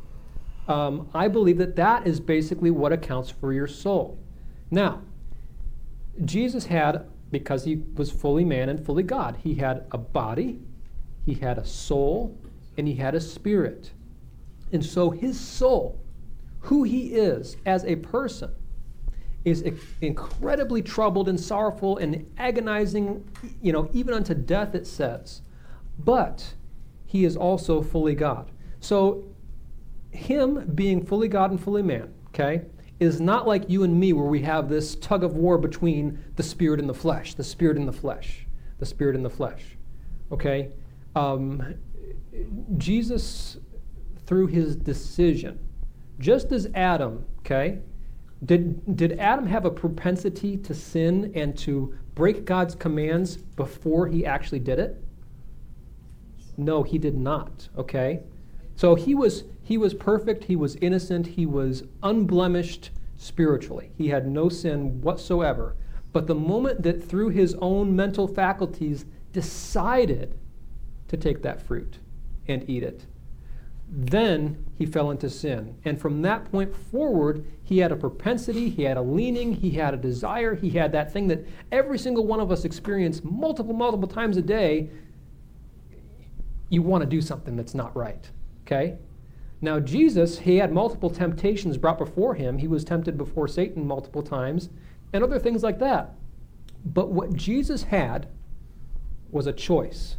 Um, 0.68 1.10
I 1.14 1.28
believe 1.28 1.58
that 1.58 1.76
that 1.76 2.08
is 2.08 2.20
basically 2.20 2.72
what 2.72 2.94
accounts 2.94 3.30
for 3.30 3.52
your 3.52 3.68
soul. 3.68 4.18
Now, 4.72 5.02
Jesus 6.24 6.66
had, 6.68 7.06
because 7.32 7.66
he 7.66 7.84
was 7.96 8.12
fully 8.12 8.46
man 8.46 8.70
and 8.70 8.86
fully 8.86 9.04
God, 9.04 9.38
he 9.44 9.56
had 9.56 9.86
a 9.92 9.98
body, 9.98 10.62
he 11.26 11.34
had 11.34 11.58
a 11.58 11.66
soul, 11.66 12.38
and 12.78 12.88
he 12.88 12.96
had 12.96 13.16
a 13.16 13.20
spirit. 13.20 13.92
And 14.72 14.86
so 14.86 15.10
his 15.10 15.40
soul, 15.40 16.00
who 16.60 16.84
he 16.84 17.16
is 17.16 17.58
as 17.66 17.84
a 17.86 17.98
person, 17.98 18.52
is 19.44 19.64
incredibly 20.02 20.82
troubled 20.82 21.28
and 21.28 21.38
sorrowful 21.38 21.98
and 21.98 22.26
agonizing, 22.38 23.30
you 23.62 23.74
know, 23.74 23.90
even 23.92 24.14
unto 24.14 24.34
death, 24.34 24.74
it 24.74 24.88
says. 24.88 25.42
But 26.00 26.54
he 27.06 27.26
is 27.26 27.36
also 27.36 27.82
fully 27.82 28.16
God. 28.16 28.50
So, 28.84 29.24
him 30.12 30.72
being 30.76 31.06
fully 31.06 31.30
God 31.30 31.52
and 31.52 31.60
fully 31.60 31.82
man, 31.82 32.14
okay, 32.28 32.64
is 33.00 33.22
not 33.22 33.48
like 33.48 33.70
you 33.70 33.84
and 33.84 33.98
me 33.98 34.12
where 34.12 34.26
we 34.26 34.42
have 34.42 34.68
this 34.68 34.96
tug 34.96 35.24
of 35.24 35.38
war 35.38 35.58
between 35.58 36.22
the 36.36 36.44
spirit 36.44 36.82
and 36.82 36.90
the 36.90 36.94
flesh, 36.94 37.34
the 37.34 37.46
spirit 37.46 37.78
and 37.78 37.88
the 37.88 37.94
flesh, 37.94 38.46
the 38.80 38.86
spirit 38.86 39.16
and 39.16 39.24
the 39.24 39.30
flesh, 39.30 39.64
okay? 40.34 40.74
Um, 41.16 41.76
Jesus, 42.78 43.56
through 44.26 44.48
his 44.48 44.76
decision, 44.76 45.58
just 46.20 46.52
as 46.52 46.68
Adam, 46.76 47.24
okay, 47.40 47.80
did, 48.44 48.98
did 48.98 49.18
Adam 49.18 49.48
have 49.48 49.64
a 49.64 49.72
propensity 49.72 50.58
to 50.58 50.74
sin 50.74 51.32
and 51.36 51.58
to 51.60 51.98
break 52.16 52.44
God's 52.44 52.76
commands 52.76 53.38
before 53.38 54.08
he 54.08 54.26
actually 54.26 54.60
did 54.60 54.78
it? 54.78 55.02
No, 56.58 56.84
he 56.84 56.98
did 56.98 57.16
not, 57.16 57.70
okay? 57.78 58.24
So 58.84 58.96
he 58.96 59.16
was 59.16 59.46
he 59.64 59.78
was 59.78 59.94
perfect, 59.94 60.44
he 60.44 60.58
was 60.58 60.76
innocent, 60.82 61.26
he 61.26 61.46
was 61.46 61.84
unblemished 62.04 62.92
spiritually. 63.16 63.92
He 63.98 64.10
had 64.10 64.28
no 64.28 64.50
sin 64.50 65.00
whatsoever. 65.00 65.78
But 66.12 66.28
the 66.28 66.36
moment 66.36 66.84
that 66.84 67.02
through 67.02 67.30
his 67.30 67.56
own 67.62 67.96
mental 67.96 68.28
faculties 68.28 69.06
decided 69.32 70.38
to 71.08 71.16
take 71.16 71.42
that 71.44 71.62
fruit 71.62 72.00
and 72.50 72.70
eat 72.70 72.84
it, 72.84 73.06
then 73.88 74.66
he 74.78 74.86
fell 74.86 75.12
into 75.12 75.30
sin. 75.30 75.78
And 75.86 75.98
from 75.98 76.22
that 76.24 76.52
point 76.52 76.76
forward, 76.76 77.46
he 77.64 77.78
had 77.78 77.94
a 77.94 77.96
propensity, 77.96 78.70
he 78.70 78.84
had 78.84 78.98
a 78.98 79.02
leaning, 79.02 79.54
he 79.54 79.72
had 79.72 79.94
a 79.94 79.98
desire, 79.98 80.56
he 80.56 80.72
had 80.72 80.92
that 80.92 81.14
thing 81.14 81.30
that 81.30 81.48
every 81.72 81.98
single 81.98 82.28
one 82.28 82.42
of 82.42 82.52
us 82.52 82.66
experience 82.66 83.24
multiple, 83.24 83.74
multiple 83.74 84.10
times 84.10 84.36
a 84.36 84.42
day. 84.42 84.90
You 86.68 86.82
want 86.82 87.02
to 87.02 87.10
do 87.10 87.22
something 87.22 87.56
that's 87.56 87.74
not 87.74 87.96
right. 87.96 88.30
Okay? 88.66 88.98
Now, 89.62 89.80
Jesus, 89.80 90.40
he 90.40 90.58
had 90.58 90.74
multiple 90.74 91.10
temptations 91.10 91.78
brought 91.78 91.98
before 91.98 92.36
him. 92.36 92.58
He 92.58 92.68
was 92.68 92.84
tempted 92.84 93.18
before 93.18 93.48
Satan 93.48 93.88
multiple 93.88 94.24
times, 94.24 94.70
and 95.14 95.24
other 95.24 95.40
things 95.40 95.64
like 95.64 95.80
that. 95.80 96.16
But 96.86 97.12
what 97.12 97.34
Jesus 97.34 97.84
had 97.84 98.28
was 99.32 99.48
a 99.48 99.54
choice. 99.54 100.18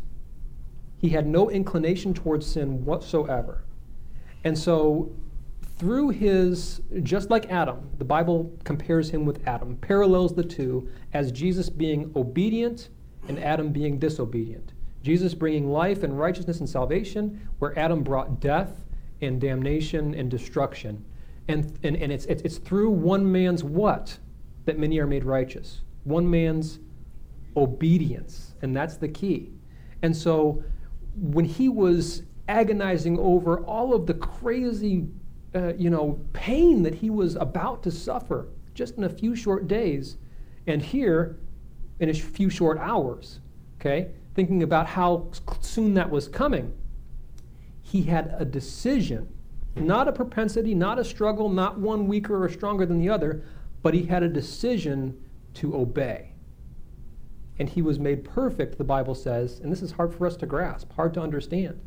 He 0.96 1.10
had 1.10 1.26
no 1.26 1.50
inclination 1.50 2.14
towards 2.14 2.46
sin 2.46 2.84
whatsoever. 2.84 3.64
And 4.44 4.56
so, 4.56 5.12
through 5.76 6.10
his, 6.10 6.80
just 7.02 7.30
like 7.30 7.50
Adam, 7.50 7.90
the 7.98 8.04
Bible 8.04 8.52
compares 8.64 9.10
him 9.10 9.26
with 9.26 9.46
Adam, 9.46 9.76
parallels 9.76 10.34
the 10.34 10.44
two 10.44 10.88
as 11.12 11.32
Jesus 11.32 11.68
being 11.68 12.12
obedient 12.14 12.90
and 13.28 13.38
Adam 13.38 13.72
being 13.72 13.98
disobedient. 13.98 14.73
Jesus 15.04 15.34
bringing 15.34 15.70
life 15.70 16.02
and 16.02 16.18
righteousness 16.18 16.60
and 16.60 16.68
salvation, 16.68 17.46
where 17.58 17.78
Adam 17.78 18.02
brought 18.02 18.40
death 18.40 18.84
and 19.20 19.38
damnation 19.38 20.14
and 20.14 20.30
destruction. 20.30 21.04
And, 21.46 21.78
and, 21.82 21.94
and 21.96 22.10
it's, 22.10 22.24
it's, 22.24 22.40
it's 22.42 22.56
through 22.56 22.90
one 22.90 23.30
man's 23.30 23.62
what 23.62 24.18
that 24.64 24.78
many 24.78 24.98
are 24.98 25.06
made 25.06 25.24
righteous? 25.24 25.82
One 26.04 26.28
man's 26.28 26.78
obedience. 27.54 28.54
And 28.62 28.74
that's 28.74 28.96
the 28.96 29.08
key. 29.08 29.52
And 30.02 30.16
so 30.16 30.64
when 31.16 31.44
he 31.44 31.68
was 31.68 32.22
agonizing 32.48 33.18
over 33.18 33.58
all 33.64 33.92
of 33.92 34.06
the 34.06 34.14
crazy, 34.14 35.06
uh, 35.54 35.74
you 35.74 35.90
know, 35.90 36.18
pain 36.32 36.82
that 36.82 36.94
he 36.94 37.10
was 37.10 37.36
about 37.36 37.82
to 37.82 37.90
suffer 37.90 38.48
just 38.72 38.96
in 38.96 39.04
a 39.04 39.08
few 39.08 39.36
short 39.36 39.68
days, 39.68 40.16
and 40.66 40.80
here 40.80 41.38
in 42.00 42.08
a 42.08 42.14
few 42.14 42.48
short 42.48 42.78
hours, 42.78 43.40
okay? 43.78 44.08
Thinking 44.34 44.62
about 44.62 44.88
how 44.88 45.30
soon 45.60 45.94
that 45.94 46.10
was 46.10 46.28
coming, 46.28 46.74
he 47.82 48.02
had 48.02 48.34
a 48.38 48.44
decision, 48.44 49.28
not 49.76 50.08
a 50.08 50.12
propensity, 50.12 50.74
not 50.74 50.98
a 50.98 51.04
struggle, 51.04 51.48
not 51.48 51.78
one 51.78 52.06
weaker 52.06 52.42
or 52.42 52.48
stronger 52.48 52.84
than 52.86 52.98
the 52.98 53.08
other, 53.08 53.44
but 53.82 53.94
he 53.94 54.04
had 54.04 54.22
a 54.22 54.28
decision 54.28 55.16
to 55.54 55.76
obey. 55.76 56.32
And 57.58 57.68
he 57.68 57.82
was 57.82 58.00
made 58.00 58.24
perfect, 58.24 58.78
the 58.78 58.84
Bible 58.84 59.14
says, 59.14 59.60
and 59.60 59.70
this 59.70 59.82
is 59.82 59.92
hard 59.92 60.12
for 60.12 60.26
us 60.26 60.36
to 60.38 60.46
grasp, 60.46 60.92
hard 60.92 61.14
to 61.14 61.20
understand, 61.20 61.80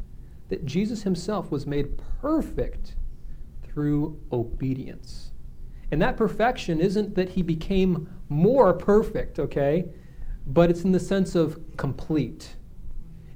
that 0.48 0.66
Jesus 0.66 1.04
himself 1.04 1.52
was 1.52 1.68
made 1.68 2.00
perfect 2.22 2.96
through 3.64 4.20
obedience. 4.32 5.32
And 5.92 6.02
that 6.02 6.18
perfection 6.18 6.80
isn't 6.80 7.16
that 7.16 7.30
he 7.30 7.42
became 7.42 8.10
more 8.30 8.74
perfect, 8.74 9.40
okay? 9.40 9.90
But 10.48 10.70
it's 10.70 10.84
in 10.84 10.94
the 10.94 11.00
sense 11.00 11.36
of 11.36 11.60
complete. 11.76 12.56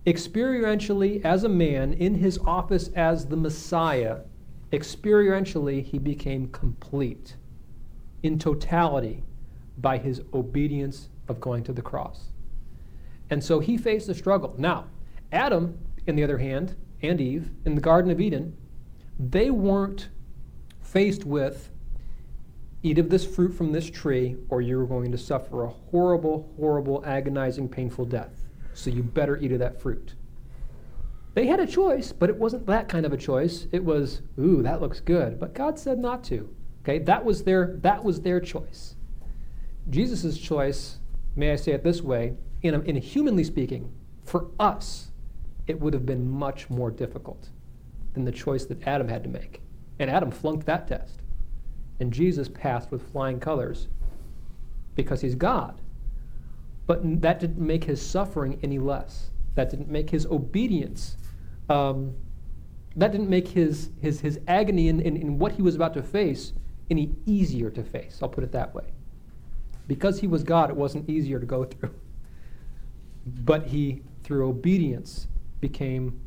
Experientially, 0.07 1.23
as 1.23 1.43
a 1.43 1.49
man 1.49 1.93
in 1.93 2.15
his 2.15 2.39
office 2.45 2.87
as 2.95 3.27
the 3.27 3.35
Messiah, 3.35 4.19
experientially, 4.71 5.83
he 5.83 5.99
became 5.99 6.47
complete 6.47 7.35
in 8.23 8.39
totality 8.39 9.23
by 9.77 9.97
his 9.97 10.21
obedience 10.33 11.09
of 11.27 11.41
going 11.41 11.63
to 11.65 11.73
the 11.73 11.81
cross. 11.81 12.29
And 13.29 13.43
so 13.43 13.59
he 13.59 13.77
faced 13.77 14.09
a 14.09 14.15
struggle. 14.15 14.55
Now, 14.57 14.85
Adam, 15.31 15.77
in 16.07 16.15
the 16.15 16.23
other 16.23 16.37
hand, 16.37 16.75
and 17.01 17.19
Eve, 17.19 17.51
in 17.65 17.75
the 17.75 17.81
Garden 17.81 18.11
of 18.11 18.21
Eden, 18.21 18.55
they 19.19 19.49
weren't 19.49 20.09
faced 20.81 21.25
with 21.25 21.70
Eat 22.83 22.97
of 22.97 23.09
this 23.09 23.25
fruit 23.25 23.53
from 23.53 23.71
this 23.71 23.89
tree, 23.89 24.37
or 24.49 24.61
you're 24.61 24.85
going 24.85 25.11
to 25.11 25.17
suffer 25.17 25.63
a 25.63 25.69
horrible, 25.69 26.51
horrible, 26.57 27.03
agonizing, 27.05 27.69
painful 27.69 28.05
death. 28.05 28.47
So 28.73 28.89
you 28.89 29.03
better 29.03 29.37
eat 29.37 29.51
of 29.51 29.59
that 29.59 29.79
fruit. 29.79 30.15
They 31.33 31.45
had 31.45 31.59
a 31.59 31.67
choice, 31.67 32.11
but 32.11 32.29
it 32.29 32.35
wasn't 32.35 32.65
that 32.65 32.89
kind 32.89 33.05
of 33.05 33.13
a 33.13 33.17
choice. 33.17 33.67
It 33.71 33.83
was, 33.83 34.21
ooh, 34.39 34.61
that 34.63 34.81
looks 34.81 34.99
good. 34.99 35.39
But 35.39 35.53
God 35.53 35.79
said 35.79 35.99
not 35.99 36.23
to. 36.25 36.53
Okay, 36.83 36.99
that 36.99 37.23
was 37.23 37.43
their 37.43 37.77
that 37.81 38.03
was 38.03 38.21
their 38.21 38.39
choice. 38.39 38.95
Jesus' 39.89 40.37
choice, 40.37 40.97
may 41.35 41.51
I 41.51 41.55
say 41.55 41.73
it 41.73 41.83
this 41.83 42.01
way, 42.01 42.35
in, 42.63 42.73
a, 42.73 42.79
in 42.81 42.97
a 42.97 42.99
humanly 42.99 43.43
speaking, 43.43 43.91
for 44.23 44.47
us, 44.59 45.11
it 45.67 45.79
would 45.79 45.93
have 45.93 46.05
been 46.05 46.29
much 46.29 46.69
more 46.69 46.91
difficult 46.91 47.49
than 48.13 48.25
the 48.25 48.31
choice 48.31 48.65
that 48.65 48.85
Adam 48.87 49.07
had 49.07 49.23
to 49.23 49.29
make. 49.29 49.61
And 49.99 50.09
Adam 50.09 50.31
flunked 50.31 50.65
that 50.65 50.87
test. 50.87 51.21
And 52.01 52.11
Jesus 52.11 52.49
passed 52.49 52.89
with 52.89 53.11
flying 53.11 53.39
colors 53.39 53.87
because 54.95 55.21
he's 55.21 55.35
God. 55.35 55.79
But 56.87 57.21
that 57.21 57.39
didn't 57.39 57.59
make 57.59 57.83
his 57.83 58.01
suffering 58.01 58.59
any 58.63 58.79
less. 58.79 59.29
That 59.53 59.69
didn't 59.69 59.87
make 59.87 60.09
his 60.09 60.25
obedience, 60.25 61.15
um, 61.69 62.15
that 62.95 63.11
didn't 63.11 63.29
make 63.29 63.49
his, 63.49 63.91
his, 64.01 64.19
his 64.19 64.39
agony 64.47 64.87
in, 64.87 64.99
in, 64.99 65.15
in 65.15 65.37
what 65.37 65.51
he 65.51 65.61
was 65.61 65.75
about 65.75 65.93
to 65.93 66.01
face 66.01 66.53
any 66.89 67.11
easier 67.27 67.69
to 67.69 67.83
face. 67.83 68.17
I'll 68.23 68.29
put 68.29 68.43
it 68.43 68.51
that 68.53 68.73
way. 68.73 68.85
Because 69.87 70.19
he 70.21 70.25
was 70.25 70.43
God, 70.43 70.71
it 70.71 70.75
wasn't 70.75 71.07
easier 71.07 71.39
to 71.39 71.45
go 71.45 71.63
through. 71.65 71.93
but 73.25 73.67
he, 73.67 74.01
through 74.23 74.49
obedience, 74.49 75.27
became 75.59 76.19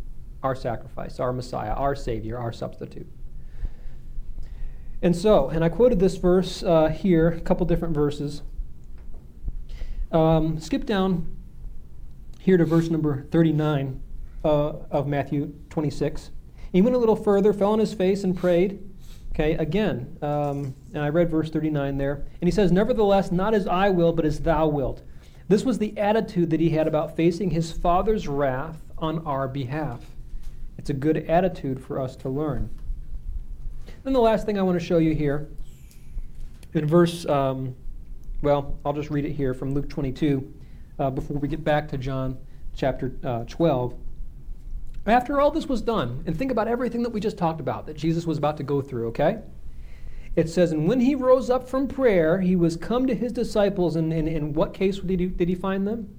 our 0.44 0.54
sacrifice, 0.54 1.18
our 1.18 1.32
Messiah, 1.32 1.72
our 1.72 1.96
Savior, 1.96 2.38
our 2.38 2.52
substitute. 2.52 3.08
And 5.04 5.14
so, 5.14 5.50
and 5.50 5.62
I 5.62 5.68
quoted 5.68 6.00
this 6.00 6.16
verse 6.16 6.62
uh, 6.62 6.88
here, 6.88 7.28
a 7.28 7.40
couple 7.42 7.66
different 7.66 7.94
verses. 7.94 8.40
Um, 10.10 10.58
skip 10.58 10.86
down 10.86 11.36
here 12.40 12.56
to 12.56 12.64
verse 12.64 12.88
number 12.88 13.26
39 13.30 14.00
uh, 14.42 14.48
of 14.90 15.06
Matthew 15.06 15.52
26. 15.68 16.30
He 16.72 16.80
went 16.80 16.96
a 16.96 16.98
little 16.98 17.16
further, 17.16 17.52
fell 17.52 17.72
on 17.72 17.80
his 17.80 17.92
face, 17.92 18.24
and 18.24 18.34
prayed. 18.34 18.82
Okay, 19.32 19.52
again, 19.56 20.16
um, 20.22 20.74
and 20.94 21.02
I 21.02 21.10
read 21.10 21.28
verse 21.28 21.50
39 21.50 21.98
there. 21.98 22.24
And 22.40 22.48
he 22.48 22.50
says, 22.50 22.72
Nevertheless, 22.72 23.30
not 23.30 23.52
as 23.52 23.66
I 23.66 23.90
will, 23.90 24.14
but 24.14 24.24
as 24.24 24.40
thou 24.40 24.68
wilt. 24.68 25.02
This 25.48 25.64
was 25.64 25.76
the 25.76 25.98
attitude 25.98 26.48
that 26.48 26.60
he 26.60 26.70
had 26.70 26.88
about 26.88 27.14
facing 27.14 27.50
his 27.50 27.70
Father's 27.72 28.26
wrath 28.26 28.78
on 28.96 29.18
our 29.26 29.48
behalf. 29.48 30.00
It's 30.78 30.88
a 30.88 30.94
good 30.94 31.18
attitude 31.28 31.84
for 31.84 32.00
us 32.00 32.16
to 32.16 32.30
learn. 32.30 32.70
Then 34.04 34.12
the 34.12 34.20
last 34.20 34.44
thing 34.44 34.58
I 34.58 34.62
want 34.62 34.78
to 34.78 34.84
show 34.84 34.98
you 34.98 35.14
here, 35.14 35.48
in 36.74 36.86
verse, 36.86 37.24
um, 37.24 37.74
well, 38.42 38.78
I'll 38.84 38.92
just 38.92 39.08
read 39.08 39.24
it 39.24 39.32
here 39.32 39.54
from 39.54 39.72
Luke 39.72 39.88
22 39.88 40.52
uh, 40.98 41.10
before 41.10 41.38
we 41.38 41.48
get 41.48 41.64
back 41.64 41.88
to 41.88 41.98
John 41.98 42.36
chapter 42.76 43.16
uh, 43.24 43.44
12. 43.44 43.94
After 45.06 45.40
all 45.40 45.50
this 45.50 45.66
was 45.66 45.80
done, 45.80 46.22
and 46.26 46.36
think 46.36 46.50
about 46.50 46.68
everything 46.68 47.02
that 47.02 47.10
we 47.10 47.20
just 47.20 47.38
talked 47.38 47.60
about 47.60 47.86
that 47.86 47.96
Jesus 47.96 48.26
was 48.26 48.36
about 48.36 48.58
to 48.58 48.62
go 48.62 48.82
through, 48.82 49.08
okay? 49.08 49.38
It 50.36 50.50
says, 50.50 50.72
And 50.72 50.86
when 50.86 51.00
he 51.00 51.14
rose 51.14 51.48
up 51.48 51.66
from 51.66 51.88
prayer, 51.88 52.40
he 52.40 52.56
was 52.56 52.76
come 52.76 53.06
to 53.06 53.14
his 53.14 53.32
disciples, 53.32 53.96
and 53.96 54.12
in 54.12 54.52
what 54.52 54.74
case 54.74 54.98
did 54.98 55.18
he, 55.18 55.26
did 55.26 55.48
he 55.48 55.54
find 55.54 55.86
them? 55.86 56.14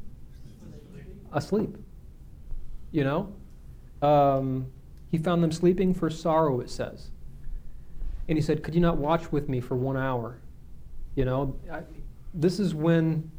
Asleep. 1.31 1.77
You 2.91 3.03
know? 3.03 3.36
Um, 4.01 4.71
he 5.11 5.19
found 5.19 5.43
them 5.43 5.51
sleeping 5.51 5.93
for 5.93 6.09
sorrow, 6.09 6.61
it 6.61 6.69
says. 6.71 7.11
And 8.28 8.38
he 8.38 8.41
said, 8.41 8.63
Could 8.63 8.76
you 8.76 8.82
not 8.82 8.97
watch 8.97 9.32
with 9.32 9.49
me 9.49 9.59
for 9.59 9.76
one 9.76 9.97
hour? 9.97 10.39
You 11.15 11.26
know, 11.26 11.55
I, 11.71 11.82
this 12.34 12.59
is 12.59 12.73
when, 12.76 13.32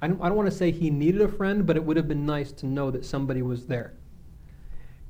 I 0.00 0.08
don't, 0.08 0.20
I 0.22 0.28
don't 0.28 0.36
want 0.36 0.50
to 0.50 0.56
say 0.56 0.70
he 0.70 0.90
needed 0.90 1.20
a 1.20 1.28
friend, 1.28 1.66
but 1.66 1.76
it 1.76 1.84
would 1.84 1.96
have 1.96 2.08
been 2.08 2.24
nice 2.24 2.52
to 2.52 2.66
know 2.66 2.90
that 2.90 3.04
somebody 3.04 3.42
was 3.42 3.66
there. 3.66 3.94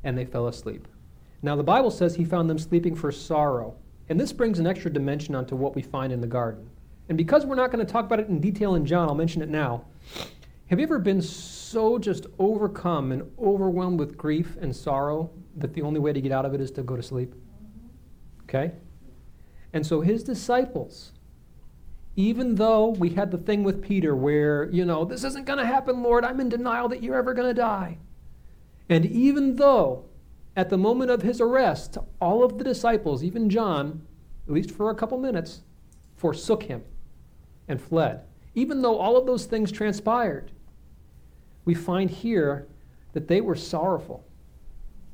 And 0.02 0.16
they 0.16 0.24
fell 0.24 0.48
asleep. 0.48 0.88
Now, 1.42 1.54
the 1.54 1.62
Bible 1.62 1.90
says 1.90 2.16
he 2.16 2.24
found 2.24 2.50
them 2.50 2.58
sleeping 2.58 2.96
for 2.96 3.12
sorrow. 3.12 3.76
And 4.08 4.18
this 4.18 4.32
brings 4.32 4.58
an 4.58 4.66
extra 4.66 4.90
dimension 4.90 5.34
onto 5.34 5.54
what 5.54 5.74
we 5.74 5.82
find 5.82 6.12
in 6.12 6.20
the 6.20 6.26
garden. 6.26 6.68
And 7.08 7.16
because 7.16 7.46
we're 7.46 7.54
not 7.54 7.70
going 7.70 7.84
to 7.84 7.90
talk 7.90 8.04
about 8.04 8.20
it 8.20 8.28
in 8.28 8.40
detail 8.40 8.74
in 8.74 8.84
John, 8.84 9.08
I'll 9.08 9.14
mention 9.14 9.42
it 9.42 9.48
now. 9.48 9.84
Have 10.66 10.78
you 10.78 10.84
ever 10.84 10.98
been 10.98 11.22
so 11.22 11.98
just 11.98 12.26
overcome 12.38 13.12
and 13.12 13.30
overwhelmed 13.38 13.98
with 13.98 14.16
grief 14.16 14.56
and 14.60 14.74
sorrow 14.74 15.30
that 15.56 15.72
the 15.72 15.82
only 15.82 16.00
way 16.00 16.12
to 16.12 16.20
get 16.20 16.32
out 16.32 16.44
of 16.44 16.54
it 16.54 16.60
is 16.60 16.70
to 16.72 16.82
go 16.82 16.96
to 16.96 17.02
sleep? 17.02 17.34
Okay? 18.48 18.72
And 19.72 19.86
so 19.86 20.00
his 20.00 20.24
disciples, 20.24 21.12
even 22.16 22.54
though 22.54 22.88
we 22.88 23.10
had 23.10 23.30
the 23.30 23.38
thing 23.38 23.62
with 23.62 23.82
Peter 23.82 24.16
where, 24.16 24.70
you 24.70 24.84
know, 24.84 25.04
this 25.04 25.24
isn't 25.24 25.46
going 25.46 25.58
to 25.58 25.66
happen, 25.66 26.02
Lord, 26.02 26.24
I'm 26.24 26.40
in 26.40 26.48
denial 26.48 26.88
that 26.88 27.02
you're 27.02 27.16
ever 27.16 27.34
going 27.34 27.48
to 27.48 27.54
die. 27.54 27.98
And 28.88 29.04
even 29.04 29.56
though 29.56 30.06
at 30.56 30.70
the 30.70 30.78
moment 30.78 31.10
of 31.10 31.22
his 31.22 31.40
arrest, 31.40 31.98
all 32.20 32.42
of 32.42 32.58
the 32.58 32.64
disciples, 32.64 33.22
even 33.22 33.50
John, 33.50 34.06
at 34.46 34.54
least 34.54 34.70
for 34.70 34.90
a 34.90 34.94
couple 34.94 35.18
minutes, 35.18 35.62
forsook 36.16 36.64
him 36.64 36.82
and 37.68 37.80
fled. 37.80 38.22
Even 38.54 38.82
though 38.82 38.96
all 38.96 39.16
of 39.16 39.26
those 39.26 39.44
things 39.44 39.70
transpired, 39.70 40.50
we 41.64 41.74
find 41.74 42.10
here 42.10 42.66
that 43.12 43.28
they 43.28 43.40
were 43.40 43.54
sorrowful. 43.54 44.26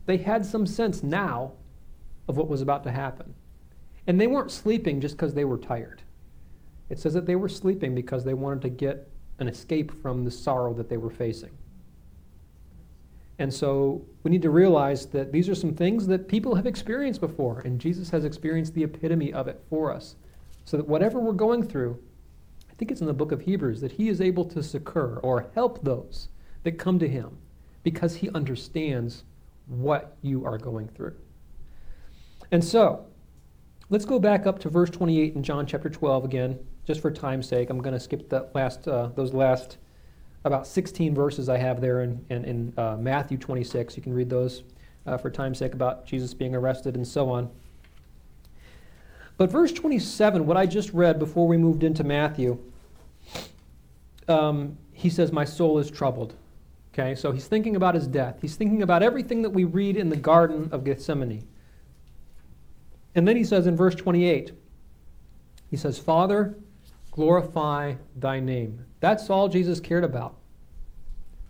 They 0.07 0.19
had 0.19 0.47
some 0.47 0.67
sense 0.67 1.03
now 1.03 1.53
of 2.29 2.37
what 2.37 2.49
was 2.49 2.63
about 2.63 2.85
to 2.85 2.91
happen. 2.91 3.35
And 4.07 4.21
they 4.21 4.27
weren't 4.27 4.51
sleeping 4.51 5.01
just 5.01 5.17
because 5.17 5.35
they 5.35 5.45
were 5.45 5.59
tired. 5.59 6.03
It 6.91 6.99
says 6.99 7.15
that 7.15 7.27
they 7.27 7.37
were 7.37 7.49
sleeping 7.49 7.95
because 7.95 8.25
they 8.25 8.35
wanted 8.35 8.63
to 8.63 8.69
get 8.69 9.09
an 9.39 9.49
escape 9.49 9.91
from 10.03 10.25
the 10.25 10.31
sorrow 10.31 10.75
that 10.75 10.89
they 10.89 10.97
were 10.97 11.11
facing. 11.11 11.51
And 13.39 13.53
so 13.53 14.05
we 14.23 14.31
need 14.31 14.43
to 14.43 14.51
realize 14.51 15.07
that 15.07 15.33
these 15.33 15.49
are 15.49 15.55
some 15.55 15.75
things 15.75 16.07
that 16.07 16.29
people 16.29 16.55
have 16.55 16.67
experienced 16.67 17.21
before, 17.21 17.61
and 17.61 17.81
Jesus 17.81 18.11
has 18.11 18.25
experienced 18.25 18.75
the 18.75 18.85
epitome 18.85 19.33
of 19.33 19.49
it 19.49 19.61
for 19.69 19.93
us. 19.93 20.15
So 20.65 20.77
that 20.77 20.87
whatever 20.87 21.19
we're 21.19 21.33
going 21.33 21.67
through, 21.67 22.01
I 22.71 22.75
think 22.75 22.91
it's 22.91 23.01
in 23.01 23.07
the 23.07 23.13
book 23.13 23.33
of 23.33 23.41
Hebrews, 23.41 23.81
that 23.81 23.93
he 23.93 24.09
is 24.09 24.21
able 24.21 24.45
to 24.47 24.63
succor 24.63 25.19
or 25.23 25.51
help 25.55 25.83
those 25.83 26.29
that 26.63 26.79
come 26.79 26.99
to 27.01 27.09
him 27.09 27.39
because 27.83 28.17
he 28.17 28.31
understands 28.31 29.25
what 29.67 30.17
you 30.23 30.45
are 30.45 30.59
going 30.59 30.89
through. 30.89 31.17
And 32.55 32.63
so, 32.63 33.05
let's 33.91 34.05
go 34.05 34.21
back 34.21 34.47
up 34.47 34.61
to 34.61 34.69
verse 34.69 34.89
28 34.89 35.35
in 35.35 35.43
John 35.43 35.67
chapter 35.67 35.91
12 35.91 36.25
again, 36.25 36.61
just 36.87 37.01
for 37.01 37.11
time's 37.11 37.49
sake. 37.49 37.69
I'm 37.69 37.81
going 37.81 37.95
to 37.95 37.99
skip 37.99 38.29
that 38.29 38.55
last, 38.55 38.87
uh, 38.87 39.09
those 39.17 39.35
last 39.35 39.79
about 40.45 40.65
16 40.65 41.17
verses 41.17 41.49
I 41.49 41.57
have 41.57 41.81
there 41.81 42.03
in, 42.03 42.25
in, 42.31 42.45
in 42.45 42.75
uh, 42.77 42.97
Matthew 42.97 43.39
26. 43.39 43.97
You 43.97 44.05
can 44.05 44.15
read 44.15 44.31
those 44.31 44.63
uh, 45.05 45.19
for 45.19 45.31
time's 45.31 45.59
sake 45.59 45.75
about 45.75 46.07
Jesus 46.07 46.33
being 46.33 46.55
arrested 46.55 46.95
and 46.95 47.05
so 47.05 47.29
on. 47.29 47.51
But 49.37 49.51
verse 49.51 49.73
27, 49.73 50.47
what 50.47 50.57
I 50.57 50.65
just 50.65 50.93
read 50.93 51.19
before 51.19 51.49
we 51.49 51.57
moved 51.57 51.83
into 51.83 52.05
Matthew, 52.05 52.57
um, 54.29 54.79
he 54.93 55.11
says, 55.11 55.33
My 55.33 55.45
soul 55.45 55.81
is 55.81 55.91
troubled. 55.91 56.35
Okay, 56.93 57.17
so 57.17 57.33
he's 57.33 57.49
thinking 57.49 57.75
about 57.75 57.97
his 57.97 58.07
death. 58.07 58.39
He's 58.41 58.55
thinking 58.55 58.83
about 58.83 59.03
everything 59.03 59.43
that 59.43 59.51
we 59.51 59.65
read 59.65 59.97
in 59.97 60.09
the 60.09 60.17
Garden 60.17 60.69
of 60.71 60.85
Gethsemane. 60.85 61.49
And 63.15 63.27
then 63.27 63.37
he 63.37 63.45
says 63.45 63.67
in 63.67 63.77
verse 63.77 63.95
28, 63.95 64.53
he 65.71 65.77
says, 65.77 65.99
Father, 65.99 66.57
glorify 67.11 67.95
thy 68.17 68.41
name. 68.41 68.85
That's 69.01 69.31
all 69.31 69.49
Jesus 69.49 69.81
cared 69.81 70.05
about. 70.05 70.37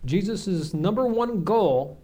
Jesus' 0.05 0.73
number 0.73 1.07
one 1.07 1.43
goal 1.43 1.99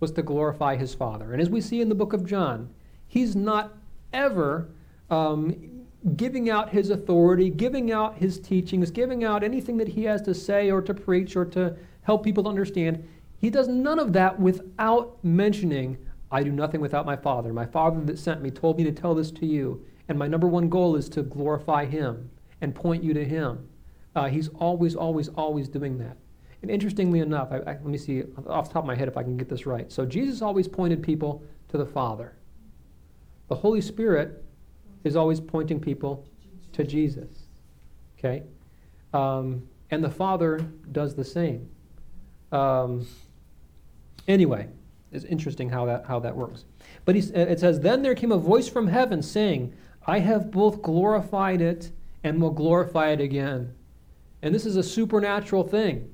was 0.00 0.10
to 0.12 0.22
glorify 0.22 0.76
his 0.76 0.94
Father. 0.94 1.32
And 1.32 1.40
as 1.40 1.48
we 1.48 1.60
see 1.60 1.80
in 1.80 1.88
the 1.88 1.94
book 1.94 2.12
of 2.12 2.26
John, 2.26 2.68
he's 3.06 3.36
not 3.36 3.74
ever 4.12 4.68
um, 5.10 5.84
giving 6.16 6.50
out 6.50 6.70
his 6.70 6.90
authority, 6.90 7.50
giving 7.50 7.92
out 7.92 8.16
his 8.16 8.38
teachings, 8.38 8.90
giving 8.90 9.24
out 9.24 9.42
anything 9.42 9.76
that 9.78 9.88
he 9.88 10.04
has 10.04 10.22
to 10.22 10.34
say 10.34 10.70
or 10.70 10.82
to 10.82 10.92
preach 10.92 11.36
or 11.36 11.44
to 11.46 11.76
help 12.02 12.24
people 12.24 12.44
to 12.44 12.48
understand. 12.48 13.06
He 13.38 13.50
does 13.50 13.68
none 13.68 13.98
of 13.98 14.12
that 14.12 14.38
without 14.38 15.16
mentioning 15.24 15.96
I 16.30 16.42
do 16.42 16.50
nothing 16.50 16.80
without 16.80 17.06
my 17.06 17.16
Father. 17.16 17.52
My 17.52 17.66
Father 17.66 18.00
that 18.04 18.18
sent 18.18 18.42
me 18.42 18.50
told 18.50 18.78
me 18.78 18.84
to 18.84 18.92
tell 18.92 19.14
this 19.14 19.30
to 19.32 19.46
you. 19.46 19.84
And 20.08 20.18
my 20.18 20.26
number 20.26 20.46
one 20.46 20.68
goal 20.68 20.96
is 20.96 21.08
to 21.10 21.22
glorify 21.22 21.84
Him 21.84 22.30
and 22.60 22.74
point 22.74 23.02
you 23.02 23.14
to 23.14 23.24
Him. 23.24 23.68
Uh, 24.14 24.28
he's 24.28 24.48
always, 24.48 24.94
always, 24.96 25.28
always 25.30 25.68
doing 25.68 25.98
that. 25.98 26.16
And 26.62 26.70
interestingly 26.70 27.20
enough, 27.20 27.52
I, 27.52 27.56
I, 27.58 27.72
let 27.72 27.84
me 27.84 27.98
see 27.98 28.22
off 28.46 28.68
the 28.68 28.72
top 28.72 28.84
of 28.84 28.86
my 28.86 28.94
head 28.94 29.08
if 29.08 29.16
I 29.16 29.22
can 29.22 29.36
get 29.36 29.48
this 29.48 29.66
right. 29.66 29.92
So 29.92 30.06
Jesus 30.06 30.42
always 30.42 30.66
pointed 30.66 31.02
people 31.02 31.42
to 31.68 31.76
the 31.76 31.84
Father. 31.84 32.34
The 33.48 33.54
Holy 33.54 33.80
Spirit 33.80 34.42
is 35.04 35.16
always 35.16 35.38
pointing 35.38 35.80
people 35.80 36.26
to 36.72 36.82
Jesus. 36.82 37.28
Okay? 38.18 38.42
Um, 39.12 39.68
and 39.90 40.02
the 40.02 40.10
Father 40.10 40.58
does 40.92 41.14
the 41.14 41.24
same. 41.24 41.68
Um, 42.52 43.06
anyway, 44.26 44.68
it's 45.12 45.24
interesting 45.24 45.70
how 45.70 45.86
that, 45.86 46.04
how 46.06 46.18
that 46.20 46.36
works. 46.36 46.64
But 47.04 47.14
he, 47.14 47.20
it 47.20 47.60
says, 47.60 47.80
Then 47.80 48.02
there 48.02 48.14
came 48.14 48.32
a 48.32 48.38
voice 48.38 48.68
from 48.68 48.88
heaven 48.88 49.22
saying, 49.22 49.72
I 50.06 50.20
have 50.20 50.50
both 50.50 50.82
glorified 50.82 51.60
it 51.60 51.90
and 52.22 52.40
will 52.40 52.50
glorify 52.50 53.10
it 53.10 53.20
again. 53.20 53.74
And 54.42 54.54
this 54.54 54.66
is 54.66 54.76
a 54.76 54.82
supernatural 54.82 55.64
thing. 55.64 56.10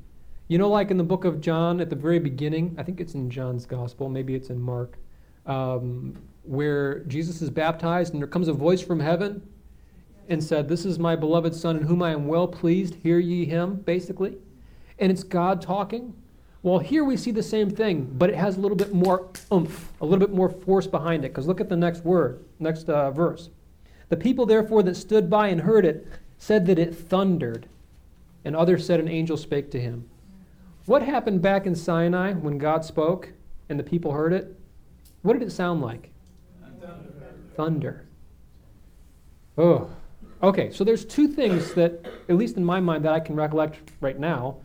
You 0.48 0.58
know, 0.58 0.68
like 0.68 0.90
in 0.90 0.98
the 0.98 1.04
book 1.04 1.24
of 1.24 1.40
John 1.40 1.80
at 1.80 1.90
the 1.90 1.96
very 1.96 2.18
beginning, 2.18 2.74
I 2.78 2.82
think 2.82 3.00
it's 3.00 3.14
in 3.14 3.30
John's 3.30 3.64
gospel, 3.64 4.08
maybe 4.08 4.34
it's 4.34 4.50
in 4.50 4.60
Mark, 4.60 4.98
um, 5.46 6.14
where 6.42 7.00
Jesus 7.00 7.40
is 7.40 7.50
baptized 7.50 8.12
and 8.12 8.22
there 8.22 8.28
comes 8.28 8.48
a 8.48 8.52
voice 8.52 8.82
from 8.82 9.00
heaven 9.00 9.46
and 10.28 10.42
said, 10.42 10.68
This 10.68 10.84
is 10.84 10.98
my 10.98 11.16
beloved 11.16 11.54
Son 11.54 11.76
in 11.76 11.82
whom 11.84 12.02
I 12.02 12.12
am 12.12 12.26
well 12.26 12.46
pleased, 12.46 12.94
hear 12.96 13.18
ye 13.18 13.44
him, 13.44 13.76
basically. 13.76 14.36
And 14.98 15.10
it's 15.10 15.22
God 15.22 15.62
talking. 15.62 16.14
Well, 16.62 16.78
here 16.78 17.04
we 17.04 17.16
see 17.16 17.32
the 17.32 17.42
same 17.42 17.70
thing, 17.70 18.04
but 18.16 18.30
it 18.30 18.36
has 18.36 18.56
a 18.56 18.60
little 18.60 18.76
bit 18.76 18.94
more 18.94 19.28
oomph, 19.52 19.92
a 20.00 20.04
little 20.04 20.24
bit 20.24 20.34
more 20.34 20.48
force 20.48 20.86
behind 20.86 21.24
it. 21.24 21.28
Because 21.28 21.46
look 21.46 21.60
at 21.60 21.68
the 21.68 21.76
next 21.76 22.04
word, 22.04 22.44
next 22.60 22.88
uh, 22.88 23.10
verse. 23.10 23.50
The 24.10 24.16
people, 24.16 24.46
therefore, 24.46 24.82
that 24.84 24.94
stood 24.94 25.28
by 25.28 25.48
and 25.48 25.62
heard 25.62 25.84
it 25.84 26.06
said 26.38 26.66
that 26.66 26.78
it 26.78 26.94
thundered, 26.94 27.66
and 28.44 28.54
others 28.54 28.86
said 28.86 29.00
an 29.00 29.08
angel 29.08 29.36
spake 29.36 29.70
to 29.72 29.80
him. 29.80 30.08
What 30.86 31.02
happened 31.02 31.42
back 31.42 31.66
in 31.66 31.74
Sinai 31.74 32.32
when 32.32 32.58
God 32.58 32.84
spoke 32.84 33.32
and 33.68 33.78
the 33.78 33.84
people 33.84 34.12
heard 34.12 34.32
it? 34.32 34.58
What 35.22 35.34
did 35.34 35.42
it 35.42 35.52
sound 35.52 35.80
like? 35.80 36.10
Thunder. 36.60 36.94
Thunder. 37.56 38.06
Oh. 39.56 39.90
Okay, 40.42 40.72
so 40.72 40.82
there's 40.82 41.04
two 41.04 41.28
things 41.28 41.72
that, 41.74 42.04
at 42.28 42.36
least 42.36 42.56
in 42.56 42.64
my 42.64 42.80
mind, 42.80 43.04
that 43.04 43.12
I 43.12 43.20
can 43.20 43.36
recollect 43.36 43.78
right 44.00 44.18
now 44.18 44.56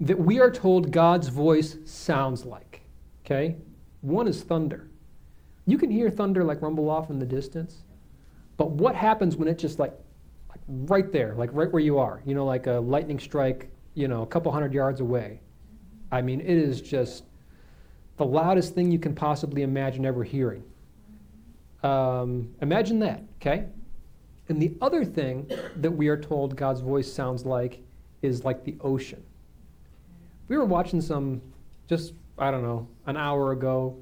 that 0.00 0.18
we 0.18 0.40
are 0.40 0.50
told 0.50 0.90
God's 0.90 1.28
voice 1.28 1.76
sounds 1.84 2.44
like. 2.44 2.82
Okay? 3.24 3.56
One 4.00 4.28
is 4.28 4.42
thunder. 4.42 4.88
You 5.66 5.76
can 5.76 5.90
hear 5.90 6.10
thunder 6.10 6.44
like 6.44 6.62
rumble 6.62 6.88
off 6.88 7.10
in 7.10 7.18
the 7.18 7.26
distance, 7.26 7.82
but 8.56 8.70
what 8.70 8.94
happens 8.94 9.36
when 9.36 9.48
it 9.48 9.58
just 9.58 9.78
like, 9.78 9.92
like 10.48 10.60
right 10.66 11.12
there, 11.12 11.34
like 11.34 11.50
right 11.52 11.70
where 11.70 11.82
you 11.82 11.98
are, 11.98 12.22
you 12.24 12.34
know, 12.34 12.44
like 12.44 12.66
a 12.66 12.72
lightning 12.72 13.18
strike, 13.18 13.70
you 13.94 14.08
know, 14.08 14.22
a 14.22 14.26
couple 14.26 14.50
hundred 14.50 14.72
yards 14.72 15.00
away? 15.00 15.40
I 16.10 16.22
mean, 16.22 16.40
it 16.40 16.48
is 16.48 16.80
just 16.80 17.24
the 18.16 18.24
loudest 18.24 18.74
thing 18.74 18.90
you 18.90 18.98
can 18.98 19.14
possibly 19.14 19.62
imagine 19.62 20.06
ever 20.06 20.24
hearing. 20.24 20.64
Um, 21.82 22.48
imagine 22.60 22.98
that, 23.00 23.22
okay? 23.36 23.66
And 24.48 24.60
the 24.60 24.74
other 24.80 25.04
thing 25.04 25.50
that 25.76 25.90
we 25.90 26.08
are 26.08 26.16
told 26.16 26.56
God's 26.56 26.80
voice 26.80 27.12
sounds 27.12 27.44
like 27.44 27.82
is 28.22 28.44
like 28.44 28.64
the 28.64 28.76
ocean. 28.80 29.22
We 30.48 30.56
were 30.56 30.64
watching 30.64 31.02
some, 31.02 31.42
just, 31.86 32.14
I 32.38 32.50
don't 32.50 32.62
know, 32.62 32.88
an 33.06 33.18
hour 33.18 33.52
ago, 33.52 33.98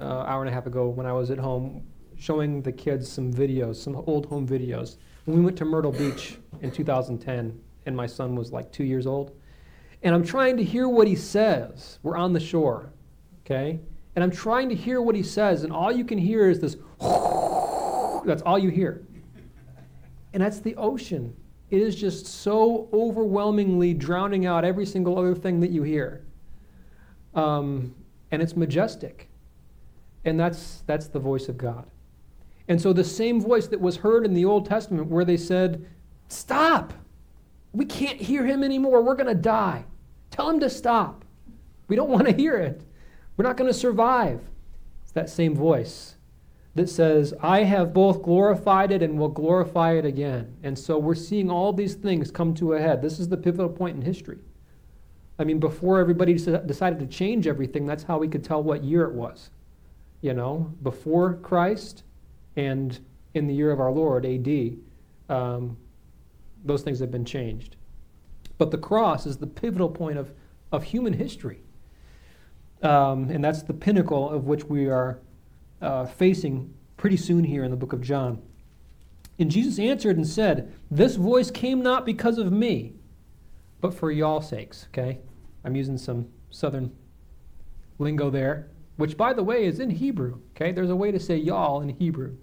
uh, 0.00 0.04
hour 0.04 0.42
and 0.42 0.50
a 0.50 0.52
half 0.52 0.66
ago 0.66 0.88
when 0.88 1.06
I 1.06 1.12
was 1.12 1.30
at 1.30 1.38
home, 1.38 1.86
showing 2.16 2.62
the 2.62 2.72
kids 2.72 3.10
some 3.10 3.32
videos, 3.32 3.76
some 3.76 3.96
old 4.06 4.26
home 4.26 4.46
videos. 4.46 4.96
When 5.24 5.38
we 5.38 5.44
went 5.44 5.56
to 5.58 5.64
Myrtle 5.64 5.92
Beach 5.92 6.38
in 6.62 6.72
2010, 6.72 7.60
and 7.86 7.96
my 7.96 8.06
son 8.06 8.34
was 8.34 8.50
like 8.50 8.72
two 8.72 8.82
years 8.82 9.06
old. 9.06 9.38
And 10.02 10.14
I'm 10.14 10.24
trying 10.24 10.56
to 10.56 10.64
hear 10.64 10.88
what 10.88 11.06
he 11.06 11.14
says. 11.14 12.00
We're 12.02 12.16
on 12.16 12.32
the 12.32 12.40
shore, 12.40 12.92
okay? 13.44 13.78
And 14.16 14.24
I'm 14.24 14.32
trying 14.32 14.68
to 14.70 14.74
hear 14.74 15.00
what 15.00 15.14
he 15.14 15.22
says, 15.22 15.62
and 15.62 15.72
all 15.72 15.92
you 15.92 16.04
can 16.04 16.18
hear 16.18 16.50
is 16.50 16.58
this, 16.58 16.76
that's 18.24 18.42
all 18.42 18.58
you 18.58 18.70
hear. 18.70 19.06
And 20.32 20.42
that's 20.42 20.58
the 20.58 20.74
ocean. 20.74 21.36
It 21.70 21.80
is 21.80 21.96
just 21.96 22.26
so 22.26 22.88
overwhelmingly 22.92 23.94
drowning 23.94 24.46
out 24.46 24.64
every 24.64 24.86
single 24.86 25.18
other 25.18 25.34
thing 25.34 25.60
that 25.60 25.70
you 25.70 25.82
hear. 25.82 26.24
Um, 27.34 27.94
and 28.30 28.42
it's 28.42 28.56
majestic. 28.56 29.28
And 30.24 30.38
that's, 30.38 30.82
that's 30.86 31.08
the 31.08 31.18
voice 31.18 31.48
of 31.48 31.58
God. 31.58 31.86
And 32.68 32.80
so 32.80 32.92
the 32.92 33.04
same 33.04 33.40
voice 33.40 33.66
that 33.68 33.80
was 33.80 33.96
heard 33.96 34.24
in 34.24 34.34
the 34.34 34.44
Old 34.44 34.66
Testament 34.66 35.08
where 35.08 35.24
they 35.24 35.36
said, 35.36 35.86
Stop! 36.28 36.92
We 37.72 37.84
can't 37.84 38.20
hear 38.20 38.46
him 38.46 38.62
anymore. 38.62 39.02
We're 39.02 39.16
going 39.16 39.26
to 39.26 39.34
die. 39.34 39.84
Tell 40.30 40.48
him 40.48 40.60
to 40.60 40.70
stop. 40.70 41.24
We 41.88 41.96
don't 41.96 42.08
want 42.08 42.26
to 42.26 42.32
hear 42.32 42.56
it. 42.56 42.82
We're 43.36 43.44
not 43.44 43.56
going 43.56 43.70
to 43.70 43.78
survive. 43.78 44.40
It's 45.02 45.12
that 45.12 45.28
same 45.28 45.54
voice 45.54 46.14
that 46.74 46.88
says, 46.88 47.32
I 47.40 47.62
have 47.62 47.92
both 47.92 48.22
glorified 48.22 48.90
it 48.90 49.02
and 49.02 49.18
will 49.18 49.28
glorify 49.28 49.92
it 49.92 50.04
again. 50.04 50.56
And 50.62 50.76
so 50.78 50.98
we're 50.98 51.14
seeing 51.14 51.50
all 51.50 51.72
these 51.72 51.94
things 51.94 52.30
come 52.30 52.52
to 52.54 52.74
a 52.74 52.80
head. 52.80 53.00
This 53.00 53.20
is 53.20 53.28
the 53.28 53.36
pivotal 53.36 53.68
point 53.68 53.96
in 53.96 54.02
history. 54.02 54.38
I 55.38 55.44
mean, 55.44 55.58
before 55.58 55.98
everybody 55.98 56.34
decided 56.34 56.98
to 56.98 57.06
change 57.06 57.46
everything, 57.46 57.86
that's 57.86 58.02
how 58.04 58.18
we 58.18 58.28
could 58.28 58.44
tell 58.44 58.62
what 58.62 58.82
year 58.82 59.04
it 59.04 59.12
was. 59.12 59.50
You 60.20 60.34
know, 60.34 60.72
before 60.82 61.34
Christ 61.34 62.02
and 62.56 62.98
in 63.34 63.46
the 63.46 63.54
year 63.54 63.70
of 63.70 63.80
our 63.80 63.92
Lord, 63.92 64.24
AD, 64.24 64.76
um, 65.28 65.76
those 66.64 66.82
things 66.82 66.98
have 67.00 67.10
been 67.10 67.24
changed. 67.24 67.76
But 68.58 68.70
the 68.70 68.78
cross 68.78 69.26
is 69.26 69.36
the 69.36 69.46
pivotal 69.46 69.88
point 69.88 70.18
of, 70.18 70.32
of 70.72 70.84
human 70.84 71.12
history. 71.12 71.60
Um, 72.82 73.30
and 73.30 73.42
that's 73.42 73.62
the 73.62 73.74
pinnacle 73.74 74.28
of 74.30 74.44
which 74.44 74.64
we 74.64 74.88
are 74.88 75.18
uh, 75.84 76.06
facing 76.06 76.72
pretty 76.96 77.16
soon 77.16 77.44
here 77.44 77.62
in 77.62 77.70
the 77.70 77.76
book 77.76 77.92
of 77.92 78.00
John. 78.00 78.40
And 79.38 79.50
Jesus 79.50 79.78
answered 79.78 80.16
and 80.16 80.26
said, 80.26 80.72
This 80.90 81.16
voice 81.16 81.50
came 81.50 81.82
not 81.82 82.06
because 82.06 82.38
of 82.38 82.52
me, 82.52 82.94
but 83.80 83.92
for 83.92 84.10
y'all's 84.10 84.48
sakes. 84.48 84.86
Okay? 84.88 85.18
I'm 85.64 85.76
using 85.76 85.98
some 85.98 86.28
southern 86.50 86.92
lingo 87.98 88.30
there, 88.30 88.70
which, 88.96 89.16
by 89.16 89.32
the 89.32 89.42
way, 89.42 89.66
is 89.66 89.80
in 89.80 89.90
Hebrew. 89.90 90.38
Okay? 90.54 90.72
There's 90.72 90.90
a 90.90 90.96
way 90.96 91.10
to 91.10 91.20
say 91.20 91.36
y'all 91.36 91.82
in 91.82 91.90
Hebrew. 91.90 92.36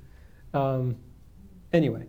Um, 0.54 0.98
anyway, 1.74 2.08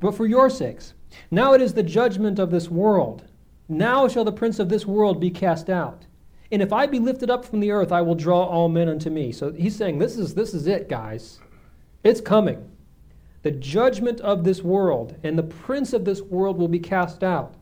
but 0.00 0.14
for 0.14 0.26
your 0.26 0.50
sakes. 0.50 0.94
Now 1.30 1.52
it 1.52 1.62
is 1.62 1.74
the 1.74 1.82
judgment 1.82 2.38
of 2.38 2.50
this 2.50 2.68
world. 2.68 3.24
Now 3.68 4.08
shall 4.08 4.24
the 4.24 4.32
prince 4.32 4.58
of 4.58 4.68
this 4.68 4.86
world 4.86 5.20
be 5.20 5.30
cast 5.30 5.70
out. 5.70 6.06
And 6.52 6.62
if 6.62 6.72
I 6.72 6.86
be 6.86 6.98
lifted 6.98 7.30
up 7.30 7.44
from 7.44 7.60
the 7.60 7.70
earth, 7.70 7.92
I 7.92 8.02
will 8.02 8.14
draw 8.14 8.44
all 8.44 8.68
men 8.68 8.88
unto 8.88 9.10
me. 9.10 9.32
So 9.32 9.52
he's 9.52 9.76
saying, 9.76 9.98
this 9.98 10.16
is, 10.16 10.34
this 10.34 10.54
is 10.54 10.66
it, 10.66 10.88
guys. 10.88 11.40
It's 12.04 12.20
coming. 12.20 12.70
The 13.42 13.50
judgment 13.50 14.20
of 14.20 14.44
this 14.44 14.62
world, 14.62 15.16
and 15.22 15.38
the 15.38 15.42
prince 15.42 15.92
of 15.92 16.04
this 16.04 16.20
world 16.22 16.58
will 16.58 16.68
be 16.68 16.78
cast 16.78 17.22
out. 17.22 17.54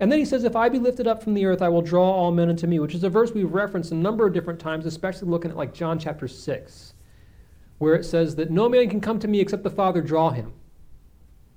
And 0.00 0.10
then 0.10 0.18
he 0.18 0.24
says, 0.24 0.44
If 0.44 0.56
I 0.56 0.68
be 0.68 0.78
lifted 0.78 1.06
up 1.06 1.22
from 1.22 1.34
the 1.34 1.44
earth, 1.44 1.60
I 1.60 1.68
will 1.68 1.82
draw 1.82 2.10
all 2.10 2.32
men 2.32 2.48
unto 2.48 2.66
me, 2.66 2.78
which 2.78 2.94
is 2.94 3.04
a 3.04 3.10
verse 3.10 3.32
we've 3.32 3.52
referenced 3.52 3.92
a 3.92 3.96
number 3.96 4.26
of 4.26 4.32
different 4.32 4.58
times, 4.58 4.86
especially 4.86 5.28
looking 5.28 5.50
at 5.50 5.56
like 5.56 5.74
John 5.74 5.98
chapter 5.98 6.26
6, 6.26 6.94
where 7.78 7.94
it 7.94 8.04
says 8.04 8.34
that 8.36 8.50
no 8.50 8.68
man 8.68 8.88
can 8.88 9.00
come 9.00 9.18
to 9.18 9.28
me 9.28 9.40
except 9.40 9.62
the 9.62 9.70
Father 9.70 10.00
draw 10.00 10.30
him. 10.30 10.54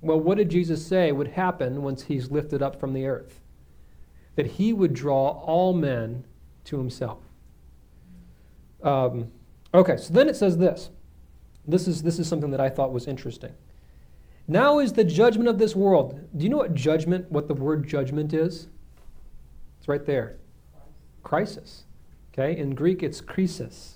Well, 0.02 0.20
what 0.20 0.36
did 0.36 0.50
Jesus 0.50 0.86
say 0.86 1.10
would 1.10 1.28
happen 1.28 1.82
once 1.82 2.02
he's 2.02 2.30
lifted 2.30 2.62
up 2.62 2.78
from 2.78 2.92
the 2.92 3.06
earth? 3.06 3.40
That 4.36 4.46
he 4.46 4.74
would 4.74 4.92
draw 4.92 5.30
all 5.30 5.72
men 5.72 6.26
to 6.64 6.78
himself. 6.78 7.18
Um, 8.82 9.30
okay, 9.72 9.96
so 9.96 10.12
then 10.12 10.28
it 10.28 10.36
says 10.36 10.58
this. 10.58 10.90
This 11.66 11.88
is, 11.88 12.02
this 12.02 12.18
is 12.18 12.28
something 12.28 12.50
that 12.50 12.60
I 12.60 12.68
thought 12.68 12.92
was 12.92 13.06
interesting. 13.06 13.52
Now 14.46 14.78
is 14.78 14.92
the 14.92 15.04
judgment 15.04 15.48
of 15.48 15.58
this 15.58 15.74
world. 15.74 16.20
Do 16.36 16.44
you 16.44 16.50
know 16.50 16.58
what 16.58 16.74
judgment, 16.74 17.30
what 17.30 17.48
the 17.48 17.54
word 17.54 17.88
judgment 17.88 18.34
is? 18.34 18.68
It's 19.78 19.88
right 19.88 20.04
there. 20.04 20.36
Crisis. 21.22 21.84
Okay, 22.32 22.58
in 22.58 22.74
Greek 22.74 23.02
it's 23.02 23.20
krisis. 23.20 23.94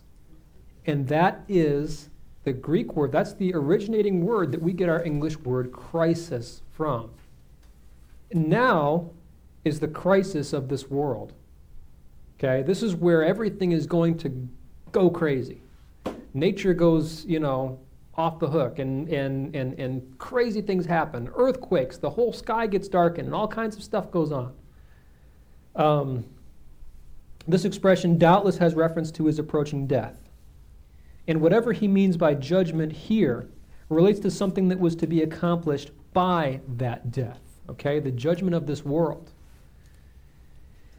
And 0.87 1.09
that 1.09 1.45
is 1.49 2.09
the 2.45 2.53
Greek 2.53 2.95
word, 2.95 3.13
that's 3.13 3.35
the 3.35 3.55
originating 3.55 4.25
word 4.25 4.53
that 4.53 4.63
we 4.63 4.73
get 4.73 4.89
our 4.89 5.05
English 5.05 5.37
word 5.39 5.71
crisis 5.71 6.63
from. 6.73 7.11
Now 8.33 9.11
is 9.65 9.81
the 9.81 9.89
crisis 9.89 10.55
of 10.55 10.69
this 10.69 10.89
world. 10.89 11.35
Okay, 12.39 12.63
this 12.63 12.83
is 12.83 12.95
where 12.95 13.25
everything 13.25 13.73
is 13.73 13.87
going 13.87 14.17
to 14.19 14.49
go 14.93 15.11
crazy. 15.11 15.61
Nature 16.35 16.73
goes, 16.73 17.25
you 17.25 17.41
know, 17.41 17.81
off 18.15 18.39
the 18.39 18.49
hook 18.49 18.79
and, 18.79 19.09
and, 19.09 19.55
and, 19.57 19.79
and 19.79 20.19
crazy 20.19 20.61
things 20.61 20.87
happen. 20.87 21.29
Earthquakes, 21.35 21.99
the 21.99 22.11
whole 22.11 22.33
sky 22.33 22.67
gets 22.67 22.89
darkened, 22.89 23.27
and 23.27 23.35
all 23.35 23.49
kinds 23.49 23.77
of 23.77 23.83
stuff 23.83 24.11
goes 24.11 24.31
on. 24.31 24.55
Um, 25.75 26.25
this 27.47 27.65
expression 27.65 28.19
doubtless 28.19 28.59
has 28.59 28.75
reference 28.75 29.11
to 29.13 29.27
his 29.27 29.39
approaching 29.39 29.87
death. 29.87 30.15
And 31.27 31.41
whatever 31.41 31.73
he 31.73 31.89
means 31.89 32.17
by 32.17 32.35
judgment 32.35 32.93
here 32.93 33.49
relates 33.89 34.21
to 34.21 34.31
something 34.31 34.69
that 34.69 34.79
was 34.79 34.95
to 34.97 35.07
be 35.07 35.23
accomplished 35.23 35.91
by 36.13 36.61
that 36.77 37.11
death. 37.11 37.41
Okay, 37.71 38.01
the 38.01 38.11
judgment 38.11 38.55
of 38.55 38.67
this 38.67 38.85
world. 38.85 39.33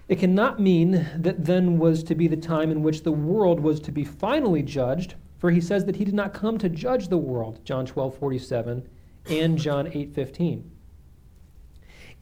It 0.10 0.18
cannot 0.18 0.60
mean 0.60 1.08
that 1.16 1.46
then 1.46 1.78
was 1.78 2.04
to 2.06 2.16
be 2.16 2.28
the 2.28 2.36
time 2.36 2.72
in 2.72 2.82
which 2.82 3.04
the 3.04 3.12
world 3.12 3.60
was 3.60 3.80
to 3.82 3.92
be 3.92 4.04
finally 4.04 4.64
judged, 4.64 5.14
for 5.38 5.52
he 5.52 5.62
says 5.62 5.86
that 5.86 5.98
he 5.98 6.04
did 6.04 6.16
not 6.16 6.34
come 6.34 6.58
to 6.58 6.68
judge 6.68 7.08
the 7.08 7.18
world, 7.18 7.64
John 7.64 7.86
12, 7.86 8.18
47, 8.18 8.90
and 9.30 9.58
John 9.60 9.88
8, 9.94 10.12
15. 10.16 10.72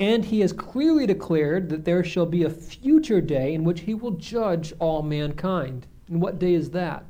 And 0.02 0.26
he 0.26 0.42
has 0.42 0.52
clearly 0.52 1.08
declared 1.08 1.70
that 1.70 1.86
there 1.86 2.04
shall 2.04 2.26
be 2.26 2.44
a 2.44 2.50
future 2.50 3.22
day 3.22 3.54
in 3.54 3.64
which 3.64 3.80
he 3.80 3.94
will 3.94 4.12
judge 4.12 4.74
all 4.80 5.02
mankind. 5.02 5.88
And 6.10 6.22
what 6.22 6.40
day 6.40 6.56
is 6.56 6.70
that? 6.72 7.06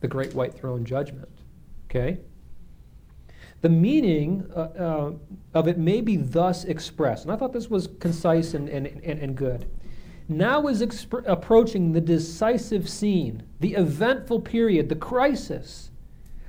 The 0.00 0.08
great 0.08 0.34
white 0.34 0.52
throne 0.52 0.84
judgment. 0.84 1.28
Okay? 1.88 2.18
The 3.60 3.68
meaning 3.68 4.50
uh, 4.54 4.58
uh, 4.58 5.12
of 5.54 5.68
it 5.68 5.78
may 5.78 6.00
be 6.00 6.16
thus 6.16 6.64
expressed. 6.64 7.22
And 7.22 7.32
I 7.32 7.36
thought 7.36 7.52
this 7.52 7.70
was 7.70 7.88
concise 8.00 8.54
and, 8.54 8.68
and, 8.68 8.88
and, 8.88 9.20
and 9.20 9.36
good 9.36 9.64
now 10.28 10.66
is 10.66 10.80
exp- 10.80 11.26
approaching 11.26 11.92
the 11.92 12.00
decisive 12.00 12.88
scene, 12.88 13.42
the 13.60 13.74
eventful 13.74 14.40
period, 14.40 14.88
the 14.88 14.96
crisis, 14.96 15.90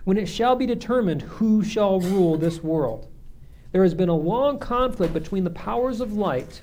when 0.03 0.17
it 0.17 0.27
shall 0.27 0.55
be 0.55 0.65
determined 0.65 1.21
who 1.23 1.63
shall 1.63 1.99
rule 1.99 2.37
this 2.37 2.63
world. 2.63 3.07
There 3.71 3.83
has 3.83 3.93
been 3.93 4.09
a 4.09 4.15
long 4.15 4.59
conflict 4.59 5.13
between 5.13 5.43
the 5.43 5.49
powers 5.49 6.01
of 6.01 6.13
light, 6.13 6.61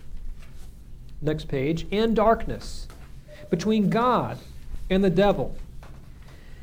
next 1.21 1.49
page, 1.49 1.87
and 1.91 2.15
darkness, 2.15 2.87
between 3.51 3.91
God 3.91 4.39
and 4.89 5.03
the 5.03 5.11
devil. 5.11 5.57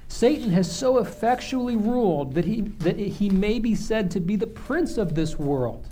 Satan 0.08 0.52
has 0.52 0.74
so 0.74 1.00
effectually 1.00 1.76
ruled 1.76 2.34
that 2.34 2.46
he, 2.46 2.62
that 2.62 2.98
he 2.98 3.30
may 3.30 3.60
be 3.60 3.76
said 3.76 4.10
to 4.12 4.22
be 4.22 4.38
the 4.38 4.48
prince 4.48 4.98
of 4.98 5.16
this 5.16 5.38
world. 5.38 5.86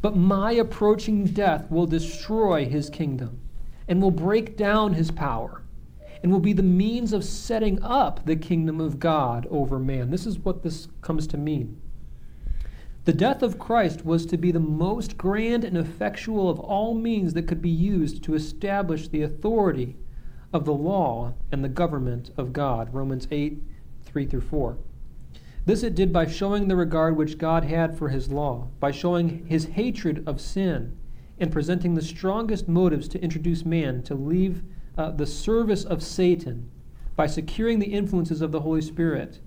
But 0.00 0.16
my 0.16 0.52
approaching 0.52 1.24
death 1.26 1.68
will 1.70 1.86
destroy 1.86 2.64
his 2.64 2.88
kingdom 2.88 3.41
and 3.92 4.00
will 4.00 4.10
break 4.10 4.56
down 4.56 4.94
his 4.94 5.10
power 5.10 5.60
and 6.22 6.32
will 6.32 6.40
be 6.40 6.54
the 6.54 6.62
means 6.62 7.12
of 7.12 7.22
setting 7.22 7.78
up 7.82 8.24
the 8.24 8.34
kingdom 8.34 8.80
of 8.80 8.98
God 8.98 9.46
over 9.50 9.78
man. 9.78 10.10
This 10.10 10.24
is 10.24 10.38
what 10.38 10.62
this 10.62 10.88
comes 11.02 11.26
to 11.26 11.36
mean. 11.36 11.78
The 13.04 13.12
death 13.12 13.42
of 13.42 13.58
Christ 13.58 14.06
was 14.06 14.24
to 14.24 14.38
be 14.38 14.50
the 14.50 14.58
most 14.58 15.18
grand 15.18 15.62
and 15.62 15.76
effectual 15.76 16.48
of 16.48 16.58
all 16.58 16.94
means 16.94 17.34
that 17.34 17.46
could 17.46 17.60
be 17.60 17.68
used 17.68 18.24
to 18.24 18.34
establish 18.34 19.08
the 19.08 19.20
authority 19.20 19.98
of 20.54 20.64
the 20.64 20.72
law 20.72 21.34
and 21.50 21.62
the 21.62 21.68
government 21.68 22.30
of 22.38 22.54
God. 22.54 22.94
Romans 22.94 23.28
8, 23.30 23.62
3 24.06 24.24
through 24.24 24.40
4. 24.40 24.78
This 25.66 25.82
it 25.82 25.94
did 25.94 26.14
by 26.14 26.26
showing 26.26 26.68
the 26.68 26.76
regard 26.76 27.14
which 27.14 27.36
God 27.36 27.64
had 27.64 27.98
for 27.98 28.08
his 28.08 28.32
law, 28.32 28.68
by 28.80 28.90
showing 28.90 29.44
his 29.44 29.66
hatred 29.66 30.26
of 30.26 30.40
sin, 30.40 30.96
and 31.38 31.50
presenting 31.50 31.94
the 31.94 32.02
strongest 32.02 32.68
motives 32.68 33.08
to 33.08 33.22
introduce 33.22 33.64
man 33.64 34.02
to 34.02 34.14
leave 34.14 34.62
uh, 34.96 35.10
the 35.10 35.26
service 35.26 35.84
of 35.84 36.02
Satan, 36.02 36.70
by 37.16 37.26
securing 37.26 37.78
the 37.78 37.92
influences 37.92 38.40
of 38.40 38.52
the 38.52 38.60
Holy 38.60 38.80
Spirit, 38.80 39.40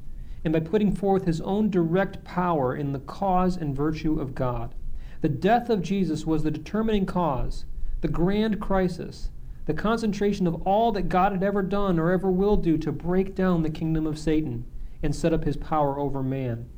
and 0.43 0.53
by 0.53 0.59
putting 0.59 0.95
forth 0.95 1.25
his 1.25 1.41
own 1.41 1.69
direct 1.69 2.23
power 2.23 2.75
in 2.75 2.91
the 2.91 2.99
cause 2.99 3.57
and 3.57 3.75
virtue 3.75 4.19
of 4.19 4.35
God. 4.35 4.75
The 5.21 5.29
death 5.29 5.69
of 5.69 5.81
Jesus 5.81 6.25
was 6.25 6.43
the 6.43 6.51
determining 6.51 7.05
cause, 7.05 7.65
the 8.01 8.07
grand 8.07 8.59
crisis, 8.61 9.29
the 9.65 9.73
concentration 9.73 10.45
of 10.45 10.61
all 10.67 10.91
that 10.91 11.09
God 11.09 11.31
had 11.31 11.41
ever 11.41 11.63
done 11.63 11.97
or 11.97 12.11
ever 12.11 12.29
will 12.29 12.57
do 12.57 12.77
to 12.77 12.91
break 12.91 13.33
down 13.33 13.63
the 13.63 13.69
kingdom 13.69 14.05
of 14.05 14.19
Satan 14.19 14.65
and 15.01 15.15
set 15.15 15.33
up 15.33 15.43
his 15.43 15.57
power 15.57 15.99
over 15.99 16.21
man. 16.21 16.69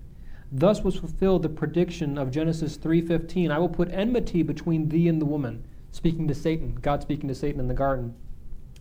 Thus 0.51 0.83
was 0.83 0.95
fulfilled 0.95 1.43
the 1.43 1.49
prediction 1.49 2.17
of 2.17 2.31
Genesis 2.31 2.77
3:15, 2.77 3.51
I 3.51 3.59
will 3.59 3.67
put 3.67 3.91
enmity 3.91 4.43
between 4.43 4.87
thee 4.87 5.09
and 5.09 5.21
the 5.21 5.25
woman, 5.25 5.65
speaking 5.91 6.27
to 6.27 6.33
Satan, 6.33 6.77
God 6.81 7.01
speaking 7.01 7.27
to 7.27 7.35
Satan 7.35 7.59
in 7.59 7.67
the 7.67 7.73
garden, 7.73 8.13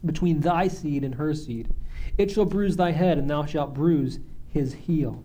between 0.05 0.41
thy 0.41 0.69
seed 0.69 1.03
and 1.03 1.17
her 1.17 1.35
seed. 1.35 1.69
It 2.17 2.31
shall 2.31 2.45
bruise 2.45 2.77
thy 2.77 2.93
head 2.93 3.19
and 3.19 3.29
thou 3.29 3.45
shalt 3.45 3.75
bruise 3.75 4.21
his 4.49 4.75
heel. 4.75 5.25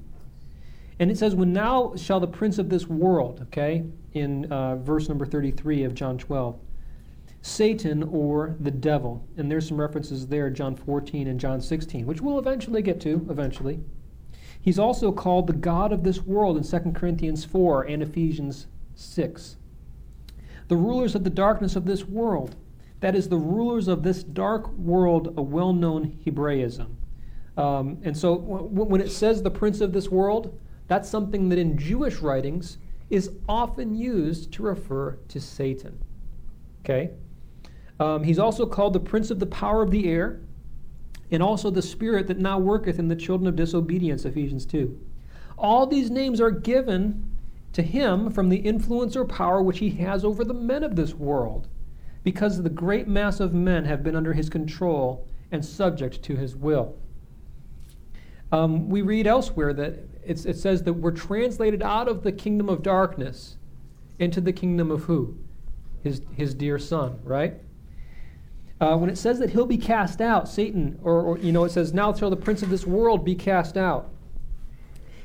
And 1.00 1.12
it 1.12 1.18
says, 1.18 1.36
When 1.36 1.54
now 1.54 1.96
shall 1.96 2.20
the 2.20 2.28
prince 2.28 2.58
of 2.58 2.70
this 2.70 2.88
world, 2.88 3.42
okay, 3.48 3.84
in 4.14 4.46
uh, 4.52 4.78
verse 4.78 5.10
number 5.10 5.26
33 5.26 5.84
of 5.84 5.94
John 5.94 6.18
12, 6.18 6.60
Satan 7.42 8.04
or 8.04 8.56
the 8.60 8.72
devil. 8.72 9.24
And 9.38 9.50
there's 9.50 9.68
some 9.68 9.80
references 9.80 10.28
there, 10.28 10.50
John 10.50 10.76
14 10.76 11.28
and 11.28 11.40
John 11.40 11.62
16, 11.62 12.06
which 12.06 12.22
we'll 12.22 12.40
eventually 12.40 12.82
get 12.82 13.00
to, 13.02 13.26
eventually. 13.30 13.80
He's 14.62 14.80
also 14.80 15.12
called 15.12 15.48
the 15.48 15.54
God 15.54 15.92
of 15.92 16.04
this 16.04 16.22
world 16.22 16.56
in 16.56 16.64
2 16.64 16.92
Corinthians 16.92 17.44
4 17.44 17.84
and 17.84 18.04
Ephesians 18.04 18.68
6. 18.96 19.58
The 20.68 20.78
rulers 20.78 21.16
of 21.16 21.24
the 21.24 21.30
darkness 21.30 21.76
of 21.76 21.86
this 21.86 22.06
world, 22.06 22.56
that 23.00 23.16
is, 23.16 23.28
the 23.28 23.38
rulers 23.38 23.88
of 23.88 24.04
this 24.04 24.24
dark 24.24 24.72
world, 24.78 25.34
a 25.36 25.42
well 25.42 25.74
known 25.74 26.18
Hebraism. 26.24 26.96
Um, 27.58 27.98
and 28.04 28.16
so 28.16 28.38
w- 28.38 28.66
when 28.68 29.02
it 29.02 29.12
says 29.12 29.42
the 29.42 29.52
prince 29.52 29.82
of 29.82 29.92
this 29.92 30.10
world, 30.10 30.58
that's 30.88 31.10
something 31.10 31.50
that 31.50 31.60
in 31.60 31.78
Jewish 31.78 32.20
writings 32.20 32.78
is 33.10 33.32
often 33.50 33.96
used 33.96 34.52
to 34.54 34.64
refer 34.64 35.18
to 35.28 35.42
Satan. 35.42 35.98
Okay? 36.84 37.12
Um, 38.00 38.24
he's 38.24 38.40
also 38.40 38.66
called 38.66 38.94
the 38.94 39.00
prince 39.00 39.32
of 39.32 39.40
the 39.40 39.46
power 39.46 39.82
of 39.84 39.92
the 39.92 40.10
air, 40.10 40.40
and 41.32 41.42
also 41.42 41.70
the 41.70 41.82
spirit 41.82 42.28
that 42.28 42.38
now 42.38 42.60
worketh 42.60 43.00
in 43.00 43.08
the 43.08 43.16
children 43.16 43.48
of 43.48 43.56
disobedience, 43.56 44.26
Ephesians 44.26 44.66
2. 44.66 45.00
All 45.58 45.88
these 45.88 46.12
names 46.12 46.42
are 46.42 46.52
given 46.52 47.32
to 47.74 47.82
him 47.82 48.30
from 48.30 48.50
the 48.50 48.58
influence 48.58 49.16
or 49.16 49.24
power 49.24 49.62
which 49.62 49.80
he 49.80 49.92
has 49.92 50.26
over 50.26 50.44
the 50.44 50.54
men 50.54 50.84
of 50.84 50.96
this 50.96 51.14
world, 51.14 51.70
because 52.24 52.62
the 52.62 52.70
great 52.70 53.08
mass 53.08 53.40
of 53.40 53.54
men 53.54 53.86
have 53.86 54.04
been 54.04 54.16
under 54.16 54.34
his 54.34 54.50
control 54.50 55.26
and 55.52 55.64
subject 55.64 56.22
to 56.24 56.36
his 56.36 56.56
will. 56.56 56.98
Um, 58.52 58.90
we 58.90 59.02
read 59.02 59.28
elsewhere 59.28 59.74
that 59.74 60.00
it 60.24 60.38
says 60.38 60.84
that 60.84 60.94
we're 60.94 61.12
translated 61.12 61.82
out 61.82 62.08
of 62.08 62.24
the 62.24 62.32
kingdom 62.32 62.70
of 62.70 62.84
darkness 62.84 63.56
into 64.20 64.42
the 64.42 64.54
kingdom 64.54 64.92
of 64.92 65.04
who? 65.04 65.38
His, 66.04 66.22
his 66.36 66.54
dear 66.54 66.78
son, 66.78 67.20
right? 67.24 67.56
Uh, 68.82 68.98
when 68.98 69.12
it 69.12 69.18
says 69.18 69.38
that 69.38 69.52
he'll 69.52 69.68
be 69.68 69.78
cast 69.78 70.20
out, 70.22 70.50
Satan, 70.50 70.98
or, 71.04 71.22
or, 71.22 71.38
you 71.38 71.52
know, 71.52 71.66
it 71.66 71.70
says, 71.70 71.94
Now 71.94 72.12
shall 72.14 72.32
the 72.32 72.36
prince 72.36 72.64
of 72.64 72.72
this 72.72 72.88
world 72.88 73.24
be 73.24 73.36
cast 73.36 73.78
out. 73.78 74.10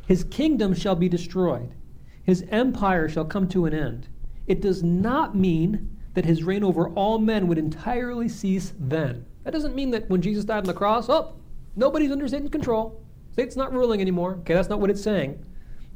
His 0.06 0.24
kingdom 0.24 0.74
shall 0.74 0.94
be 0.94 1.08
destroyed, 1.08 1.74
his 2.22 2.44
empire 2.50 3.08
shall 3.08 3.24
come 3.24 3.48
to 3.48 3.64
an 3.64 3.72
end. 3.72 4.08
It 4.46 4.60
does 4.60 4.82
not 4.82 5.34
mean 5.34 5.96
that 6.12 6.26
his 6.26 6.44
reign 6.44 6.64
over 6.64 6.90
all 6.90 7.18
men 7.18 7.48
would 7.48 7.56
entirely 7.56 8.28
cease 8.28 8.74
then. 8.78 9.24
That 9.44 9.52
doesn't 9.52 9.74
mean 9.74 9.90
that 9.92 10.08
when 10.10 10.20
Jesus 10.20 10.44
died 10.44 10.58
on 10.58 10.64
the 10.64 10.74
cross, 10.74 11.08
oh, 11.08 11.34
nobody's 11.76 12.12
under 12.12 12.28
Satan's 12.28 12.50
control. 12.50 13.00
Satan's 13.34 13.56
not 13.56 13.72
ruling 13.72 14.02
anymore. 14.02 14.32
Okay, 14.40 14.54
that's 14.54 14.68
not 14.68 14.80
what 14.80 14.90
it's 14.90 15.02
saying. 15.02 15.42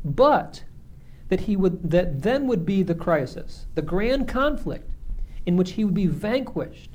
But 0.03 0.65
that 1.29 1.41
he 1.41 1.57
would 1.57 1.91
that 1.91 2.23
then 2.23 2.47
would 2.47 2.65
be 2.65 2.83
the 2.83 2.95
crisis, 2.95 3.67
the 3.75 3.83
grand 3.83 4.29
conflict 4.29 4.93
in 5.47 5.57
which 5.57 5.73
he 5.73 5.85
would 5.85 5.95
be 5.95 6.07
vanquished 6.07 6.90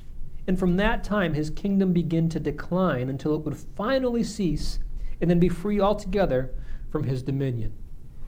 and 0.46 0.58
from 0.58 0.76
that 0.76 1.02
time, 1.02 1.34
his 1.34 1.50
kingdom 1.50 1.92
began 1.92 2.28
to 2.28 2.40
decline 2.40 3.08
until 3.08 3.34
it 3.34 3.40
would 3.42 3.56
finally 3.56 4.22
cease 4.22 4.78
and 5.20 5.28
then 5.28 5.38
be 5.38 5.48
free 5.48 5.80
altogether 5.80 6.54
from 6.90 7.04
his 7.04 7.22
dominion. 7.22 7.72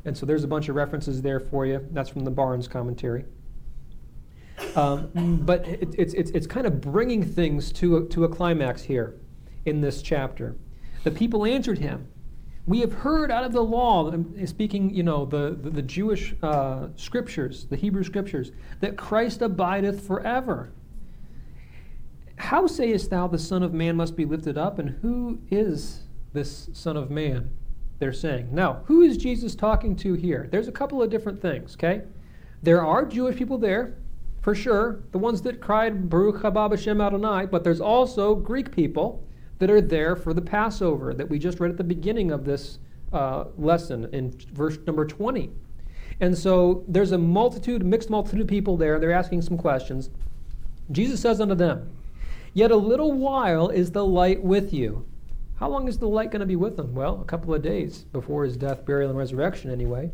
And 0.04 0.16
so 0.16 0.26
there's 0.26 0.44
a 0.44 0.48
bunch 0.48 0.68
of 0.68 0.76
references 0.76 1.22
there 1.22 1.38
for 1.38 1.66
you. 1.66 1.86
That's 1.92 2.08
from 2.08 2.24
the 2.24 2.30
Barnes 2.30 2.66
commentary. 2.66 3.24
Um, 4.74 5.42
but 5.44 5.66
it, 5.66 5.94
it's, 5.96 6.14
it's, 6.14 6.30
it's 6.32 6.46
kind 6.46 6.66
of 6.66 6.80
bringing 6.80 7.22
things 7.24 7.72
to 7.74 7.98
a, 7.98 8.04
to 8.06 8.24
a 8.24 8.28
climax 8.28 8.82
here 8.82 9.20
in 9.66 9.80
this 9.80 10.02
chapter. 10.02 10.56
The 11.04 11.10
people 11.12 11.44
answered 11.44 11.78
him, 11.78 12.08
We 12.66 12.80
have 12.80 12.92
heard 12.92 13.30
out 13.30 13.44
of 13.44 13.52
the 13.52 13.62
law, 13.62 14.12
speaking, 14.46 14.92
you 14.92 15.04
know, 15.04 15.24
the, 15.24 15.56
the, 15.60 15.70
the 15.70 15.82
Jewish 15.82 16.34
uh, 16.42 16.88
scriptures, 16.96 17.66
the 17.66 17.76
Hebrew 17.76 18.02
scriptures, 18.02 18.50
that 18.80 18.96
Christ 18.96 19.42
abideth 19.42 20.04
forever. 20.04 20.72
How 22.38 22.66
sayest 22.66 23.10
thou 23.10 23.26
the 23.26 23.38
Son 23.38 23.62
of 23.62 23.74
Man 23.74 23.96
must 23.96 24.16
be 24.16 24.24
lifted 24.24 24.56
up? 24.56 24.78
And 24.78 24.90
who 25.02 25.40
is 25.50 26.02
this 26.32 26.70
Son 26.72 26.96
of 26.96 27.10
Man? 27.10 27.50
They're 27.98 28.12
saying. 28.12 28.48
Now, 28.52 28.82
who 28.84 29.02
is 29.02 29.16
Jesus 29.16 29.54
talking 29.54 29.96
to 29.96 30.14
here? 30.14 30.48
There's 30.50 30.68
a 30.68 30.72
couple 30.72 31.02
of 31.02 31.10
different 31.10 31.42
things, 31.42 31.74
okay? 31.74 32.02
There 32.62 32.84
are 32.84 33.04
Jewish 33.04 33.36
people 33.36 33.58
there, 33.58 33.96
for 34.40 34.54
sure, 34.54 35.02
the 35.10 35.18
ones 35.18 35.42
that 35.42 35.60
cried 35.60 36.08
Baruch 36.08 36.42
haba 36.42 36.70
Hashem 36.70 37.00
Adonai, 37.00 37.46
but 37.46 37.64
there's 37.64 37.80
also 37.80 38.36
Greek 38.36 38.70
people 38.70 39.24
that 39.58 39.68
are 39.68 39.80
there 39.80 40.14
for 40.14 40.32
the 40.32 40.40
Passover 40.40 41.12
that 41.14 41.28
we 41.28 41.40
just 41.40 41.58
read 41.58 41.72
at 41.72 41.76
the 41.76 41.84
beginning 41.84 42.30
of 42.30 42.44
this 42.44 42.78
uh, 43.12 43.46
lesson 43.56 44.08
in 44.12 44.30
verse 44.52 44.78
number 44.86 45.04
20. 45.04 45.50
And 46.20 46.36
so 46.36 46.84
there's 46.86 47.12
a 47.12 47.18
multitude, 47.18 47.84
mixed 47.84 48.10
multitude 48.10 48.40
of 48.42 48.46
people 48.46 48.76
there. 48.76 49.00
They're 49.00 49.12
asking 49.12 49.42
some 49.42 49.58
questions. 49.58 50.10
Jesus 50.90 51.20
says 51.20 51.40
unto 51.40 51.54
them, 51.54 51.90
Yet 52.58 52.72
a 52.72 52.76
little 52.76 53.12
while 53.12 53.68
is 53.68 53.92
the 53.92 54.04
light 54.04 54.42
with 54.42 54.72
you. 54.72 55.06
How 55.60 55.68
long 55.68 55.86
is 55.86 55.96
the 55.96 56.08
light 56.08 56.32
going 56.32 56.40
to 56.40 56.44
be 56.46 56.56
with 56.56 56.76
them? 56.76 56.92
Well, 56.92 57.20
a 57.20 57.24
couple 57.24 57.54
of 57.54 57.62
days 57.62 58.02
before 58.12 58.42
his 58.42 58.56
death, 58.56 58.84
burial, 58.84 59.10
and 59.10 59.16
resurrection, 59.16 59.70
anyway. 59.70 60.10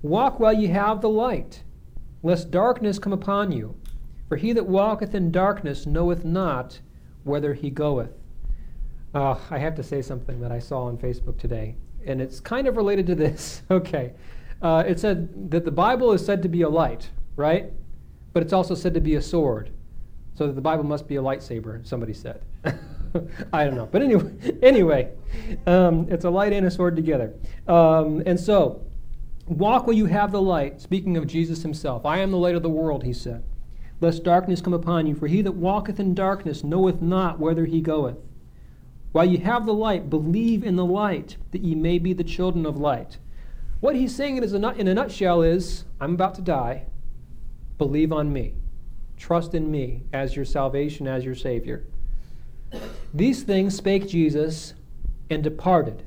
Walk 0.00 0.38
while 0.38 0.52
ye 0.52 0.68
have 0.68 1.00
the 1.00 1.08
light, 1.08 1.64
lest 2.22 2.52
darkness 2.52 3.00
come 3.00 3.12
upon 3.12 3.50
you. 3.50 3.74
For 4.28 4.36
he 4.36 4.52
that 4.52 4.68
walketh 4.68 5.12
in 5.12 5.32
darkness 5.32 5.84
knoweth 5.84 6.24
not 6.24 6.78
whither 7.24 7.52
he 7.52 7.68
goeth. 7.68 8.12
Uh, 9.12 9.34
I 9.50 9.58
have 9.58 9.74
to 9.74 9.82
say 9.82 10.02
something 10.02 10.40
that 10.40 10.52
I 10.52 10.60
saw 10.60 10.84
on 10.84 10.98
Facebook 10.98 11.36
today, 11.36 11.74
and 12.06 12.20
it's 12.22 12.38
kind 12.38 12.68
of 12.68 12.76
related 12.76 13.08
to 13.08 13.16
this. 13.16 13.62
okay. 13.72 14.12
Uh, 14.62 14.84
it 14.86 15.00
said 15.00 15.50
that 15.50 15.64
the 15.64 15.72
Bible 15.72 16.12
is 16.12 16.24
said 16.24 16.42
to 16.42 16.48
be 16.48 16.62
a 16.62 16.68
light, 16.68 17.10
right? 17.34 17.72
But 18.32 18.44
it's 18.44 18.52
also 18.52 18.76
said 18.76 18.94
to 18.94 19.00
be 19.00 19.16
a 19.16 19.20
sword. 19.20 19.72
So 20.34 20.50
the 20.50 20.60
Bible 20.60 20.84
must 20.84 21.06
be 21.06 21.16
a 21.16 21.22
lightsaber, 21.22 21.86
somebody 21.86 22.14
said. 22.14 22.42
I 23.52 23.64
don't 23.64 23.74
know. 23.74 23.88
But 23.90 24.02
anyway, 24.02 24.32
anyway 24.62 25.10
um, 25.66 26.06
it's 26.10 26.24
a 26.24 26.30
light 26.30 26.52
and 26.52 26.66
a 26.66 26.70
sword 26.70 26.96
together. 26.96 27.34
Um, 27.68 28.22
and 28.24 28.38
so, 28.38 28.84
walk 29.46 29.86
while 29.86 29.96
you 29.96 30.06
have 30.06 30.32
the 30.32 30.40
light, 30.40 30.80
speaking 30.80 31.16
of 31.16 31.26
Jesus 31.26 31.62
himself. 31.62 32.06
I 32.06 32.18
am 32.18 32.30
the 32.30 32.38
light 32.38 32.54
of 32.54 32.62
the 32.62 32.70
world, 32.70 33.04
he 33.04 33.12
said. 33.12 33.42
Lest 34.00 34.24
darkness 34.24 34.60
come 34.60 34.74
upon 34.74 35.06
you, 35.06 35.14
for 35.14 35.28
he 35.28 35.42
that 35.42 35.52
walketh 35.52 36.00
in 36.00 36.14
darkness 36.14 36.64
knoweth 36.64 37.00
not 37.00 37.38
whither 37.38 37.66
he 37.66 37.80
goeth. 37.80 38.16
While 39.12 39.26
ye 39.26 39.36
have 39.38 39.66
the 39.66 39.74
light, 39.74 40.08
believe 40.08 40.64
in 40.64 40.76
the 40.76 40.86
light, 40.86 41.36
that 41.50 41.62
ye 41.62 41.74
may 41.74 41.98
be 41.98 42.14
the 42.14 42.24
children 42.24 42.64
of 42.64 42.78
light. 42.78 43.18
What 43.80 43.94
he's 43.94 44.14
saying 44.14 44.38
in 44.38 44.88
a 44.88 44.94
nutshell 44.94 45.42
is 45.42 45.84
I'm 46.00 46.14
about 46.14 46.34
to 46.36 46.42
die. 46.42 46.86
Believe 47.78 48.12
on 48.12 48.32
me. 48.32 48.54
Trust 49.22 49.54
in 49.54 49.70
me 49.70 50.02
as 50.12 50.34
your 50.34 50.44
salvation, 50.44 51.06
as 51.06 51.24
your 51.24 51.36
Savior. 51.36 51.86
These 53.14 53.44
things 53.44 53.76
spake 53.76 54.08
Jesus 54.08 54.74
and 55.30 55.44
departed 55.44 56.02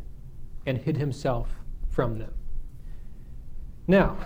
and 0.66 0.78
hid 0.78 0.98
himself 0.98 1.48
from 1.88 2.20
them. 2.20 2.34
Now, 3.88 4.18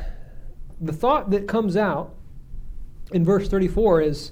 the 0.82 0.92
thought 0.92 1.30
that 1.30 1.48
comes 1.48 1.78
out 1.78 2.16
in 3.12 3.24
verse 3.24 3.48
34 3.48 4.02
is 4.02 4.32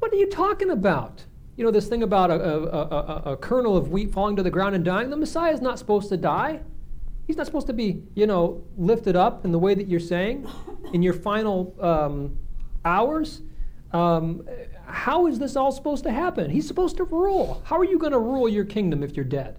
what 0.00 0.12
are 0.12 0.16
you 0.16 0.28
talking 0.28 0.68
about? 0.68 1.24
You 1.56 1.64
know, 1.64 1.70
this 1.70 1.88
thing 1.88 2.02
about 2.02 2.30
a, 2.30 2.34
a, 2.34 2.62
a, 2.68 3.22
a, 3.32 3.36
kernel 3.38 3.74
of 3.74 3.88
wheat 3.88 4.12
falling 4.12 4.36
to 4.36 4.42
the 4.42 4.50
ground 4.50 4.74
and 4.74 4.84
dying. 4.84 5.08
The 5.08 5.16
Messiah 5.16 5.54
is 5.54 5.62
not 5.62 5.78
supposed 5.78 6.10
to 6.10 6.18
die. 6.18 6.60
He's 7.26 7.38
not 7.38 7.46
supposed 7.46 7.68
to 7.68 7.72
be, 7.72 8.02
you 8.14 8.26
know, 8.26 8.62
lifted 8.76 9.16
up 9.16 9.46
in 9.46 9.50
the 9.50 9.58
way 9.58 9.74
that 9.74 9.88
you're 9.88 9.98
saying 9.98 10.46
in 10.92 11.00
your 11.00 11.14
final 11.14 11.74
um, 11.80 12.36
hours. 12.84 13.40
Um, 13.92 14.46
how 14.86 15.26
is 15.26 15.38
this 15.38 15.56
all 15.56 15.72
supposed 15.72 16.04
to 16.04 16.12
happen? 16.12 16.50
He's 16.50 16.66
supposed 16.66 16.96
to 16.98 17.04
rule. 17.04 17.62
How 17.64 17.78
are 17.78 17.84
you 17.84 17.98
going 17.98 18.12
to 18.12 18.18
rule 18.18 18.48
your 18.48 18.64
kingdom 18.64 19.02
if 19.02 19.16
you're 19.16 19.24
dead? 19.24 19.58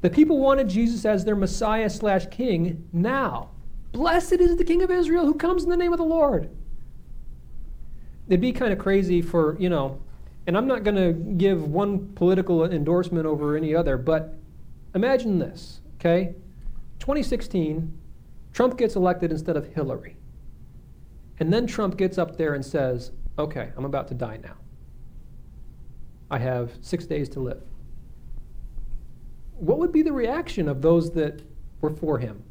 The 0.00 0.10
people 0.10 0.38
wanted 0.38 0.68
Jesus 0.68 1.04
as 1.04 1.24
their 1.24 1.36
Messiah 1.36 1.88
slash 1.88 2.26
king 2.30 2.88
now. 2.92 3.50
Blessed 3.92 4.34
is 4.34 4.56
the 4.56 4.64
King 4.64 4.82
of 4.82 4.90
Israel 4.90 5.26
who 5.26 5.34
comes 5.34 5.62
in 5.62 5.70
the 5.70 5.76
name 5.76 5.92
of 5.92 5.98
the 5.98 6.04
Lord. 6.04 6.50
It'd 8.28 8.40
be 8.40 8.52
kind 8.52 8.72
of 8.72 8.78
crazy 8.78 9.20
for, 9.20 9.56
you 9.58 9.68
know, 9.68 10.00
and 10.46 10.56
I'm 10.56 10.66
not 10.66 10.82
going 10.82 10.96
to 10.96 11.12
give 11.12 11.68
one 11.68 12.12
political 12.14 12.64
endorsement 12.64 13.26
over 13.26 13.56
any 13.56 13.74
other, 13.74 13.96
but 13.96 14.34
imagine 14.94 15.38
this, 15.38 15.80
okay? 15.96 16.34
2016, 16.98 17.96
Trump 18.52 18.76
gets 18.76 18.96
elected 18.96 19.30
instead 19.30 19.56
of 19.56 19.66
Hillary. 19.66 20.16
And 21.40 21.52
then 21.52 21.66
Trump 21.66 21.96
gets 21.96 22.18
up 22.18 22.36
there 22.36 22.54
and 22.54 22.64
says, 22.64 23.12
okay, 23.38 23.70
I'm 23.76 23.84
about 23.84 24.08
to 24.08 24.14
die 24.14 24.38
now. 24.42 24.54
I 26.30 26.38
have 26.38 26.72
six 26.80 27.06
days 27.06 27.28
to 27.30 27.40
live. 27.40 27.62
What 29.58 29.78
would 29.78 29.92
be 29.92 30.02
the 30.02 30.12
reaction 30.12 30.68
of 30.68 30.82
those 30.82 31.12
that 31.12 31.42
were 31.80 31.90
for 31.90 32.18
him? 32.18 32.42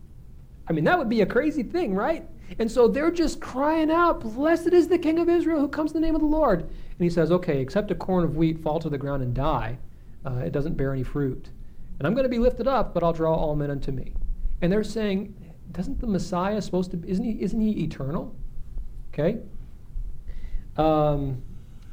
I 0.68 0.74
mean, 0.74 0.84
that 0.86 0.98
would 0.98 1.10
be 1.10 1.22
a 1.22 1.26
crazy 1.26 1.64
thing, 1.64 1.96
right? 1.96 2.28
And 2.60 2.70
so 2.70 2.88
they're 2.88 3.12
just 3.12 3.40
crying 3.40 3.90
out, 3.90 4.22
Blessed 4.22 4.74
is 4.74 4.88
the 4.88 4.98
King 4.98 5.20
of 5.20 5.30
Israel 5.30 5.60
who 5.60 5.68
comes 5.68 5.92
in 5.92 6.02
the 6.02 6.06
name 6.06 6.16
of 6.16 6.22
the 6.22 6.28
Lord. 6.28 6.62
And 6.62 7.00
he 7.00 7.10
says, 7.10 7.32
Okay, 7.32 7.60
except 7.60 7.92
a 7.92 7.96
corn 7.96 8.24
of 8.24 8.36
wheat 8.36 8.60
fall 8.60 8.80
to 8.80 8.90
the 8.90 8.98
ground 8.98 9.24
and 9.24 9.34
die, 9.34 9.80
uh, 10.26 10.36
it 10.46 10.52
doesn't 10.52 10.78
bear 10.78 10.94
any 10.94 11.04
fruit. 11.04 11.50
And 11.98 12.08
I'm 12.08 12.14
going 12.14 12.24
to 12.24 12.30
be 12.30 12.40
lifted 12.40 12.68
up, 12.68 12.94
but 12.94 13.04
I'll 13.04 13.14
draw 13.14 13.36
all 13.36 13.56
men 13.56 13.72
unto 13.72 13.92
me. 13.92 14.14
And 14.62 14.72
they're 14.72 14.84
saying, 14.84 15.36
Doesn't 15.72 16.00
the 16.00 16.08
Messiah 16.08 16.62
supposed 16.62 16.92
to, 16.92 17.02
isn't 17.08 17.24
he, 17.24 17.42
isn't 17.42 17.60
he 17.60 17.84
eternal? 17.84 18.36
Okay? 19.14 19.39
Um, 20.78 21.41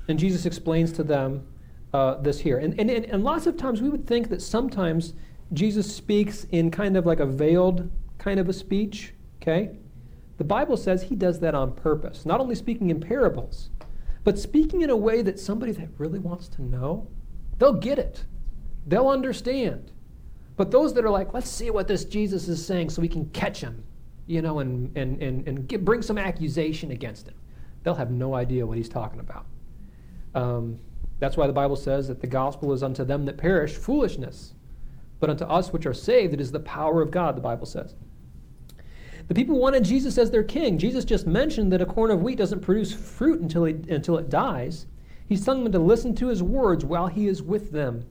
and 0.09 0.19
Jesus 0.19 0.47
explains 0.47 0.93
to 0.93 1.03
them 1.03 1.47
uh, 1.93 2.15
this 2.17 2.39
here. 2.39 2.59
And, 2.59 2.79
and, 2.79 2.91
and 2.91 3.25
lots 3.25 3.47
of 3.47 3.57
times 3.57 3.83
we 3.83 3.89
would 3.89 4.07
think 4.07 4.29
that 4.31 4.43
sometimes 4.43 5.15
Jesus 5.53 5.95
speaks 5.95 6.45
in 6.51 6.71
kind 6.71 6.97
of 6.97 7.07
like 7.07 7.21
a 7.21 7.27
veiled 7.27 7.91
kind 8.19 8.39
of 8.39 8.49
a 8.49 8.53
speech, 8.53 9.15
okay? 9.41 9.71
The 10.37 10.45
Bible 10.45 10.77
says 10.77 11.03
he 11.03 11.17
does 11.17 11.41
that 11.41 11.55
on 11.55 11.75
purpose, 11.75 12.27
not 12.27 12.41
only 12.41 12.55
speaking 12.55 12.91
in 12.91 13.01
parables, 13.01 13.71
but 14.25 14.39
speaking 14.39 14.83
in 14.83 14.91
a 14.91 14.97
way 14.97 15.23
that 15.23 15.39
somebody 15.39 15.73
that 15.73 15.89
really 15.99 16.19
wants 16.19 16.49
to 16.49 16.63
know, 16.63 17.09
they'll 17.59 17.73
get 17.73 17.99
it. 17.99 18.25
They'll 18.87 19.09
understand. 19.09 19.93
But 20.57 20.71
those 20.71 20.93
that 20.95 21.05
are 21.05 21.11
like, 21.11 21.33
let's 21.33 21.49
see 21.49 21.71
what 21.71 21.89
this 21.89 22.05
Jesus 22.05 22.49
is 22.49 22.65
saying 22.65 22.91
so 22.91 23.01
we 23.01 23.09
can 23.09 23.27
catch 23.31 23.61
him, 23.61 23.85
you 24.29 24.43
know, 24.43 24.61
and, 24.61 24.97
and, 24.97 25.21
and, 25.21 25.49
and 25.49 25.85
bring 25.85 26.03
some 26.03 26.19
accusation 26.19 26.93
against 26.93 27.27
him, 27.27 27.35
they'll 27.83 27.95
have 27.95 28.11
no 28.11 28.35
idea 28.35 28.65
what 28.65 28.77
he's 28.77 28.89
talking 28.89 29.21
about. 29.21 29.47
Um, 30.35 30.79
that's 31.19 31.37
why 31.37 31.47
the 31.47 31.53
Bible 31.53 31.77
says 31.77 32.07
that 32.09 32.21
the 32.21 32.27
gospel 32.27 32.73
is 32.73 32.83
unto 32.83 33.05
them 33.05 33.25
that 33.25 33.39
perish 33.39 33.73
foolishness, 33.73 34.55
but 35.19 35.31
unto 35.31 35.45
us 35.45 35.73
which 35.73 35.87
are 35.87 35.95
saved 35.95 36.35
it 36.35 36.41
is 36.41 36.53
the 36.53 36.61
power 36.61 37.01
of 37.01 37.11
God, 37.11 37.37
the 37.37 37.41
Bible 37.41 37.67
says. 37.67 37.97
The 39.27 39.35
people 39.35 39.59
wanted 39.59 39.85
Jesus 39.85 40.17
as 40.19 40.31
their 40.31 40.45
king. 40.45 40.79
Jesus 40.79 41.05
just 41.05 41.27
mentioned 41.27 41.73
that 41.73 41.83
a 41.83 41.87
corn 41.87 42.11
of 42.11 42.23
wheat 42.23 42.39
doesn't 42.39 42.61
produce 42.61 42.93
fruit 42.93 43.41
until, 43.41 43.65
he, 43.65 43.75
until 43.89 44.19
it 44.19 44.31
dies. 44.31 44.87
He's 45.27 45.45
telling 45.45 45.65
them 45.65 45.73
to 45.73 45.79
listen 45.79 46.15
to 46.17 46.29
his 46.29 46.43
words 46.43 46.85
while 46.85 47.09
he 47.09 47.27
is 47.27 47.43
with 47.43 47.73
them. 47.73 48.05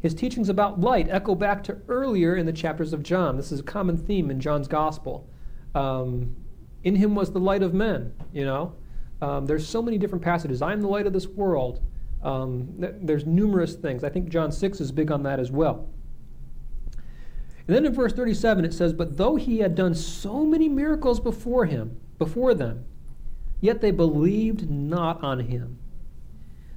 His 0.00 0.14
teachings 0.14 0.48
about 0.48 0.80
light 0.80 1.08
echo 1.08 1.34
back 1.34 1.62
to 1.64 1.78
earlier 1.88 2.36
in 2.36 2.46
the 2.46 2.52
chapters 2.52 2.92
of 2.92 3.02
John. 3.02 3.36
This 3.36 3.52
is 3.52 3.60
a 3.60 3.64
common 3.64 3.96
theme 3.96 4.30
in 4.30 4.40
John's 4.40 4.68
gospel. 4.68 5.28
Um, 5.74 6.36
in 6.82 6.96
him 6.96 7.14
was 7.14 7.32
the 7.32 7.40
light 7.40 7.62
of 7.62 7.74
men, 7.74 8.12
you 8.32 8.44
know. 8.44 8.74
Um, 9.22 9.46
there's 9.46 9.66
so 9.66 9.82
many 9.82 9.98
different 9.98 10.24
passages. 10.24 10.62
I 10.62 10.72
am 10.72 10.80
the 10.80 10.88
light 10.88 11.06
of 11.06 11.12
this 11.12 11.26
world. 11.26 11.80
Um, 12.22 12.74
th- 12.80 12.94
there's 13.02 13.26
numerous 13.26 13.74
things. 13.74 14.02
I 14.02 14.08
think 14.08 14.28
John 14.28 14.50
6 14.50 14.80
is 14.80 14.92
big 14.92 15.10
on 15.10 15.22
that 15.24 15.38
as 15.38 15.50
well. 15.50 15.88
And 17.66 17.76
then 17.76 17.86
in 17.86 17.94
verse 17.94 18.12
37 18.12 18.64
it 18.64 18.74
says, 18.74 18.92
But 18.92 19.16
though 19.16 19.36
he 19.36 19.58
had 19.58 19.74
done 19.74 19.94
so 19.94 20.44
many 20.44 20.68
miracles 20.68 21.20
before 21.20 21.66
him, 21.66 22.00
before 22.18 22.54
them, 22.54 22.84
yet 23.60 23.80
they 23.80 23.90
believed 23.90 24.70
not 24.70 25.22
on 25.22 25.40
him. 25.40 25.78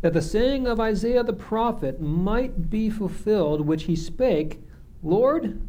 That 0.01 0.13
the 0.13 0.21
saying 0.21 0.67
of 0.67 0.79
Isaiah 0.79 1.23
the 1.23 1.33
prophet 1.33 2.01
might 2.01 2.69
be 2.69 2.89
fulfilled, 2.89 3.65
which 3.65 3.83
he 3.83 3.95
spake, 3.95 4.61
Lord, 5.01 5.61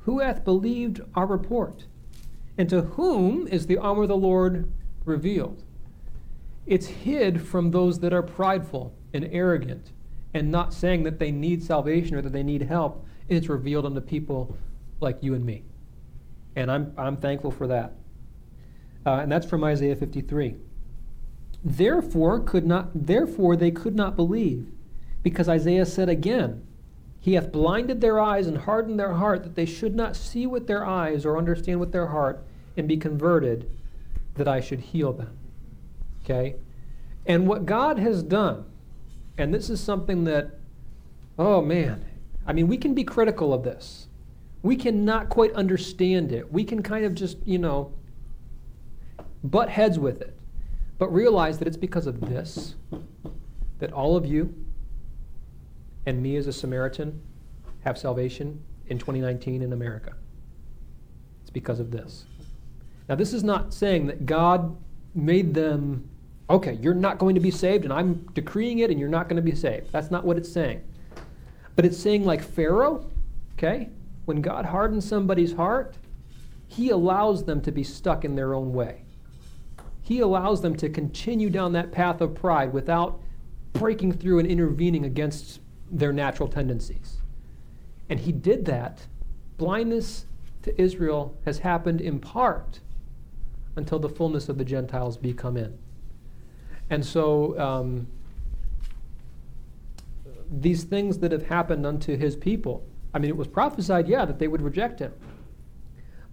who 0.00 0.20
hath 0.20 0.44
believed 0.44 1.00
our 1.14 1.26
report? 1.26 1.86
And 2.58 2.68
to 2.70 2.82
whom 2.82 3.46
is 3.48 3.66
the 3.66 3.78
arm 3.78 4.00
of 4.00 4.08
the 4.08 4.16
Lord 4.16 4.70
revealed? 5.04 5.62
It's 6.66 6.86
hid 6.86 7.46
from 7.46 7.70
those 7.70 8.00
that 8.00 8.12
are 8.12 8.22
prideful 8.22 8.94
and 9.12 9.28
arrogant 9.30 9.92
and 10.34 10.50
not 10.50 10.74
saying 10.74 11.04
that 11.04 11.18
they 11.18 11.30
need 11.30 11.62
salvation 11.62 12.16
or 12.16 12.22
that 12.22 12.32
they 12.32 12.42
need 12.42 12.62
help. 12.62 13.06
It's 13.28 13.48
revealed 13.48 13.86
unto 13.86 14.00
people 14.00 14.56
like 15.00 15.22
you 15.22 15.34
and 15.34 15.44
me. 15.44 15.64
And 16.56 16.70
I'm, 16.70 16.92
I'm 16.96 17.16
thankful 17.16 17.50
for 17.50 17.66
that. 17.68 17.92
Uh, 19.04 19.20
and 19.20 19.30
that's 19.30 19.46
from 19.46 19.62
Isaiah 19.62 19.94
53. 19.94 20.56
Therefore, 21.64 22.40
could 22.40 22.66
not, 22.66 23.06
therefore 23.06 23.56
they 23.56 23.70
could 23.70 23.94
not 23.94 24.16
believe, 24.16 24.66
because 25.22 25.48
Isaiah 25.48 25.86
said 25.86 26.08
again, 26.08 26.65
He 27.26 27.32
hath 27.32 27.50
blinded 27.50 28.00
their 28.00 28.20
eyes 28.20 28.46
and 28.46 28.56
hardened 28.56 29.00
their 29.00 29.14
heart, 29.14 29.42
that 29.42 29.56
they 29.56 29.66
should 29.66 29.96
not 29.96 30.14
see 30.14 30.46
with 30.46 30.68
their 30.68 30.86
eyes 30.86 31.26
or 31.26 31.36
understand 31.36 31.80
with 31.80 31.90
their 31.90 32.06
heart 32.06 32.46
and 32.76 32.86
be 32.86 32.96
converted, 32.96 33.68
that 34.36 34.46
I 34.46 34.60
should 34.60 34.78
heal 34.78 35.12
them. 35.12 35.36
Okay? 36.22 36.54
And 37.26 37.48
what 37.48 37.66
God 37.66 37.98
has 37.98 38.22
done, 38.22 38.64
and 39.36 39.52
this 39.52 39.68
is 39.70 39.80
something 39.80 40.22
that, 40.22 40.52
oh 41.36 41.60
man, 41.60 42.04
I 42.46 42.52
mean, 42.52 42.68
we 42.68 42.78
can 42.78 42.94
be 42.94 43.02
critical 43.02 43.52
of 43.52 43.64
this. 43.64 44.06
We 44.62 44.76
cannot 44.76 45.28
quite 45.28 45.52
understand 45.54 46.30
it. 46.30 46.52
We 46.52 46.62
can 46.62 46.80
kind 46.80 47.04
of 47.04 47.16
just, 47.16 47.38
you 47.44 47.58
know, 47.58 47.92
butt 49.42 49.68
heads 49.68 49.98
with 49.98 50.20
it. 50.20 50.38
But 50.96 51.12
realize 51.12 51.58
that 51.58 51.66
it's 51.66 51.76
because 51.76 52.06
of 52.06 52.20
this 52.20 52.76
that 53.80 53.92
all 53.92 54.16
of 54.16 54.26
you 54.26 54.54
and 56.06 56.22
me 56.22 56.36
as 56.36 56.46
a 56.46 56.52
Samaritan 56.52 57.20
have 57.84 57.98
salvation 57.98 58.62
in 58.86 58.98
2019 58.98 59.62
in 59.62 59.72
America. 59.72 60.14
It's 61.42 61.50
because 61.50 61.80
of 61.80 61.90
this. 61.90 62.24
Now, 63.08 63.14
this 63.14 63.32
is 63.32 63.44
not 63.44 63.74
saying 63.74 64.06
that 64.06 64.26
God 64.26 64.76
made 65.14 65.54
them 65.54 66.08
okay, 66.48 66.78
you're 66.80 66.94
not 66.94 67.18
going 67.18 67.34
to 67.34 67.40
be 67.40 67.50
saved, 67.50 67.84
and 67.84 67.92
I'm 67.92 68.14
decreeing 68.34 68.78
it, 68.78 68.90
and 68.90 69.00
you're 69.00 69.08
not 69.08 69.28
going 69.28 69.36
to 69.36 69.42
be 69.42 69.54
saved. 69.54 69.90
That's 69.92 70.10
not 70.10 70.24
what 70.24 70.36
it's 70.36 70.50
saying. 70.50 70.82
But 71.74 71.84
it's 71.84 71.98
saying, 71.98 72.24
like 72.24 72.42
Pharaoh, 72.42 73.10
okay, 73.54 73.90
when 74.26 74.40
God 74.40 74.64
hardens 74.64 75.06
somebody's 75.06 75.52
heart, 75.52 75.96
he 76.68 76.90
allows 76.90 77.44
them 77.44 77.60
to 77.62 77.72
be 77.72 77.82
stuck 77.82 78.24
in 78.24 78.34
their 78.34 78.54
own 78.54 78.72
way. 78.72 79.02
He 80.02 80.20
allows 80.20 80.62
them 80.62 80.76
to 80.76 80.88
continue 80.88 81.50
down 81.50 81.72
that 81.72 81.90
path 81.90 82.20
of 82.20 82.34
pride 82.34 82.72
without 82.72 83.20
breaking 83.72 84.12
through 84.12 84.38
and 84.38 84.48
intervening 84.48 85.04
against 85.04 85.60
their 85.90 86.12
natural 86.12 86.48
tendencies. 86.48 87.18
And 88.08 88.20
he 88.20 88.32
did 88.32 88.64
that. 88.66 89.06
Blindness 89.56 90.26
to 90.62 90.80
Israel 90.80 91.36
has 91.44 91.58
happened 91.58 92.00
in 92.00 92.18
part 92.18 92.80
until 93.76 93.98
the 93.98 94.08
fullness 94.08 94.48
of 94.48 94.58
the 94.58 94.64
Gentiles 94.64 95.16
be 95.16 95.32
come 95.32 95.56
in. 95.56 95.78
And 96.90 97.04
so 97.04 97.58
um, 97.58 98.06
these 100.50 100.84
things 100.84 101.18
that 101.18 101.32
have 101.32 101.46
happened 101.46 101.84
unto 101.84 102.16
his 102.16 102.36
people, 102.36 102.84
I 103.12 103.18
mean, 103.18 103.30
it 103.30 103.36
was 103.36 103.48
prophesied, 103.48 104.08
yeah, 104.08 104.24
that 104.24 104.38
they 104.38 104.48
would 104.48 104.62
reject 104.62 105.00
him. 105.00 105.12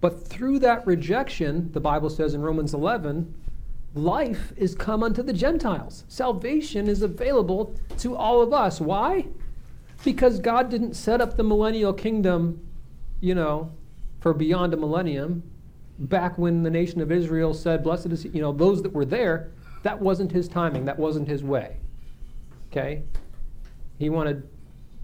But 0.02 0.28
through 0.28 0.60
that 0.60 0.86
rejection, 0.86 1.72
the 1.72 1.80
Bible 1.80 2.10
says 2.10 2.34
in 2.34 2.42
Romans 2.42 2.74
11, 2.74 3.34
life 3.96 4.52
is 4.58 4.76
come 4.76 5.04
unto 5.04 5.24
the 5.24 5.34
Gentiles. 5.34 6.04
Salvation 6.08 6.88
is 6.88 7.02
available 7.02 7.76
to 8.00 8.16
all 8.16 8.42
of 8.42 8.54
us. 8.54 8.82
Why? 8.82 9.28
Because 10.04 10.40
God 10.40 10.70
didn't 10.70 10.96
set 10.96 11.22
up 11.22 11.38
the 11.38 11.44
millennial 11.44 11.94
kingdom, 11.94 12.66
you 13.22 13.36
know, 13.36 13.72
for 14.20 14.34
beyond 14.34 14.74
a 14.74 14.78
millennium. 14.78 15.44
Back 15.98 16.38
when 16.38 16.64
the 16.64 16.70
nation 16.70 17.02
of 17.02 17.12
Israel 17.12 17.54
said, 17.54 17.84
Blessed 17.84 18.08
is, 18.08 18.26
you 18.26 18.42
know, 18.42 18.52
those 18.52 18.82
that 18.82 18.92
were 18.92 19.06
there, 19.06 19.52
that 19.84 20.00
wasn't 20.00 20.32
his 20.32 20.48
timing, 20.48 20.86
that 20.86 20.98
wasn't 20.98 21.28
his 21.28 21.44
way. 21.44 21.78
Okay? 22.72 23.04
He 24.00 24.10
wanted 24.10 24.48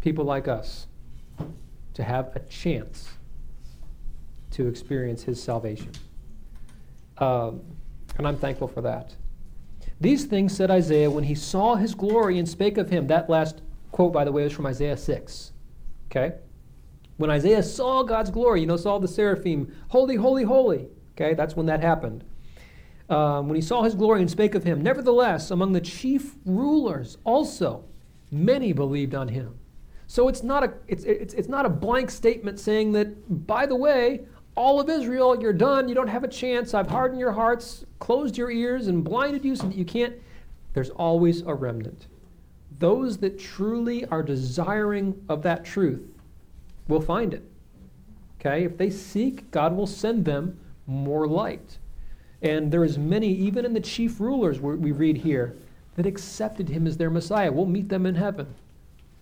people 0.01 0.25
like 0.25 0.47
us 0.47 0.87
to 1.93 2.03
have 2.03 2.35
a 2.35 2.39
chance 2.39 3.09
to 4.51 4.67
experience 4.67 5.23
his 5.23 5.41
salvation. 5.41 5.91
Um, 7.17 7.61
and 8.17 8.27
I'm 8.27 8.37
thankful 8.37 8.67
for 8.67 8.81
that. 8.81 9.15
These 10.01 10.25
things 10.25 10.55
said 10.55 10.71
Isaiah 10.71 11.11
when 11.11 11.25
he 11.25 11.35
saw 11.35 11.75
his 11.75 11.93
glory 11.93 12.39
and 12.39 12.47
spake 12.47 12.77
of 12.77 12.89
him. 12.89 13.07
That 13.07 13.29
last 13.29 13.61
quote, 13.91 14.13
by 14.13 14.23
the 14.23 14.31
way, 14.31 14.43
is 14.43 14.53
from 14.53 14.65
Isaiah 14.65 14.97
6. 14.97 15.53
Okay? 16.09 16.35
When 17.17 17.29
Isaiah 17.29 17.63
saw 17.63 18.03
God's 18.03 18.31
glory, 18.31 18.61
you 18.61 18.65
know, 18.65 18.77
saw 18.77 18.97
the 18.97 19.07
seraphim, 19.07 19.75
holy, 19.89 20.15
holy, 20.15 20.43
holy. 20.43 20.87
Okay, 21.15 21.33
that's 21.33 21.53
when 21.53 21.65
that 21.65 21.81
happened. 21.81 22.23
Um, 23.09 23.49
when 23.49 23.55
he 23.55 23.61
saw 23.61 23.83
his 23.83 23.93
glory 23.93 24.21
and 24.21 24.31
spake 24.31 24.55
of 24.55 24.63
him, 24.63 24.81
nevertheless, 24.81 25.51
among 25.51 25.73
the 25.73 25.81
chief 25.81 26.35
rulers 26.45 27.17
also, 27.25 27.83
many 28.31 28.71
believed 28.71 29.15
on 29.15 29.27
him. 29.27 29.59
So 30.07 30.29
it's 30.29 30.43
not 30.43 30.63
a 30.63 30.73
it's, 30.87 31.03
it's, 31.03 31.33
it's 31.33 31.49
not 31.49 31.65
a 31.65 31.69
blank 31.69 32.09
statement 32.09 32.57
saying 32.57 32.93
that, 32.93 33.47
by 33.47 33.65
the 33.65 33.75
way, 33.75 34.21
all 34.55 34.79
of 34.79 34.89
Israel, 34.89 35.39
you're 35.41 35.51
done, 35.51 35.89
you 35.89 35.95
don't 35.95 36.07
have 36.07 36.23
a 36.23 36.27
chance, 36.27 36.73
I've 36.73 36.89
hardened 36.89 37.19
your 37.19 37.33
hearts, 37.33 37.85
closed 37.99 38.37
your 38.37 38.49
ears, 38.49 38.87
and 38.87 39.03
blinded 39.03 39.43
you 39.43 39.57
so 39.57 39.67
that 39.67 39.75
you 39.75 39.85
can't. 39.85 40.15
There's 40.73 40.89
always 40.91 41.41
a 41.41 41.53
remnant. 41.53 42.07
Those 42.79 43.17
that 43.17 43.37
truly 43.37 44.05
are 44.05 44.23
desiring 44.23 45.21
of 45.29 45.43
that 45.43 45.65
truth 45.65 46.01
will 46.87 47.01
find 47.01 47.33
it. 47.33 47.43
Okay? 48.39 48.63
If 48.63 48.77
they 48.77 48.89
seek, 48.89 49.51
God 49.51 49.75
will 49.75 49.87
send 49.87 50.25
them 50.25 50.59
more 50.87 51.27
light. 51.27 51.77
And 52.41 52.71
there 52.71 52.85
is 52.85 52.97
many, 52.97 53.27
even 53.27 53.65
in 53.65 53.73
the 53.73 53.81
chief 53.81 54.19
rulers 54.19 54.61
we 54.61 54.93
read 54.93 55.17
here, 55.17 55.57
that 55.95 56.05
accepted 56.05 56.69
him 56.69 56.87
as 56.87 56.95
their 56.95 57.09
Messiah. 57.09 57.51
We'll 57.51 57.65
meet 57.65 57.89
them 57.89 58.05
in 58.05 58.15
heaven. 58.15 58.55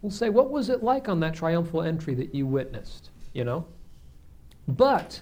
We'll 0.04 0.12
say, 0.12 0.30
what 0.30 0.52
was 0.52 0.70
it 0.70 0.84
like 0.84 1.10
on 1.10 1.20
that 1.22 1.34
triumphal 1.34 1.82
entry 1.82 2.14
that 2.14 2.36
you 2.36 2.46
witnessed? 2.46 3.10
You 3.34 3.44
know? 3.44 3.66
But, 4.68 5.22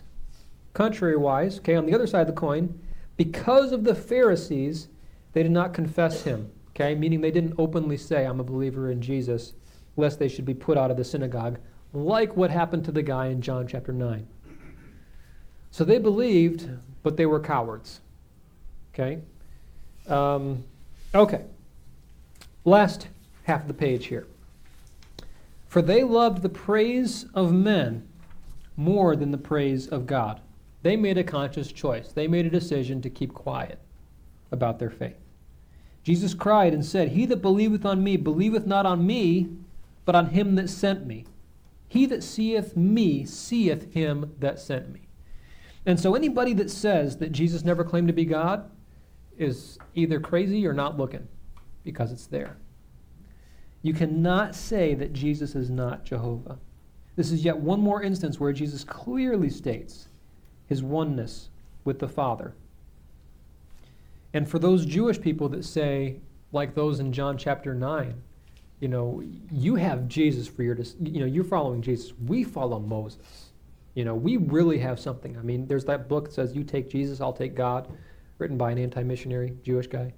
contrary-wise, 0.73 1.59
okay, 1.59 1.75
on 1.75 1.85
the 1.85 1.95
other 1.95 2.07
side 2.07 2.21
of 2.21 2.27
the 2.27 2.33
coin, 2.33 2.77
because 3.15 3.71
of 3.71 3.85
the 3.85 3.95
Pharisees, 3.95 4.89
they 5.31 5.43
did 5.43 5.53
not 5.53 5.73
confess 5.73 6.23
him. 6.23 6.51
Okay, 6.75 6.93
meaning 6.93 7.21
they 7.21 7.31
didn't 7.31 7.55
openly 7.57 7.95
say, 7.95 8.25
I'm 8.25 8.41
a 8.41 8.43
believer 8.43 8.91
in 8.91 9.01
Jesus, 9.01 9.53
lest 9.95 10.19
they 10.19 10.27
should 10.27 10.45
be 10.45 10.53
put 10.53 10.77
out 10.77 10.91
of 10.91 10.97
the 10.97 11.05
synagogue, 11.05 11.57
like 11.93 12.35
what 12.35 12.51
happened 12.51 12.83
to 12.85 12.91
the 12.91 13.01
guy 13.01 13.27
in 13.27 13.41
John 13.41 13.65
chapter 13.65 13.93
9. 13.93 14.27
So 15.71 15.85
they 15.85 15.99
believed, 15.99 16.69
but 17.01 17.15
they 17.15 17.25
were 17.25 17.39
cowards. 17.39 18.01
Okay? 18.93 19.19
Um, 20.07 20.65
okay. 21.13 21.45
Last 22.65 23.07
half 23.43 23.61
of 23.61 23.67
the 23.67 23.73
page 23.73 24.07
here. 24.07 24.27
For 25.67 25.81
they 25.81 26.03
loved 26.03 26.41
the 26.41 26.49
praise 26.49 27.25
of 27.33 27.53
men 27.53 28.07
more 28.75 29.15
than 29.15 29.31
the 29.31 29.37
praise 29.37 29.87
of 29.87 30.05
God. 30.05 30.41
They 30.81 30.97
made 30.97 31.17
a 31.17 31.23
conscious 31.23 31.71
choice. 31.71 32.11
They 32.11 32.27
made 32.27 32.45
a 32.45 32.49
decision 32.49 33.01
to 33.01 33.09
keep 33.09 33.33
quiet 33.33 33.79
about 34.51 34.79
their 34.79 34.89
faith. 34.89 35.24
Jesus 36.05 36.35
cried 36.35 36.71
and 36.71 36.85
said, 36.85 37.09
He 37.09 37.25
that 37.25 37.41
believeth 37.41 37.83
on 37.83 38.03
me 38.03 38.15
believeth 38.15 38.67
not 38.67 38.85
on 38.85 39.07
me, 39.07 39.49
but 40.05 40.13
on 40.13 40.27
him 40.27 40.53
that 40.53 40.69
sent 40.69 41.07
me. 41.07 41.25
He 41.87 42.05
that 42.05 42.23
seeth 42.23 42.77
me 42.77 43.25
seeth 43.25 43.91
him 43.91 44.35
that 44.39 44.59
sent 44.59 44.93
me. 44.93 45.07
And 45.83 45.99
so 45.99 46.13
anybody 46.13 46.53
that 46.53 46.69
says 46.69 47.17
that 47.17 47.31
Jesus 47.31 47.65
never 47.65 47.83
claimed 47.83 48.07
to 48.07 48.13
be 48.13 48.23
God 48.23 48.69
is 49.35 49.79
either 49.95 50.19
crazy 50.19 50.67
or 50.67 50.73
not 50.73 50.95
looking 50.95 51.27
because 51.83 52.11
it's 52.11 52.27
there. 52.27 52.57
You 53.81 53.93
cannot 53.93 54.53
say 54.53 54.93
that 54.93 55.11
Jesus 55.11 55.55
is 55.55 55.71
not 55.71 56.05
Jehovah. 56.05 56.59
This 57.15 57.31
is 57.31 57.43
yet 57.43 57.57
one 57.57 57.79
more 57.79 58.03
instance 58.03 58.39
where 58.39 58.53
Jesus 58.53 58.83
clearly 58.83 59.49
states 59.49 60.07
his 60.67 60.83
oneness 60.83 61.49
with 61.83 61.97
the 61.97 62.07
Father. 62.07 62.53
And 64.35 64.49
for 64.49 64.59
those 64.59 64.85
Jewish 64.85 65.19
people 65.21 65.47
that 65.49 65.63
say, 65.63 66.17
like 66.51 66.75
those 66.75 66.99
in 66.99 67.13
John 67.13 67.37
chapter 67.37 67.73
9, 67.73 68.21
you 68.81 68.89
know, 68.89 69.23
you 69.49 69.75
have 69.75 70.09
Jesus 70.09 70.45
for 70.45 70.61
your, 70.61 70.77
you 71.01 71.21
know, 71.21 71.25
you're 71.25 71.45
following 71.45 71.81
Jesus. 71.81 72.11
We 72.27 72.43
follow 72.43 72.79
Moses. 72.79 73.51
You 73.93 74.03
know, 74.03 74.13
we 74.13 74.35
really 74.35 74.77
have 74.79 74.99
something. 74.99 75.37
I 75.37 75.41
mean, 75.41 75.67
there's 75.67 75.85
that 75.85 76.09
book 76.09 76.25
that 76.25 76.33
says, 76.33 76.53
You 76.53 76.65
take 76.65 76.89
Jesus, 76.89 77.21
I'll 77.21 77.31
take 77.31 77.55
God, 77.55 77.87
written 78.37 78.57
by 78.57 78.71
an 78.71 78.77
anti 78.77 79.03
missionary 79.03 79.53
Jewish 79.63 79.87
guy. 79.87 80.13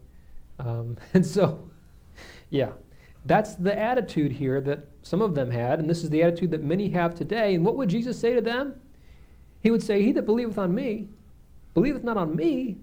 Um, 0.57 0.97
and 1.13 1.23
so, 1.23 1.69
yeah, 2.49 2.71
that's 3.27 3.53
the 3.53 3.77
attitude 3.77 4.31
here 4.31 4.59
that 4.61 4.87
some 5.03 5.21
of 5.21 5.35
them 5.35 5.51
had, 5.51 5.77
and 5.77 5.87
this 5.87 6.03
is 6.03 6.09
the 6.09 6.23
attitude 6.23 6.49
that 6.49 6.63
many 6.63 6.89
have 6.89 7.13
today. 7.13 7.53
And 7.53 7.63
what 7.63 7.75
would 7.75 7.89
Jesus 7.89 8.19
say 8.19 8.33
to 8.33 8.41
them? 8.41 8.81
He 9.61 9.69
would 9.69 9.83
say, 9.83 10.01
He 10.01 10.11
that 10.13 10.25
believeth 10.25 10.57
on 10.57 10.73
me, 10.73 11.07
believeth 11.75 12.03
not 12.03 12.17
on 12.17 12.35
me, 12.35 12.77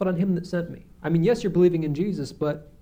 but 0.00 0.08
on 0.08 0.16
him 0.16 0.34
that 0.34 0.46
sent 0.46 0.70
me. 0.70 0.86
I 1.02 1.10
mean, 1.10 1.22
yes, 1.22 1.44
you're 1.44 1.50
believing 1.50 1.84
in 1.84 1.94
Jesus, 1.94 2.32
but 2.32 2.72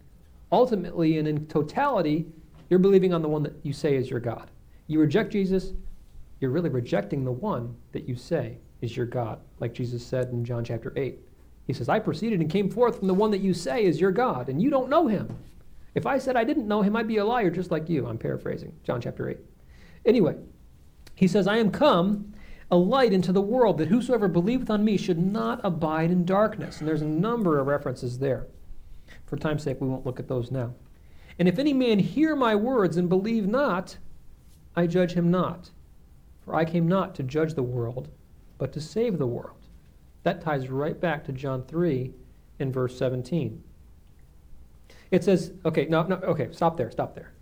ultimately 0.53 1.19
and 1.19 1.27
in 1.27 1.49
totality, 1.49 2.27
you're 2.71 2.79
believing 2.79 3.13
on 3.13 3.23
the 3.23 3.29
one 3.29 3.43
that 3.43 3.57
you 3.65 3.73
say 3.73 3.97
is 3.97 4.09
your 4.09 4.21
God. 4.21 4.53
You 4.87 5.01
reject 5.01 5.33
Jesus, 5.33 5.73
you're 6.39 6.53
really 6.53 6.71
rejecting 6.71 7.25
the 7.25 7.33
one 7.33 7.75
that 7.91 8.09
you 8.09 8.15
say 8.15 8.59
is 8.83 8.97
your 8.97 9.05
God, 9.05 9.41
like 9.59 9.75
Jesus 9.75 10.07
said 10.07 10.29
in 10.29 10.45
John 10.45 10.65
chapter 10.65 10.93
8. 10.95 11.19
He 11.67 11.73
says, 11.73 11.89
I 11.89 11.99
proceeded 11.99 12.41
and 12.41 12.49
came 12.49 12.71
forth 12.71 13.01
from 13.01 13.09
the 13.09 13.15
one 13.15 13.33
that 13.33 13.41
you 13.41 13.53
say 13.53 13.85
is 13.85 14.01
your 14.01 14.13
God, 14.13 14.49
and 14.49 14.63
you 14.63 14.71
don't 14.71 14.89
know 14.89 15.09
him. 15.09 15.37
If 15.97 16.07
I 16.07 16.19
said 16.19 16.37
I 16.37 16.45
didn't 16.45 16.69
know 16.69 16.83
him, 16.83 16.95
I'd 16.95 17.09
be 17.09 17.17
a 17.17 17.25
liar 17.25 17.51
just 17.51 17.73
like 17.73 17.89
you. 17.89 18.07
I'm 18.07 18.17
paraphrasing 18.17 18.73
John 18.85 19.01
chapter 19.01 19.29
8. 19.29 19.39
Anyway, 20.07 20.37
he 21.17 21.27
says, 21.27 21.49
I 21.49 21.57
am 21.57 21.73
come 21.73 22.33
a 22.71 22.77
light 22.77 23.13
into 23.13 23.33
the 23.33 23.41
world, 23.41 23.79
that 23.79 23.89
whosoever 23.89 24.29
believeth 24.29 24.71
on 24.71 24.85
me 24.85 24.97
should 24.97 25.19
not 25.19 25.61
abide 25.65 26.11
in 26.11 26.25
darkness. 26.25 26.79
And 26.79 26.89
there's 26.89 27.03
a 27.03 27.07
number 27.07 27.59
of 27.59 27.67
references 27.67 28.19
there. 28.19 28.47
For 29.27 29.37
time's 29.37 29.63
sake, 29.63 29.81
we 29.81 29.89
won't 29.89 30.05
look 30.05 30.21
at 30.21 30.29
those 30.29 30.51
now. 30.51 30.75
And 31.39 31.49
if 31.49 31.59
any 31.59 31.73
man 31.73 31.99
hear 31.99 32.37
my 32.37 32.55
words 32.55 32.97
and 32.97 33.09
believe 33.09 33.47
not, 33.47 33.97
I 34.77 34.87
judge 34.87 35.13
him 35.13 35.31
not. 35.31 35.71
For 36.45 36.55
I 36.55 36.65
came 36.65 36.89
not 36.89 37.15
to 37.17 37.23
judge 37.23 37.55
the 37.55 37.63
world, 37.63 38.09
but 38.59 38.73
to 38.73 38.81
save 38.81 39.19
the 39.19 39.27
world. 39.27 39.57
That 40.25 40.43
ties 40.43 40.69
right 40.69 41.01
back 41.01 41.25
to 41.25 41.33
John 41.33 41.63
3 41.63 42.13
in 42.59 42.73
verse 42.73 42.99
17. 42.99 43.63
It 45.11 45.25
says, 45.25 45.53
okay, 45.65 45.87
no, 45.87 46.03
no, 46.03 46.17
okay, 46.17 46.49
stop 46.53 46.77
there, 46.77 46.91
stop 46.91 47.15
there. 47.15 47.33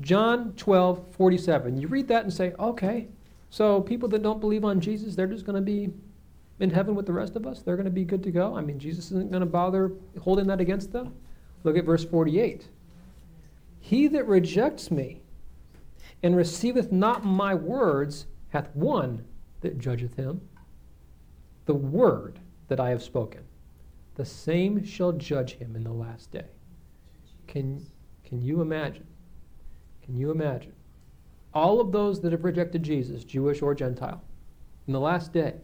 John 0.00 0.52
12, 0.52 1.04
47. 1.12 1.78
You 1.78 1.88
read 1.88 2.06
that 2.08 2.22
and 2.22 2.32
say, 2.32 2.52
okay, 2.58 3.08
so 3.50 3.80
people 3.80 4.08
that 4.10 4.22
don't 4.22 4.40
believe 4.40 4.64
on 4.64 4.80
Jesus, 4.80 5.14
they're 5.14 5.26
just 5.26 5.46
going 5.46 5.56
to 5.56 5.62
be 5.62 5.90
in 6.60 6.70
heaven 6.70 6.94
with 6.94 7.06
the 7.06 7.12
rest 7.12 7.36
of 7.36 7.46
us. 7.46 7.62
They're 7.62 7.76
going 7.76 7.86
to 7.86 7.90
be 7.90 8.04
good 8.04 8.22
to 8.24 8.30
go. 8.30 8.56
I 8.56 8.60
mean, 8.60 8.78
Jesus 8.78 9.06
isn't 9.06 9.30
going 9.30 9.40
to 9.40 9.46
bother 9.46 9.92
holding 10.20 10.46
that 10.48 10.60
against 10.60 10.92
them. 10.92 11.14
Look 11.64 11.76
at 11.76 11.84
verse 11.84 12.04
48. 12.04 12.68
He 13.80 14.08
that 14.08 14.26
rejects 14.26 14.90
me 14.90 15.22
and 16.22 16.36
receiveth 16.36 16.92
not 16.92 17.24
my 17.24 17.54
words 17.54 18.26
hath 18.50 18.74
one 18.74 19.24
that 19.60 19.78
judgeth 19.78 20.16
him. 20.16 20.40
The 21.66 21.74
word 21.74 22.38
that 22.68 22.80
I 22.80 22.90
have 22.90 23.02
spoken, 23.02 23.42
the 24.16 24.24
same 24.24 24.84
shall 24.84 25.12
judge 25.12 25.54
him 25.54 25.76
in 25.76 25.84
the 25.84 25.92
last 25.92 26.32
day. 26.32 26.46
Can, 27.46 27.86
can 28.24 28.42
you 28.42 28.60
imagine? 28.60 29.06
Can 30.02 30.16
you 30.16 30.30
imagine? 30.30 30.72
All 31.54 31.80
of 31.80 31.92
those 31.92 32.20
that 32.20 32.32
have 32.32 32.44
rejected 32.44 32.82
Jesus, 32.82 33.24
Jewish 33.24 33.62
or 33.62 33.74
Gentile, 33.74 34.22
in 34.86 34.92
the 34.92 35.00
last 35.00 35.32
day, 35.32 35.54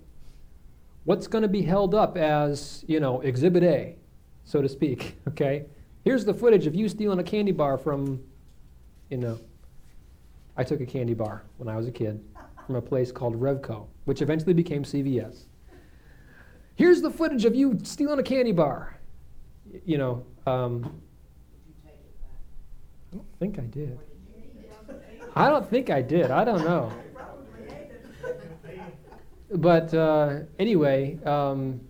what's 1.04 1.26
going 1.26 1.42
to 1.42 1.48
be 1.48 1.62
held 1.62 1.94
up 1.94 2.16
as, 2.16 2.84
you 2.88 3.00
know, 3.00 3.20
exhibit 3.20 3.62
A, 3.62 3.96
so 4.44 4.62
to 4.62 4.68
speak, 4.68 5.16
okay? 5.28 5.66
Here's 6.04 6.24
the 6.24 6.34
footage 6.34 6.66
of 6.66 6.74
you 6.74 6.88
stealing 6.88 7.18
a 7.18 7.24
candy 7.24 7.52
bar 7.52 7.78
from, 7.78 8.22
you 9.10 9.16
know, 9.16 9.38
I 10.56 10.64
took 10.64 10.80
a 10.80 10.86
candy 10.86 11.14
bar 11.14 11.42
when 11.56 11.68
I 11.68 11.76
was 11.76 11.86
a 11.86 11.92
kid 11.92 12.22
from 12.66 12.76
a 12.76 12.82
place 12.82 13.10
called 13.10 13.40
Revco, 13.40 13.86
which 14.04 14.22
eventually 14.22 14.54
became 14.54 14.84
CVS. 14.84 15.44
Here's 16.76 17.00
the 17.02 17.10
footage 17.10 17.44
of 17.44 17.54
you 17.54 17.78
stealing 17.82 18.18
a 18.18 18.22
candy 18.22 18.52
bar. 18.52 18.98
You 19.84 19.98
know, 19.98 20.26
um, 20.46 21.00
I 21.86 23.16
don't 23.16 23.38
think 23.38 23.58
I 23.58 23.62
did. 23.62 23.98
I 25.36 25.48
don't 25.48 25.68
think 25.68 25.90
I 25.90 26.00
did. 26.00 26.30
I 26.30 26.44
don't 26.44 26.64
know. 26.64 26.92
But 29.50 29.92
uh, 29.92 30.40
anyway, 30.58 31.18
um, 31.24 31.80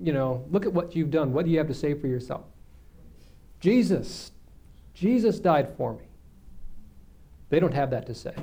you 0.00 0.12
know, 0.12 0.44
look 0.50 0.66
at 0.66 0.72
what 0.72 0.94
you've 0.96 1.10
done. 1.10 1.32
What 1.32 1.44
do 1.44 1.50
you 1.50 1.58
have 1.58 1.68
to 1.68 1.74
say 1.74 1.94
for 1.94 2.06
yourself? 2.06 2.44
Jesus. 3.60 4.32
Jesus 4.94 5.38
died 5.38 5.74
for 5.76 5.94
me. 5.94 6.04
They 7.50 7.60
don't 7.60 7.74
have 7.74 7.90
that 7.90 8.06
to 8.06 8.14
say. 8.14 8.34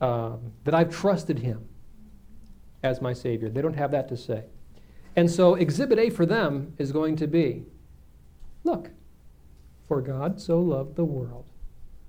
Um, 0.00 0.52
that 0.64 0.74
I've 0.74 0.94
trusted 0.94 1.38
him 1.40 1.66
as 2.82 3.00
my 3.00 3.12
Savior. 3.12 3.48
They 3.48 3.62
don't 3.62 3.74
have 3.74 3.90
that 3.90 4.08
to 4.08 4.16
say. 4.16 4.44
And 5.16 5.30
so, 5.30 5.54
exhibit 5.54 5.98
A 5.98 6.10
for 6.10 6.26
them 6.26 6.74
is 6.78 6.92
going 6.92 7.16
to 7.16 7.26
be 7.26 7.64
look, 8.62 8.90
for 9.86 10.00
God 10.00 10.40
so 10.40 10.60
loved 10.60 10.94
the 10.96 11.04
world 11.04 11.47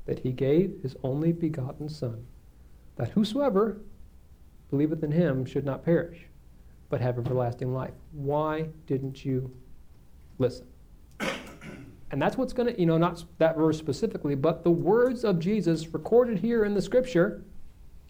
that 0.06 0.20
he 0.20 0.32
gave 0.32 0.80
his 0.82 0.96
only 1.04 1.32
begotten 1.32 1.90
Son, 1.90 2.26
that 2.96 3.10
whosoever 3.10 3.82
believeth 4.70 5.04
in 5.04 5.12
him 5.12 5.46
should 5.46 5.66
not 5.66 5.84
perish, 5.84 6.28
but 6.90 7.02
have 7.02 7.18
everlasting 7.18 7.74
life. 7.74 7.94
Why 8.12 8.70
didn't 8.88 9.24
you 9.24 9.52
listen? 10.38 10.68
And 12.12 12.20
that's 12.20 12.38
what's 12.38 12.54
going 12.54 12.74
to, 12.74 12.80
you 12.80 12.88
know, 12.88 12.98
not 12.98 13.24
that 13.38 13.56
verse 13.56 13.78
specifically, 13.78 14.34
but 14.34 14.64
the 14.64 14.72
words 14.72 15.24
of 15.24 15.40
Jesus 15.40 15.94
recorded 15.94 16.40
here 16.40 16.66
in 16.66 16.74
the 16.74 16.82
scripture 16.82 17.44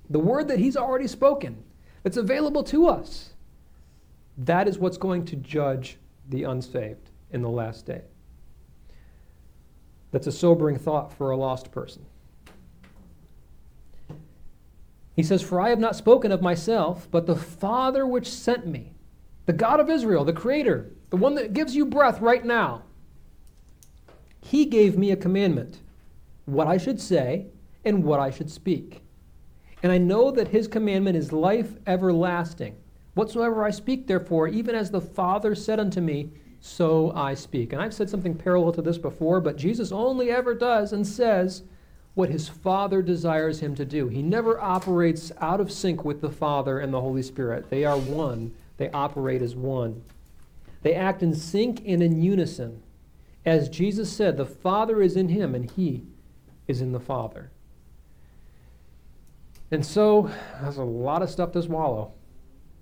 the 0.09 0.19
word 0.19 0.47
that 0.47 0.59
He's 0.59 0.75
already 0.75 1.07
spoken, 1.07 1.63
that's 2.03 2.17
available 2.17 2.63
to 2.63 2.87
us. 2.87 3.33
That 4.37 4.67
is 4.67 4.79
what's 4.79 4.97
going 4.97 5.25
to 5.25 5.35
judge 5.35 5.97
the 6.29 6.43
unsaved 6.43 7.11
in 7.31 7.41
the 7.41 7.49
last 7.49 7.85
day. 7.85 8.01
That's 10.11 10.27
a 10.27 10.31
sobering 10.31 10.77
thought 10.77 11.13
for 11.13 11.31
a 11.31 11.37
lost 11.37 11.71
person. 11.71 12.05
He 15.15 15.23
says, 15.23 15.41
For 15.41 15.59
I 15.59 15.69
have 15.69 15.79
not 15.79 15.95
spoken 15.95 16.31
of 16.31 16.41
myself, 16.41 17.07
but 17.11 17.27
the 17.27 17.35
Father 17.35 18.07
which 18.07 18.29
sent 18.29 18.65
me, 18.65 18.93
the 19.45 19.53
God 19.53 19.79
of 19.79 19.89
Israel, 19.89 20.23
the 20.23 20.33
Creator, 20.33 20.91
the 21.09 21.17
one 21.17 21.35
that 21.35 21.53
gives 21.53 21.75
you 21.75 21.85
breath 21.85 22.21
right 22.21 22.45
now, 22.45 22.83
he 24.41 24.65
gave 24.65 24.97
me 24.97 25.11
a 25.11 25.17
commandment 25.17 25.79
what 26.45 26.67
I 26.67 26.77
should 26.77 26.99
say 26.99 27.47
and 27.85 28.03
what 28.03 28.19
I 28.19 28.31
should 28.31 28.49
speak. 28.49 29.01
And 29.83 29.91
I 29.91 29.97
know 29.97 30.31
that 30.31 30.49
his 30.49 30.67
commandment 30.67 31.15
is 31.15 31.31
life 31.31 31.73
everlasting. 31.85 32.75
Whatsoever 33.13 33.63
I 33.63 33.71
speak, 33.71 34.07
therefore, 34.07 34.47
even 34.47 34.75
as 34.75 34.91
the 34.91 35.01
Father 35.01 35.55
said 35.55 35.79
unto 35.79 36.01
me, 36.01 36.31
so 36.61 37.11
I 37.15 37.33
speak. 37.33 37.73
And 37.73 37.81
I've 37.81 37.93
said 37.93 38.09
something 38.09 38.35
parallel 38.35 38.73
to 38.73 38.81
this 38.81 38.97
before, 38.97 39.39
but 39.41 39.57
Jesus 39.57 39.91
only 39.91 40.29
ever 40.29 40.53
does 40.53 40.93
and 40.93 41.05
says 41.07 41.63
what 42.15 42.29
his 42.29 42.49
Father 42.49 43.01
desires 43.01 43.61
him 43.61 43.75
to 43.75 43.85
do. 43.85 44.07
He 44.07 44.21
never 44.21 44.59
operates 44.59 45.31
out 45.39 45.61
of 45.61 45.71
sync 45.71 46.03
with 46.03 46.21
the 46.21 46.31
Father 46.31 46.79
and 46.79 46.93
the 46.93 47.01
Holy 47.01 47.21
Spirit. 47.21 47.69
They 47.69 47.85
are 47.85 47.97
one, 47.97 48.53
they 48.77 48.89
operate 48.91 49.41
as 49.41 49.55
one. 49.55 50.03
They 50.81 50.95
act 50.95 51.23
in 51.23 51.33
sync 51.33 51.81
and 51.85 52.01
in 52.01 52.21
unison. 52.21 52.81
As 53.45 53.69
Jesus 53.69 54.11
said, 54.11 54.37
the 54.37 54.45
Father 54.45 55.01
is 55.01 55.15
in 55.15 55.29
him 55.29 55.55
and 55.55 55.69
he 55.71 56.03
is 56.67 56.81
in 56.81 56.91
the 56.91 56.99
Father. 56.99 57.51
And 59.71 59.85
so, 59.85 60.31
that's 60.61 60.77
a 60.77 60.83
lot 60.83 61.21
of 61.21 61.29
stuff 61.29 61.51
to 61.51 61.61
swallow. 61.61 62.13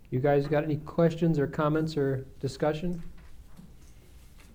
You 0.10 0.20
guys 0.20 0.48
got 0.48 0.64
any 0.64 0.78
questions 0.78 1.38
or 1.38 1.48
comments 1.48 1.98
or 1.98 2.26
discussion? 2.40 3.04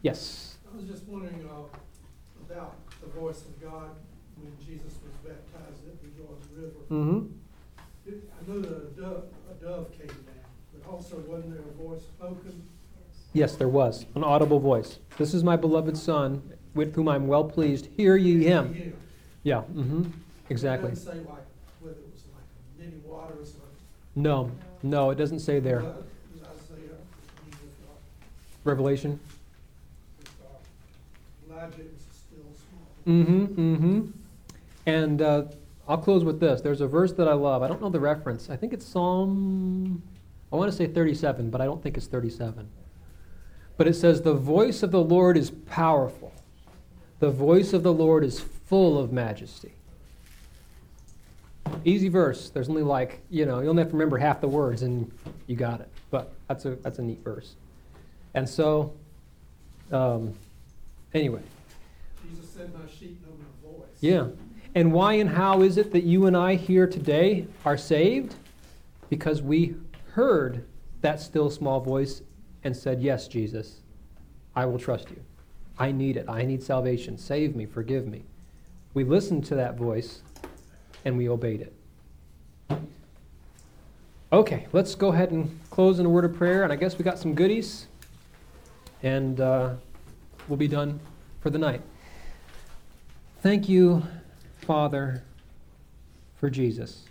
Yes. 0.03 0.57
I 0.72 0.76
was 0.76 0.86
just 0.86 1.05
wondering 1.05 1.48
uh, 1.48 2.53
about 2.53 2.76
the 3.00 3.07
voice 3.18 3.42
of 3.42 3.61
God 3.62 3.90
when 4.36 4.53
Jesus 4.59 4.98
was 5.05 5.14
baptized 5.24 5.86
at 5.86 6.00
the 6.03 6.09
Jordan 6.09 6.36
River. 6.55 6.70
Mm-hmm. 6.90 7.26
It- 8.09 8.28
I 8.38 8.50
know 8.50 8.61
that 8.61 8.70
a 8.72 9.00
dove, 9.00 9.24
a 9.50 9.64
dove 9.64 9.92
came 9.96 10.09
down, 10.09 10.44
but 10.74 10.90
also 10.90 11.18
wasn't 11.28 11.53
there 11.53 11.61
a 11.62 11.88
voice 11.88 12.03
spoken? 12.03 12.62
Yes, 13.32 13.55
there 13.57 13.68
was 13.68 14.05
an 14.14 14.24
audible 14.24 14.59
voice. 14.59 14.98
This 15.16 15.32
is 15.32 15.42
my 15.44 15.57
beloved 15.57 15.96
Son, 15.96 16.42
with 16.74 16.94
whom 16.94 17.09
I'm 17.09 17.28
well 17.28 17.44
pleased. 17.44 17.86
Hear 17.96 18.16
ye 18.16 18.42
him. 18.44 18.74
Yeah. 19.44 19.62
Yeah. 19.72 19.80
Mm-hmm. 19.80 20.05
Exactly. 20.50 20.90
It 20.92 20.98
say 20.98 21.12
like 21.12 21.46
whether 21.80 21.94
it 21.96 22.11
was 22.12 22.24
like 22.34 22.44
many 22.78 22.98
waters 23.07 23.55
or. 23.55 23.68
No, 24.20 24.50
no, 24.82 25.11
it 25.11 25.14
doesn't 25.14 25.38
say 25.38 25.61
there. 25.61 25.80
But 25.80 26.03
Isaiah, 26.42 26.78
he 27.44 27.50
was, 27.50 27.74
uh, 27.88 27.94
Revelation. 28.64 29.18
Elijah 31.62 31.82
was 31.94 32.06
still 32.10 32.44
small. 32.68 33.14
Mm-hmm. 33.14 33.74
Mm-hmm. 33.74 34.10
And 34.86 35.22
uh, 35.22 35.44
I'll 35.86 35.98
close 35.98 36.24
with 36.24 36.40
this. 36.40 36.60
There's 36.60 36.80
a 36.80 36.88
verse 36.88 37.12
that 37.12 37.28
I 37.28 37.34
love. 37.34 37.62
I 37.62 37.68
don't 37.68 37.80
know 37.80 37.88
the 37.88 38.00
reference. 38.00 38.50
I 38.50 38.56
think 38.56 38.72
it's 38.72 38.86
Psalm. 38.86 40.02
I 40.52 40.56
want 40.56 40.70
to 40.70 40.76
say 40.76 40.86
37, 40.86 41.50
but 41.50 41.60
I 41.60 41.64
don't 41.64 41.82
think 41.82 41.96
it's 41.96 42.06
37. 42.06 42.68
But 43.76 43.88
it 43.88 43.94
says, 43.94 44.22
"The 44.22 44.34
voice 44.34 44.82
of 44.82 44.90
the 44.90 45.02
Lord 45.02 45.36
is 45.36 45.50
powerful. 45.50 46.32
The 47.20 47.30
voice 47.30 47.72
of 47.72 47.82
the 47.82 47.92
Lord 47.92 48.24
is 48.24 48.40
full 48.40 48.98
of 48.98 49.12
majesty." 49.12 49.74
Easy 51.84 52.08
verse. 52.08 52.50
There's 52.50 52.68
only 52.68 52.82
like 52.82 53.20
you 53.30 53.46
know 53.46 53.60
you 53.60 53.68
only 53.68 53.82
have 53.82 53.90
to 53.90 53.96
remember 53.96 54.18
half 54.18 54.40
the 54.40 54.48
words 54.48 54.82
and 54.82 55.10
you 55.46 55.56
got 55.56 55.80
it. 55.80 55.88
But 56.10 56.32
that's 56.48 56.64
a 56.64 56.74
that's 56.76 56.98
a 56.98 57.02
neat 57.02 57.22
verse. 57.24 57.54
And 58.34 58.48
so, 58.48 58.92
um, 59.90 60.34
anyway. 61.14 61.42
Jesus 62.28 62.48
said, 62.50 62.72
my 62.74 62.90
sheep 62.90 63.20
know 63.26 63.34
my 63.36 63.70
voice. 63.70 63.88
Yeah. 64.00 64.28
And 64.74 64.92
why 64.92 65.14
and 65.14 65.28
how 65.28 65.62
is 65.62 65.76
it 65.76 65.92
that 65.92 66.04
you 66.04 66.26
and 66.26 66.36
I 66.36 66.54
here 66.54 66.86
today 66.86 67.46
are 67.64 67.76
saved? 67.76 68.34
Because 69.10 69.42
we 69.42 69.76
heard 70.12 70.64
that 71.02 71.20
still 71.20 71.50
small 71.50 71.80
voice 71.80 72.22
and 72.64 72.74
said, 72.76 73.02
Yes, 73.02 73.28
Jesus, 73.28 73.80
I 74.54 74.64
will 74.64 74.78
trust 74.78 75.10
you. 75.10 75.22
I 75.78 75.92
need 75.92 76.16
it. 76.16 76.26
I 76.28 76.44
need 76.44 76.62
salvation. 76.62 77.18
Save 77.18 77.56
me. 77.56 77.66
Forgive 77.66 78.06
me. 78.06 78.22
We 78.94 79.04
listened 79.04 79.44
to 79.46 79.54
that 79.56 79.76
voice 79.76 80.22
and 81.04 81.16
we 81.16 81.28
obeyed 81.28 81.60
it. 81.60 82.78
Okay, 84.32 84.66
let's 84.72 84.94
go 84.94 85.08
ahead 85.08 85.30
and 85.30 85.60
close 85.70 85.98
in 85.98 86.06
a 86.06 86.08
word 86.08 86.24
of 86.24 86.34
prayer. 86.34 86.62
And 86.62 86.72
I 86.72 86.76
guess 86.76 86.96
we 86.96 87.04
got 87.04 87.18
some 87.18 87.34
goodies. 87.34 87.86
And 89.02 89.40
uh, 89.40 89.74
we'll 90.53 90.59
be 90.59 90.68
done 90.68 91.00
for 91.40 91.48
the 91.48 91.59
night. 91.59 91.80
Thank 93.40 93.70
you, 93.70 94.03
Father, 94.59 95.24
for 96.34 96.50
Jesus. 96.50 97.05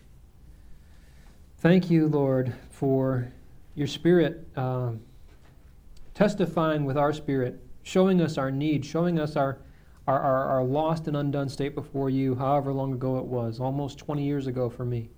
Thank 1.57 1.89
you, 1.89 2.07
Lord, 2.07 2.53
for 2.69 3.33
your 3.73 3.87
Spirit 3.87 4.47
um, 4.55 4.99
testifying 6.13 6.85
with 6.85 6.97
our 6.97 7.11
spirit, 7.13 7.59
showing 7.81 8.21
us 8.21 8.37
our 8.37 8.51
need, 8.51 8.85
showing 8.85 9.17
us 9.17 9.35
our, 9.35 9.57
our, 10.05 10.19
our, 10.19 10.45
our 10.45 10.63
lost 10.63 11.07
and 11.07 11.17
undone 11.17 11.49
state 11.49 11.73
before 11.73 12.11
you, 12.11 12.35
however 12.35 12.71
long 12.71 12.93
ago 12.93 13.17
it 13.17 13.25
was, 13.25 13.59
almost 13.59 13.97
20 13.97 14.23
years 14.23 14.45
ago 14.45 14.69
for 14.69 14.85
me. 14.85 15.09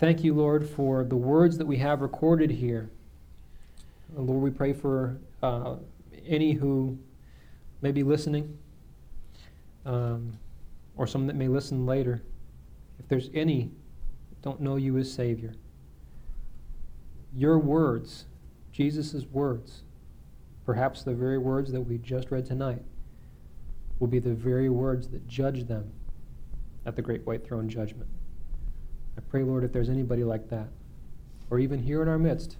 Thank 0.00 0.24
you, 0.24 0.34
Lord, 0.34 0.68
for 0.68 1.04
the 1.04 1.14
words 1.14 1.56
that 1.58 1.68
we 1.68 1.76
have 1.76 2.00
recorded 2.00 2.50
here. 2.50 2.90
Uh, 4.18 4.22
Lord, 4.22 4.42
we 4.42 4.50
pray 4.50 4.72
for 4.72 5.20
uh, 5.40 5.76
any 6.26 6.52
who 6.52 6.98
may 7.82 7.92
be 7.92 8.02
listening 8.02 8.58
um, 9.86 10.38
or 10.96 11.06
some 11.06 11.26
that 11.26 11.36
may 11.36 11.48
listen 11.48 11.86
later, 11.86 12.22
if 12.98 13.08
there's 13.08 13.30
any 13.34 13.70
that 14.30 14.42
don't 14.42 14.60
know 14.60 14.76
you 14.76 14.98
as 14.98 15.12
Savior, 15.12 15.54
your 17.34 17.58
words, 17.58 18.26
Jesus' 18.72 19.24
words, 19.32 19.82
perhaps 20.66 21.02
the 21.02 21.14
very 21.14 21.38
words 21.38 21.72
that 21.72 21.80
we 21.80 21.98
just 21.98 22.30
read 22.30 22.44
tonight, 22.44 22.82
will 23.98 24.08
be 24.08 24.18
the 24.18 24.34
very 24.34 24.68
words 24.68 25.08
that 25.08 25.26
judge 25.28 25.66
them 25.66 25.92
at 26.86 26.96
the 26.96 27.02
great 27.02 27.26
white 27.26 27.44
throne 27.44 27.68
judgment. 27.68 28.08
I 29.16 29.20
pray, 29.20 29.42
Lord, 29.42 29.64
if 29.64 29.72
there's 29.72 29.90
anybody 29.90 30.24
like 30.24 30.48
that, 30.48 30.68
or 31.50 31.58
even 31.58 31.82
here 31.82 32.02
in 32.02 32.08
our 32.08 32.18
midst, 32.18 32.56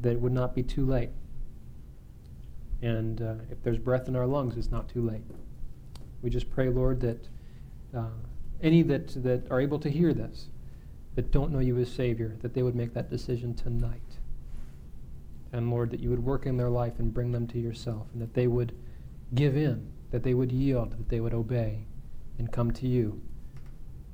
that 0.00 0.12
it 0.12 0.20
would 0.20 0.32
not 0.32 0.54
be 0.54 0.62
too 0.62 0.86
late. 0.86 1.10
And 2.82 3.20
uh, 3.20 3.34
if 3.50 3.62
there's 3.62 3.78
breath 3.78 4.08
in 4.08 4.16
our 4.16 4.26
lungs, 4.26 4.56
it's 4.56 4.70
not 4.70 4.88
too 4.88 5.02
late. 5.02 5.24
We 6.22 6.30
just 6.30 6.50
pray, 6.50 6.68
Lord, 6.68 7.00
that 7.00 7.28
uh, 7.96 8.10
any 8.62 8.82
that, 8.82 9.22
that 9.22 9.50
are 9.50 9.60
able 9.60 9.78
to 9.80 9.90
hear 9.90 10.12
this, 10.12 10.46
that 11.14 11.30
don't 11.30 11.50
know 11.50 11.58
you 11.58 11.76
as 11.78 11.90
Savior, 11.90 12.36
that 12.42 12.54
they 12.54 12.62
would 12.62 12.76
make 12.76 12.94
that 12.94 13.10
decision 13.10 13.54
tonight. 13.54 14.18
And 15.52 15.70
Lord, 15.70 15.90
that 15.90 16.00
you 16.00 16.10
would 16.10 16.22
work 16.22 16.46
in 16.46 16.56
their 16.56 16.68
life 16.68 16.98
and 16.98 17.12
bring 17.12 17.32
them 17.32 17.46
to 17.48 17.58
yourself, 17.58 18.06
and 18.12 18.22
that 18.22 18.34
they 18.34 18.46
would 18.46 18.76
give 19.34 19.56
in, 19.56 19.90
that 20.10 20.22
they 20.22 20.34
would 20.34 20.52
yield, 20.52 20.92
that 20.92 21.08
they 21.08 21.20
would 21.20 21.34
obey, 21.34 21.86
and 22.38 22.52
come 22.52 22.70
to 22.72 22.86
you 22.86 23.20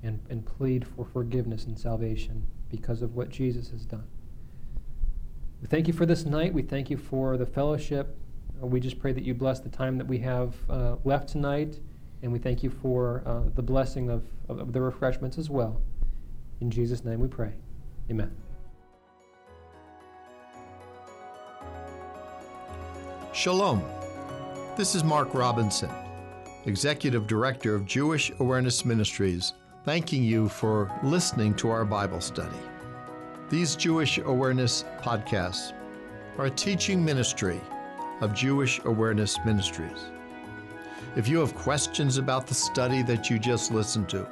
and, 0.02 0.20
and 0.30 0.44
plead 0.46 0.86
for 0.86 1.04
forgiveness 1.04 1.64
and 1.64 1.78
salvation 1.78 2.46
because 2.70 3.02
of 3.02 3.14
what 3.14 3.28
Jesus 3.28 3.70
has 3.70 3.84
done. 3.84 4.06
We 5.60 5.68
thank 5.68 5.86
you 5.86 5.94
for 5.94 6.06
this 6.06 6.24
night. 6.24 6.52
We 6.52 6.62
thank 6.62 6.90
you 6.90 6.96
for 6.96 7.36
the 7.36 7.46
fellowship. 7.46 8.16
Uh, 8.62 8.66
we 8.66 8.80
just 8.80 8.98
pray 8.98 9.12
that 9.12 9.24
you 9.24 9.34
bless 9.34 9.60
the 9.60 9.68
time 9.68 9.98
that 9.98 10.06
we 10.06 10.18
have 10.18 10.54
uh, 10.70 10.96
left 11.04 11.28
tonight, 11.28 11.80
and 12.22 12.32
we 12.32 12.38
thank 12.38 12.62
you 12.62 12.70
for 12.70 13.22
uh, 13.26 13.40
the 13.54 13.62
blessing 13.62 14.10
of, 14.10 14.24
of, 14.48 14.60
of 14.60 14.72
the 14.72 14.80
refreshments 14.80 15.38
as 15.38 15.50
well. 15.50 15.80
In 16.60 16.70
Jesus' 16.70 17.04
name 17.04 17.20
we 17.20 17.28
pray. 17.28 17.52
Amen. 18.10 18.30
Shalom. 23.32 23.82
This 24.76 24.94
is 24.94 25.02
Mark 25.02 25.34
Robinson, 25.34 25.90
Executive 26.66 27.26
Director 27.26 27.74
of 27.74 27.86
Jewish 27.86 28.32
Awareness 28.38 28.84
Ministries, 28.84 29.54
thanking 29.84 30.22
you 30.22 30.48
for 30.48 30.90
listening 31.02 31.54
to 31.56 31.70
our 31.70 31.84
Bible 31.84 32.20
study. 32.20 32.56
These 33.50 33.76
Jewish 33.76 34.18
Awareness 34.18 34.84
podcasts 35.00 35.72
are 36.38 36.46
a 36.46 36.50
teaching 36.50 37.04
ministry 37.04 37.60
of 38.20 38.34
Jewish 38.34 38.80
Awareness 38.84 39.38
Ministries. 39.44 40.10
If 41.16 41.28
you 41.28 41.38
have 41.38 41.54
questions 41.54 42.18
about 42.18 42.46
the 42.46 42.54
study 42.54 43.02
that 43.02 43.30
you 43.30 43.38
just 43.38 43.70
listened 43.70 44.08
to, 44.10 44.26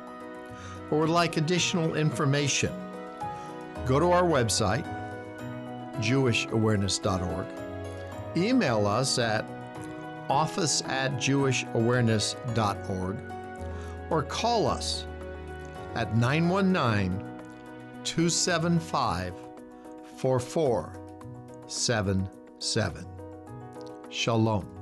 or 0.90 1.00
would 1.00 1.10
like 1.10 1.36
additional 1.36 1.94
information, 1.94 2.72
go 3.86 4.00
to 4.00 4.10
our 4.10 4.24
website, 4.24 4.84
jewishawareness.org, 5.98 7.46
email 8.36 8.86
us 8.86 9.18
at 9.18 9.44
office 10.28 10.82
at 10.86 11.12
jewishawareness.org, 11.14 13.16
or 14.10 14.22
call 14.24 14.66
us 14.66 15.06
at 15.94 16.16
919 16.16 17.24
275 18.04 19.32
4477. 20.16 23.11
Shalom. 24.12 24.81